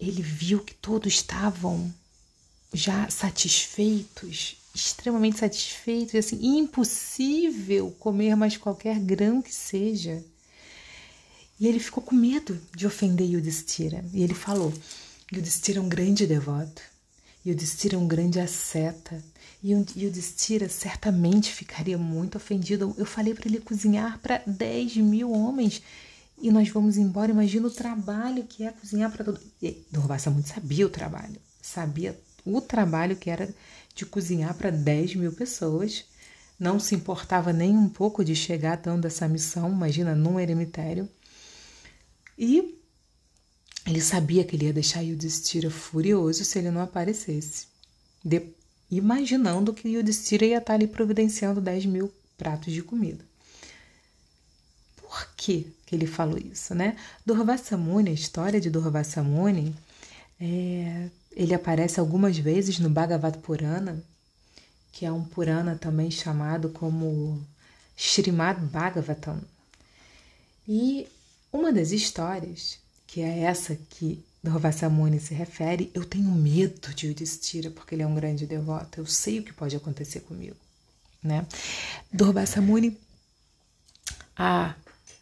ele 0.00 0.22
viu 0.22 0.60
que 0.60 0.74
todos 0.74 1.14
estavam 1.14 1.92
já 2.72 3.08
satisfeitos, 3.08 4.56
extremamente 4.74 5.38
satisfeitos, 5.38 6.14
assim, 6.16 6.58
impossível 6.58 7.92
comer 7.92 8.34
mais 8.34 8.56
qualquer 8.56 8.98
grão 8.98 9.40
que 9.40 9.54
seja. 9.54 10.22
E 11.60 11.68
ele 11.68 11.78
ficou 11.78 12.02
com 12.02 12.14
medo 12.14 12.60
de 12.74 12.86
ofender 12.86 13.30
Yudhishthira. 13.30 14.04
E 14.12 14.22
ele 14.22 14.34
falou: 14.34 14.72
Yudhishthira 15.32 15.78
é 15.78 15.82
um 15.82 15.88
grande 15.88 16.26
devoto. 16.26 16.82
Yudhishthira 17.46 17.94
é 17.94 17.98
um 17.98 18.08
grande 18.08 18.40
asceta. 18.40 19.22
E 19.62 19.72
Yudhishthira 19.72 20.68
certamente 20.68 21.52
ficaria 21.52 21.96
muito 21.96 22.36
ofendido. 22.36 22.94
Eu 22.98 23.06
falei 23.06 23.32
para 23.32 23.48
ele 23.48 23.60
cozinhar 23.60 24.18
para 24.18 24.42
10 24.46 24.96
mil 24.96 25.30
homens. 25.30 25.80
E 26.36 26.50
nós 26.50 26.68
vamos 26.68 26.96
embora. 26.96 27.30
Imagina 27.30 27.68
o 27.68 27.70
trabalho 27.70 28.44
que 28.44 28.64
é 28.64 28.72
cozinhar 28.72 29.10
para 29.12 29.24
todo. 29.24 29.40
Durvasa 29.90 30.30
muito 30.30 30.48
sabia 30.48 30.84
o 30.84 30.90
trabalho. 30.90 31.40
Sabia 31.62 32.18
o 32.44 32.60
trabalho 32.60 33.16
que 33.16 33.30
era 33.30 33.48
de 33.94 34.04
cozinhar 34.04 34.54
para 34.54 34.70
10 34.70 35.16
mil 35.16 35.32
pessoas. 35.32 36.04
Não 36.58 36.78
se 36.78 36.94
importava 36.94 37.52
nem 37.52 37.76
um 37.76 37.88
pouco 37.88 38.24
de 38.24 38.34
chegar 38.34 38.76
dando 38.76 39.06
essa 39.06 39.28
missão. 39.28 39.70
Imagina, 39.70 40.14
num 40.14 40.38
eremitério. 40.38 41.08
E 42.38 42.78
ele 43.86 44.00
sabia 44.00 44.44
que 44.44 44.56
ele 44.56 44.66
ia 44.66 44.72
deixar 44.72 45.02
Yudhishthira 45.02 45.70
furioso 45.70 46.44
se 46.44 46.58
ele 46.58 46.70
não 46.70 46.80
aparecesse, 46.80 47.66
de, 48.24 48.42
imaginando 48.90 49.74
que 49.74 49.88
Yudhishthira 49.88 50.46
ia 50.46 50.58
estar 50.58 50.74
ali 50.74 50.86
providenciando 50.86 51.60
10 51.60 51.86
mil 51.86 52.12
pratos 52.38 52.72
de 52.72 52.82
comida. 52.82 53.24
Por 54.96 55.28
que, 55.36 55.72
que 55.86 55.94
ele 55.94 56.06
falou 56.06 56.38
isso, 56.38 56.74
né? 56.74 56.96
Durvasa 57.24 57.76
a 57.76 58.10
história 58.10 58.60
de 58.60 58.70
Durvasa 58.70 59.22
é, 60.40 61.08
ele 61.36 61.54
aparece 61.54 62.00
algumas 62.00 62.36
vezes 62.38 62.78
no 62.78 62.88
Bhagavad 62.88 63.38
Purana, 63.38 64.02
que 64.92 65.04
é 65.04 65.12
um 65.12 65.24
Purana 65.24 65.76
também 65.76 66.10
chamado 66.10 66.68
como 66.68 67.44
Srimad 67.96 68.60
Bhagavatam. 68.60 69.40
E 70.66 71.08
uma 71.52 71.72
das 71.72 71.90
histórias, 71.90 72.78
que 73.06 73.20
é 73.20 73.40
essa 73.40 73.76
que 73.90 74.24
Durvasamuni 74.42 75.18
se 75.20 75.34
refere, 75.34 75.90
eu 75.94 76.04
tenho 76.04 76.30
medo 76.30 76.94
de 76.94 77.06
Yudhishthira 77.06 77.70
porque 77.70 77.94
ele 77.94 78.02
é 78.02 78.06
um 78.06 78.14
grande 78.14 78.46
devoto, 78.46 79.00
eu 79.00 79.06
sei 79.06 79.38
o 79.38 79.42
que 79.42 79.52
pode 79.52 79.74
acontecer 79.74 80.20
comigo, 80.20 80.56
né? 81.22 81.46
Durvasamuni 82.12 82.98
há 84.36 84.74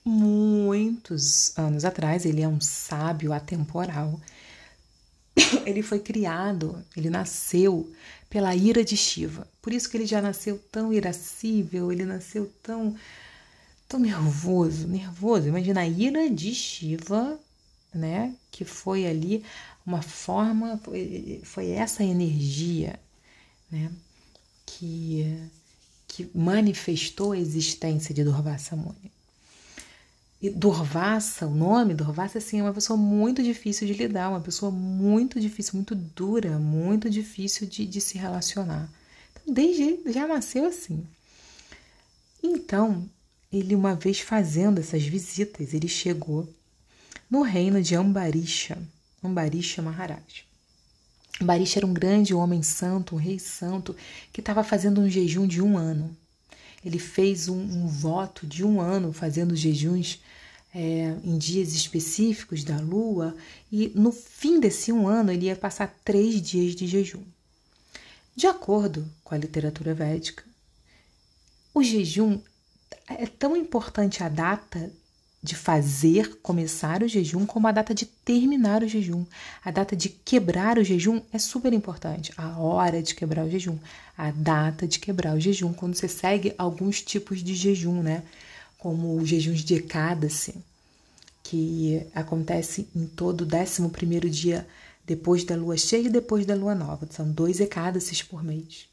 muitos 0.05 1.57
anos 1.57 1.85
atrás, 1.85 2.27
ele 2.27 2.43
é 2.43 2.49
um 2.49 2.61
sábio 2.61 3.33
atemporal. 3.33 4.21
Ele 5.67 5.83
foi 5.83 5.99
criado, 5.99 6.85
ele 6.97 7.09
nasceu 7.09 7.91
pela 8.29 8.55
ira 8.55 8.85
de 8.85 8.97
Shiva. 8.97 9.47
Por 9.61 9.73
isso 9.73 9.89
que 9.89 9.97
ele 9.97 10.07
já 10.07 10.21
nasceu 10.21 10.59
tão 10.71 10.93
irascível, 10.93 11.93
ele 11.93 12.05
nasceu 12.05 12.51
tão 12.63 12.97
Tô 13.93 13.99
nervoso, 13.99 14.89
nervoso. 14.89 15.49
Imagina 15.49 15.83
a 15.83 15.87
ira 15.87 16.31
de 16.31 16.55
Shiva, 16.55 17.39
né? 17.93 18.35
Que 18.51 18.65
foi 18.65 19.07
ali 19.07 19.45
uma 19.85 20.01
forma, 20.01 20.79
foi, 20.79 21.43
foi 21.45 21.73
essa 21.73 22.03
energia, 22.03 22.99
né? 23.71 23.93
Que, 24.65 25.47
que 26.09 26.31
manifestou 26.35 27.33
a 27.33 27.39
existência 27.39 28.15
de 28.15 28.25
Durvasa 28.25 28.75
Muni. 28.75 29.12
E 30.43 30.51
Durvasa, 30.51 31.47
o 31.47 31.55
nome 31.55 31.95
Durvasa, 31.95 32.39
assim, 32.39 32.59
é 32.59 32.63
uma 32.65 32.75
pessoa 32.75 32.97
muito 32.97 33.43
difícil 33.45 33.87
de 33.87 33.95
lidar, 33.95 34.29
uma 34.29 34.41
pessoa 34.41 34.73
muito 34.73 35.41
difícil, 35.41 35.75
muito 35.77 35.95
dura, 35.95 36.59
muito 36.59 37.09
difícil 37.09 37.65
de, 37.65 37.87
de 37.87 38.01
se 38.01 38.19
relacionar. 38.19 38.91
Então, 39.31 39.55
desde 39.55 40.01
já 40.13 40.27
nasceu 40.27 40.67
assim. 40.67 41.07
Então, 42.43 43.09
ele 43.53 43.77
uma 43.77 43.95
vez 43.95 44.19
fazendo 44.19 44.81
essas 44.81 45.05
visitas, 45.05 45.73
ele 45.73 45.87
chegou 45.87 46.53
no 47.31 47.43
reino 47.43 47.81
de 47.81 47.95
Ambarisha, 47.95 48.77
Ambarisha 49.23 49.81
Maharaj. 49.81 50.45
Ambarish 51.41 51.77
era 51.77 51.87
um 51.87 51.95
grande 51.95 52.35
homem 52.35 52.63
santo, 52.63 53.15
um 53.15 53.19
rei 53.19 53.39
santo, 53.39 53.97
que 54.33 54.41
estava 54.41 54.63
fazendo 54.63 55.01
um 55.01 55.09
jejum 55.09 55.47
de 55.47 55.63
um 55.63 55.77
ano. 55.79 56.17
Ele 56.85 56.99
fez 56.99 57.49
um, 57.49 57.61
um 57.61 57.87
voto 57.87 58.47
de 58.47 58.65
um 58.65 58.81
ano 58.81 59.13
fazendo 59.13 59.55
jejuns 59.55 60.21
é, 60.75 61.17
em 61.23 61.37
dias 61.37 61.75
específicos 61.75 62.65
da 62.65 62.79
lua, 62.79 63.37
e 63.71 63.93
no 63.95 64.11
fim 64.11 64.59
desse 64.59 64.91
um 64.93 65.07
ano 65.07 65.31
ele 65.31 65.47
ia 65.47 65.57
passar 65.57 65.95
três 66.05 66.41
dias 66.41 66.75
de 66.75 66.87
jejum. 66.87 67.23
De 68.35 68.47
acordo 68.47 69.07
com 69.23 69.35
a 69.35 69.39
literatura 69.39 69.95
védica, 69.95 70.45
o 71.75 71.83
jejum 71.83 72.41
é 73.07 73.27
tão 73.27 73.57
importante 73.57 74.23
a 74.23 74.29
data 74.29 74.93
de 75.43 75.57
fazer 75.57 76.37
começar 76.41 77.03
o 77.03 77.09
jejum 77.09 77.45
como 77.45 77.67
a 77.67 77.73
data 77.73 77.93
de 77.93 78.07
terminar 78.07 78.83
o 78.83 78.89
jejum. 78.89 79.25
A 79.65 79.73
data 79.73 79.97
de 79.97 80.09
quebrar 80.09 80.79
o 80.79 80.85
jejum 80.85 81.21
é 81.33 81.39
super 81.39 81.73
importante. 81.73 82.33
A 82.37 82.59
hora 82.61 83.03
de 83.03 83.15
quebrar 83.15 83.45
o 83.45 83.51
jejum, 83.51 83.77
a 84.17 84.31
data 84.31 84.87
de 84.87 85.01
quebrar 85.01 85.35
o 85.35 85.41
jejum, 85.41 85.73
quando 85.73 85.97
você 85.97 86.07
segue 86.07 86.55
alguns 86.57 87.03
tipos 87.03 87.43
de 87.43 87.55
jejum, 87.55 88.03
né? 88.03 88.23
Como 88.79 89.17
os 89.17 89.29
jejuns 89.29 89.65
de 89.65 89.75
Ekadasi, 89.75 90.55
que 91.43 92.07
acontece 92.15 92.89
em 92.95 93.07
todo 93.07 93.43
o 93.43 93.47
11 93.47 94.31
dia 94.31 94.67
depois 95.05 95.43
da 95.43 95.57
lua 95.57 95.77
cheia 95.77 96.07
e 96.07 96.11
depois 96.11 96.47
da 96.47 96.55
lua 96.55 96.75
nova. 96.75 97.09
São 97.11 97.29
dois 97.29 97.59
Ekadasis 97.59 98.23
por 98.23 98.45
mês. 98.45 98.87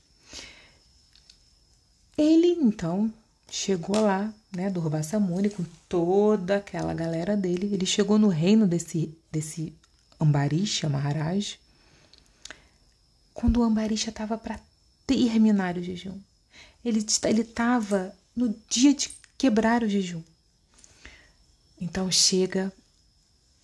Ele, 2.17 2.47
então, 2.47 3.13
chegou 3.51 3.99
lá, 3.99 4.33
né, 4.55 4.69
do 4.69 4.81
Muni, 5.19 5.49
com 5.49 5.63
toda 5.87 6.57
aquela 6.57 6.93
galera 6.93 7.35
dele. 7.35 7.73
Ele 7.73 7.85
chegou 7.85 8.17
no 8.17 8.27
reino 8.27 8.67
desse, 8.67 9.17
desse 9.31 9.73
Ambarisha 10.19 10.89
Maharaj, 10.89 11.57
quando 13.33 13.59
o 13.59 13.63
Ambarisha 13.63 14.09
estava 14.09 14.37
para 14.37 14.59
terminar 15.07 15.77
o 15.77 15.83
jejum. 15.83 16.19
Ele 16.83 16.99
estava 16.99 18.13
no 18.35 18.55
dia 18.69 18.93
de 18.93 19.09
quebrar 19.37 19.83
o 19.83 19.89
jejum. 19.89 20.21
Então 21.79 22.11
chega 22.11 22.71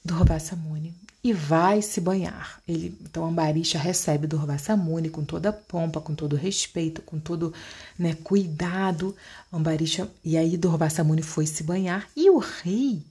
do 0.03 0.15
Muni 0.57 0.93
e 1.25 1.33
vai 1.33 1.81
se 1.81 1.99
banhar. 1.99 2.61
Ele, 2.67 2.95
então 3.01 3.25
Ambarisha 3.25 3.79
recebe 3.79 4.27
do 4.27 4.39
Samuni 4.59 5.09
com 5.09 5.25
toda 5.25 5.51
pompa, 5.51 5.99
com 5.99 6.13
todo 6.13 6.35
respeito, 6.35 7.01
com 7.01 7.19
todo 7.19 7.51
né, 7.97 8.15
cuidado. 8.23 9.15
Ambarisha, 9.51 10.07
e 10.23 10.37
aí 10.37 10.55
do 10.55 10.69
Samuni 10.87 11.23
foi 11.23 11.47
se 11.47 11.63
banhar 11.63 12.07
e 12.15 12.29
o 12.29 12.37
rei, 12.37 13.01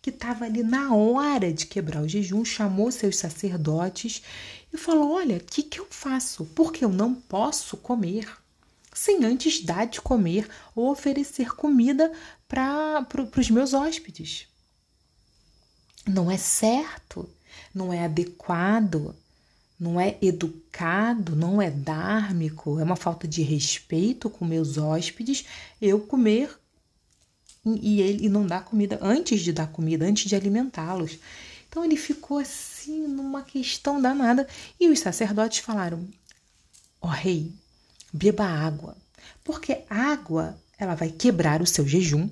que 0.00 0.10
estava 0.10 0.44
ali 0.44 0.62
na 0.62 0.94
hora 0.94 1.52
de 1.52 1.66
quebrar 1.66 2.02
o 2.02 2.08
jejum, 2.08 2.44
chamou 2.44 2.92
seus 2.92 3.16
sacerdotes 3.16 4.22
e 4.72 4.78
falou: 4.78 5.14
Olha, 5.14 5.38
o 5.38 5.40
que, 5.40 5.64
que 5.64 5.80
eu 5.80 5.88
faço? 5.90 6.44
Porque 6.54 6.84
eu 6.84 6.90
não 6.90 7.16
posso 7.16 7.76
comer 7.76 8.28
sem 8.94 9.24
antes 9.24 9.64
dar 9.64 9.88
de 9.88 10.00
comer 10.00 10.48
ou 10.72 10.88
oferecer 10.92 11.52
comida 11.56 12.12
para 12.46 13.02
pro, 13.08 13.28
os 13.36 13.50
meus 13.50 13.74
hóspedes. 13.74 14.46
Não 16.06 16.30
é 16.30 16.36
certo 16.36 17.28
não 17.76 17.92
é 17.92 18.06
adequado, 18.06 19.14
não 19.78 20.00
é 20.00 20.16
educado, 20.22 21.36
não 21.36 21.60
é 21.60 21.70
dármico, 21.70 22.80
é 22.80 22.82
uma 22.82 22.96
falta 22.96 23.28
de 23.28 23.42
respeito 23.42 24.30
com 24.30 24.46
meus 24.46 24.78
hóspedes 24.78 25.44
eu 25.80 26.00
comer 26.00 26.58
e 27.66 28.00
ele 28.00 28.30
não 28.30 28.46
dar 28.46 28.64
comida 28.64 28.98
antes 29.02 29.42
de 29.42 29.52
dar 29.52 29.66
comida, 29.66 30.06
antes 30.06 30.26
de 30.26 30.34
alimentá-los. 30.34 31.18
Então 31.68 31.84
ele 31.84 31.96
ficou 31.98 32.38
assim 32.38 33.06
numa 33.06 33.42
questão 33.42 34.00
danada 34.00 34.48
e 34.80 34.88
os 34.88 35.00
sacerdotes 35.00 35.58
falaram: 35.58 36.08
"Ó 36.98 37.08
oh, 37.08 37.10
rei, 37.10 37.52
beba 38.10 38.46
água, 38.46 38.96
porque 39.44 39.82
água 39.90 40.58
ela 40.78 40.94
vai 40.94 41.10
quebrar 41.10 41.60
o 41.60 41.66
seu 41.66 41.86
jejum, 41.86 42.30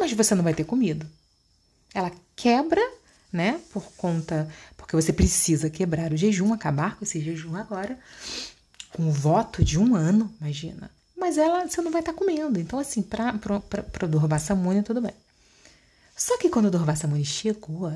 mas 0.00 0.12
você 0.12 0.34
não 0.34 0.42
vai 0.42 0.54
ter 0.54 0.64
comida. 0.64 1.06
Ela 1.92 2.10
quebra 2.34 3.01
né? 3.32 3.60
Por 3.72 3.84
conta. 3.96 4.48
Porque 4.76 4.94
você 4.94 5.12
precisa 5.12 5.70
quebrar 5.70 6.12
o 6.12 6.16
jejum, 6.16 6.52
acabar 6.52 6.96
com 6.96 7.04
esse 7.04 7.20
jejum 7.20 7.56
agora, 7.56 7.98
com 8.92 9.08
o 9.08 9.12
voto 9.12 9.64
de 9.64 9.78
um 9.78 9.96
ano, 9.96 10.32
imagina. 10.40 10.90
Mas 11.16 11.38
ela, 11.38 11.66
você 11.66 11.80
não 11.80 11.90
vai 11.90 12.00
estar 12.00 12.12
tá 12.12 12.18
comendo. 12.18 12.60
Então, 12.60 12.78
assim, 12.78 13.00
para 13.00 13.38
o 14.04 14.08
Durvassamuni, 14.08 14.82
tudo 14.82 15.00
bem. 15.00 15.14
Só 16.16 16.36
que 16.36 16.48
quando 16.48 16.66
o 16.66 16.70
Durvassamuni 16.70 17.24
chegou, 17.24 17.92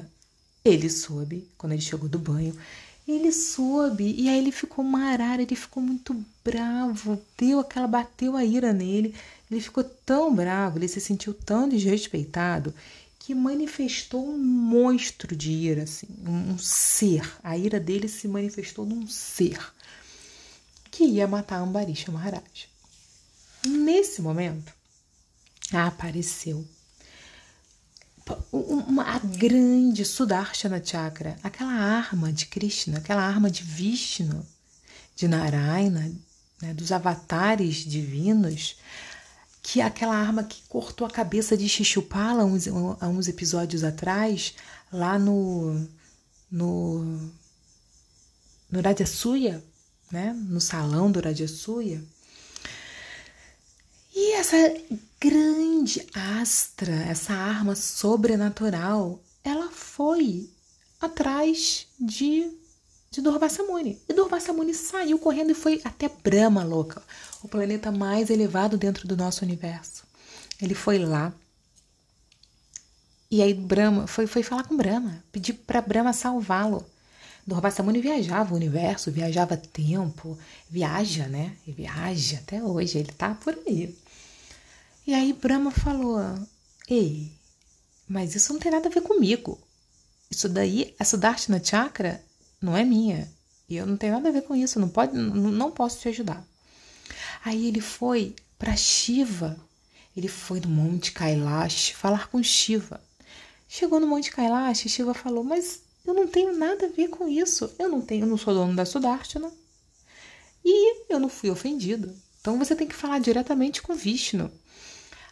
ele 0.64 0.88
soube, 0.88 1.48
quando 1.58 1.72
ele 1.72 1.82
chegou 1.82 2.08
do 2.08 2.18
banho, 2.18 2.56
ele 3.06 3.30
soube, 3.30 4.14
e 4.18 4.28
aí 4.28 4.38
ele 4.38 4.50
ficou 4.50 4.84
marara, 4.84 5.42
ele 5.42 5.54
ficou 5.54 5.80
muito 5.82 6.24
bravo, 6.44 7.20
deu 7.38 7.60
aquela, 7.60 7.86
bateu 7.86 8.36
a 8.36 8.44
ira 8.44 8.72
nele, 8.72 9.14
ele 9.48 9.60
ficou 9.60 9.84
tão 9.84 10.34
bravo, 10.34 10.78
ele 10.78 10.88
se 10.88 11.00
sentiu 11.00 11.32
tão 11.32 11.68
desrespeitado, 11.68 12.74
que 13.26 13.34
manifestou 13.34 14.24
um 14.24 14.38
monstro 14.38 15.34
de 15.34 15.50
ira, 15.50 15.82
assim, 15.82 16.06
um 16.24 16.56
ser. 16.56 17.28
A 17.42 17.58
ira 17.58 17.80
dele 17.80 18.06
se 18.06 18.28
manifestou 18.28 18.86
num 18.86 19.08
ser 19.08 19.58
que 20.92 21.02
ia 21.02 21.26
matar 21.26 21.56
Ambarisha 21.56 22.12
Maharaj. 22.12 22.68
Nesse 23.66 24.22
momento, 24.22 24.72
apareceu 25.72 26.64
uma, 28.52 29.02
a 29.02 29.18
grande 29.18 30.04
Sudarshana 30.04 30.80
Chakra, 30.80 31.36
aquela 31.42 31.72
arma 31.72 32.32
de 32.32 32.46
Krishna, 32.46 32.98
aquela 32.98 33.22
arma 33.22 33.50
de 33.50 33.64
Vishnu, 33.64 34.46
de 35.16 35.26
Narayana, 35.26 36.14
né, 36.62 36.72
dos 36.72 36.92
avatares 36.92 37.78
divinos, 37.78 38.76
que 39.68 39.80
aquela 39.80 40.14
arma 40.14 40.44
que 40.44 40.62
cortou 40.68 41.04
a 41.04 41.10
cabeça 41.10 41.56
de 41.56 41.68
Xixupala 41.68 42.44
uns, 42.44 42.68
há 43.00 43.08
uns 43.08 43.26
episódios 43.26 43.82
atrás, 43.82 44.54
lá 44.92 45.18
no 45.18 45.84
no 46.48 47.32
no 48.70 48.80
Rajasuya, 48.80 49.64
né? 50.08 50.32
no 50.38 50.60
salão 50.60 51.10
do 51.10 51.18
Rajasuya. 51.18 52.00
E 54.14 54.34
essa 54.34 54.56
grande 55.20 56.06
astra, 56.14 56.94
essa 57.02 57.32
arma 57.34 57.74
sobrenatural, 57.74 59.20
ela 59.42 59.68
foi 59.72 60.48
atrás 61.00 61.88
de 61.98 62.48
de 63.16 63.22
Durvasamuni. 63.22 63.98
E 64.06 64.12
Durvasamuni 64.12 64.74
saiu 64.74 65.18
correndo 65.18 65.50
e 65.50 65.54
foi 65.54 65.80
até 65.84 66.06
Brahma, 66.06 66.62
louca, 66.62 67.02
o 67.42 67.48
planeta 67.48 67.90
mais 67.90 68.28
elevado 68.28 68.76
dentro 68.76 69.08
do 69.08 69.16
nosso 69.16 69.42
universo. 69.42 70.04
Ele 70.60 70.74
foi 70.74 70.98
lá. 70.98 71.32
E 73.30 73.40
aí 73.40 73.54
Brahma 73.54 74.06
foi, 74.06 74.26
foi 74.26 74.42
falar 74.42 74.64
com 74.64 74.76
Brahma, 74.76 75.24
pedir 75.32 75.54
para 75.54 75.80
Brahma 75.80 76.12
salvá-lo. 76.12 76.84
Durvasamuni 77.46 78.02
viajava 78.02 78.52
o 78.52 78.56
universo, 78.56 79.10
viajava 79.10 79.56
tempo, 79.56 80.38
viaja, 80.68 81.26
né? 81.26 81.56
E 81.66 81.72
viaja 81.72 82.36
até 82.38 82.62
hoje, 82.62 82.98
ele 82.98 83.12
tá 83.12 83.34
por 83.34 83.58
aí. 83.66 83.96
E 85.06 85.14
aí 85.14 85.32
Brahma 85.32 85.70
falou: 85.70 86.20
Ei, 86.86 87.32
mas 88.06 88.34
isso 88.34 88.52
não 88.52 88.60
tem 88.60 88.72
nada 88.72 88.88
a 88.88 88.92
ver 88.92 89.00
comigo. 89.00 89.58
Isso 90.30 90.48
daí, 90.48 90.94
essa 90.98 91.16
Darshana 91.16 91.62
Chakra 91.64 92.20
não 92.60 92.76
é 92.76 92.84
minha. 92.84 93.30
E 93.68 93.76
eu 93.76 93.86
não 93.86 93.96
tenho 93.96 94.12
nada 94.14 94.28
a 94.28 94.32
ver 94.32 94.42
com 94.42 94.54
isso, 94.54 94.78
não 94.78 94.88
pode, 94.88 95.16
não, 95.16 95.70
posso 95.70 96.00
te 96.00 96.08
ajudar. 96.08 96.46
Aí 97.44 97.66
ele 97.66 97.80
foi 97.80 98.34
para 98.58 98.76
Shiva. 98.76 99.56
Ele 100.16 100.28
foi 100.28 100.60
no 100.60 100.68
Monte 100.68 101.12
Kailash 101.12 101.90
falar 101.90 102.28
com 102.28 102.42
Shiva. 102.42 103.00
Chegou 103.68 104.00
no 104.00 104.06
Monte 104.06 104.30
Kailash, 104.30 104.88
Shiva 104.88 105.12
falou: 105.12 105.44
"Mas 105.44 105.80
eu 106.06 106.14
não 106.14 106.26
tenho 106.26 106.56
nada 106.56 106.86
a 106.86 106.88
ver 106.88 107.08
com 107.08 107.28
isso. 107.28 107.70
Eu 107.78 107.88
não 107.88 108.00
tenho, 108.00 108.24
eu 108.24 108.28
não 108.28 108.38
sou 108.38 108.54
dono 108.54 108.74
da 108.74 108.84
Sudarshana. 108.84 109.50
E 110.64 111.12
eu 111.12 111.20
não 111.20 111.28
fui 111.28 111.50
ofendido. 111.50 112.14
Então 112.40 112.58
você 112.58 112.74
tem 112.74 112.86
que 112.86 112.94
falar 112.94 113.18
diretamente 113.18 113.82
com 113.82 113.94
Vishnu." 113.94 114.50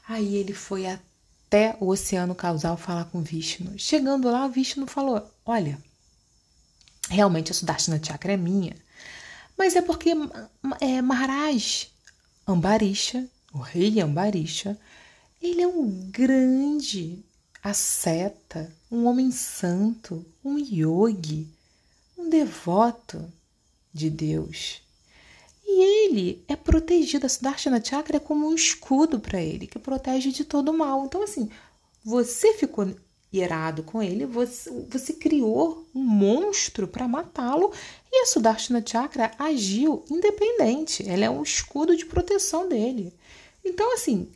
Aí 0.07 0.37
ele 0.37 0.53
foi 0.53 0.87
até 0.87 1.77
o 1.81 1.89
oceano 1.89 2.35
causal 2.35 2.77
falar 2.77 3.07
com 3.07 3.23
Vishnu. 3.23 3.79
Chegando 3.79 4.31
lá, 4.31 4.47
Vishnu 4.49 4.87
falou: 4.87 5.31
"Olha, 5.47 5.79
Realmente 7.09 7.53
a 7.53 7.55
Sudarshana 7.55 8.01
Chakra 8.03 8.33
é 8.33 8.37
minha. 8.37 8.77
Mas 9.57 9.77
é 9.77 9.83
porque 9.83 10.11
é, 10.81 11.01
Maharaj 11.01 11.89
Ambarisha, 12.47 13.27
o 13.53 13.59
rei 13.59 14.01
Ambarisha, 14.01 14.79
ele 15.41 15.63
é 15.63 15.67
um 15.67 16.11
grande 16.11 17.25
asceta, 17.63 18.71
um 18.91 19.07
homem 19.07 19.31
santo, 19.31 20.25
um 20.45 20.59
yogi, 20.59 21.49
um 22.19 22.29
devoto 22.29 23.33
de 23.93 24.11
Deus. 24.11 24.83
E 25.67 26.07
ele 26.07 26.45
é 26.47 26.57
protegido, 26.57 27.27
a 27.27 27.29
Sudarshana 27.29 27.83
Chakra 27.83 28.19
é 28.19 28.21
como 28.21 28.49
um 28.49 28.55
escudo 28.55 29.19
para 29.19 29.41
ele, 29.41 29.67
que 29.67 29.79
protege 29.79 30.31
de 30.31 30.45
todo 30.45 30.73
mal. 30.73 31.07
Então, 31.07 31.23
assim, 31.23 31.49
você 32.05 32.53
ficou 32.55 32.95
irado 33.39 33.83
com 33.83 34.03
ele, 34.03 34.27
você, 34.27 34.71
você 34.89 35.13
criou 35.13 35.87
um 35.95 36.03
monstro 36.03 36.87
para 36.87 37.09
matá-lo 37.09 37.73
e 38.13 38.23
a 38.23 38.27
Sudarshana 38.27 38.83
Chakra 38.85 39.33
agiu 39.39 40.05
independente. 40.11 41.09
Ela 41.09 41.25
é 41.25 41.31
um 41.31 41.43
escudo 41.43 41.97
de 41.97 42.07
proteção 42.07 42.69
dele. 42.69 43.13
Então, 43.65 43.93
assim, 43.95 44.29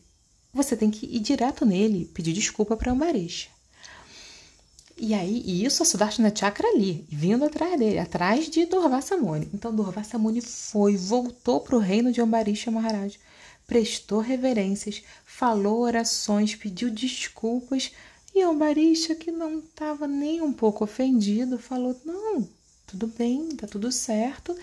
você 0.52 0.76
tem 0.76 0.90
que 0.90 1.06
ir 1.06 1.20
direto 1.20 1.64
nele, 1.64 2.10
pedir 2.12 2.32
desculpa 2.32 2.76
para 2.76 2.92
Ambarisha. 2.92 3.48
E 5.00 5.14
aí, 5.14 5.42
e 5.46 5.64
isso 5.64 5.80
a 5.80 5.86
Sudarshana 5.86 6.34
Chakra 6.34 6.66
ali, 6.66 7.06
vindo 7.08 7.44
atrás 7.44 7.78
dele, 7.78 8.00
atrás 8.00 8.48
de 8.50 8.66
Durvasa 8.66 9.16
Muni. 9.16 9.48
Então, 9.54 9.72
Durvasa 9.72 10.18
Muni 10.18 10.40
foi, 10.40 10.96
voltou 10.96 11.60
para 11.60 11.76
o 11.76 11.78
reino 11.78 12.10
de 12.10 12.20
Ambarisha 12.20 12.68
Maharaj, 12.68 13.16
prestou 13.64 14.18
reverências, 14.18 15.02
falou 15.24 15.82
orações, 15.82 16.56
pediu 16.56 16.90
desculpas 16.90 17.92
e 18.34 18.42
Ambarisha, 18.42 19.14
que 19.14 19.30
não 19.30 19.58
estava 19.58 20.06
nem 20.06 20.40
um 20.40 20.52
pouco 20.52 20.84
ofendido, 20.84 21.58
falou: 21.58 22.00
Não, 22.04 22.48
tudo 22.86 23.06
bem, 23.06 23.48
tá 23.56 23.66
tudo 23.66 23.90
certo. 23.90 24.56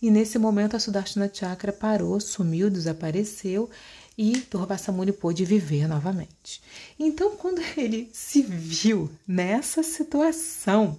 E 0.00 0.10
nesse 0.10 0.38
momento 0.38 0.76
a 0.76 0.80
Sudarshana 0.80 1.30
Chakra 1.32 1.72
parou, 1.72 2.18
sumiu, 2.20 2.68
desapareceu 2.68 3.70
e 4.18 4.32
Durvasamuni 4.50 5.12
pôde 5.12 5.44
viver 5.44 5.86
novamente. 5.86 6.60
Então, 6.98 7.36
quando 7.36 7.62
ele 7.76 8.10
se 8.12 8.42
viu 8.42 9.10
nessa 9.26 9.82
situação 9.82 10.98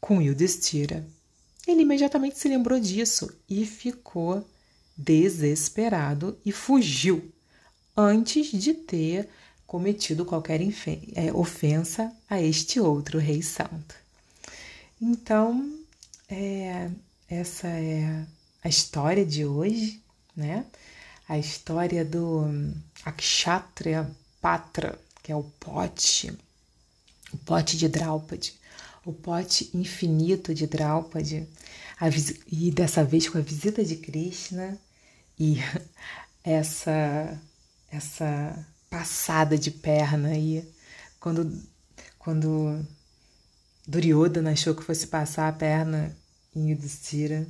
com 0.00 0.22
Yudhishthira, 0.22 1.06
ele 1.66 1.82
imediatamente 1.82 2.38
se 2.38 2.48
lembrou 2.48 2.78
disso 2.78 3.28
e 3.48 3.66
ficou 3.66 4.46
desesperado 4.96 6.38
e 6.44 6.52
fugiu 6.52 7.30
antes 7.96 8.50
de 8.52 8.72
ter 8.72 9.28
cometido 9.66 10.24
qualquer 10.24 10.60
é, 11.14 11.32
ofensa 11.32 12.12
a 12.28 12.40
este 12.40 12.80
outro 12.80 13.18
rei 13.18 13.42
santo. 13.42 13.94
Então, 15.00 15.78
é, 16.28 16.90
essa 17.28 17.66
é 17.68 18.24
a 18.62 18.68
história 18.68 19.24
de 19.24 19.44
hoje, 19.44 20.00
né? 20.36 20.64
a 21.28 21.38
história 21.38 22.04
do 22.04 22.44
Akshatriya 23.04 24.10
Patra, 24.40 24.98
que 25.22 25.32
é 25.32 25.36
o 25.36 25.42
pote, 25.42 26.32
o 27.32 27.38
pote 27.38 27.76
de 27.76 27.88
Draupadi, 27.88 28.54
o 29.04 29.12
pote 29.12 29.70
infinito 29.74 30.54
de 30.54 30.66
Draupadi, 30.66 31.46
e 32.46 32.70
dessa 32.70 33.04
vez 33.04 33.28
com 33.28 33.38
a 33.38 33.40
visita 33.40 33.84
de 33.84 33.96
Krishna 33.96 34.78
e 35.38 35.56
essa 36.44 37.40
essa 37.90 38.66
passada 38.90 39.58
de 39.58 39.70
perna 39.70 40.28
aí, 40.28 40.66
quando 41.20 41.52
quando 42.18 42.84
Duryodhana 43.86 44.50
achou 44.50 44.74
que 44.74 44.82
fosse 44.82 45.06
passar 45.06 45.48
a 45.48 45.52
perna 45.52 46.16
em 46.54 46.70
Yudhishthira 46.70 47.46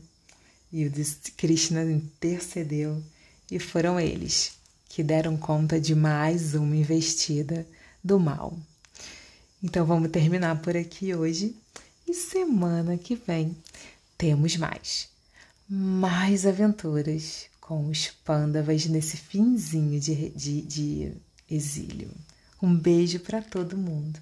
e 0.71 0.87
o 0.87 0.93
Krishna 1.37 1.83
intercedeu 1.85 3.03
e 3.51 3.59
foram 3.59 3.99
eles 3.99 4.53
que 4.89 5.03
deram 5.03 5.37
conta 5.37 5.81
de 5.81 5.95
mais 5.95 6.55
uma 6.55 6.77
investida 6.77 7.67
do 8.05 8.19
mal. 8.21 8.59
Então 9.63 9.87
vamos 9.87 10.11
terminar 10.11 10.61
por 10.61 10.77
aqui 10.77 11.15
hoje 11.15 11.57
e 12.07 12.13
semana 12.13 12.99
que 12.99 13.17
vem 13.17 13.57
temos 14.19 14.57
mais. 14.57 15.09
Mais 15.69 16.45
aventuras 16.45 17.47
com 17.61 17.89
os 17.89 18.09
pândavas 18.09 18.87
nesse 18.87 19.17
finzinho 19.17 19.99
de, 19.99 20.29
de, 20.31 20.63
de 20.63 21.13
exílio. 21.51 22.11
Um 22.63 22.75
beijo 22.77 23.21
para 23.21 23.43
todo 23.43 23.77
mundo. 23.77 24.19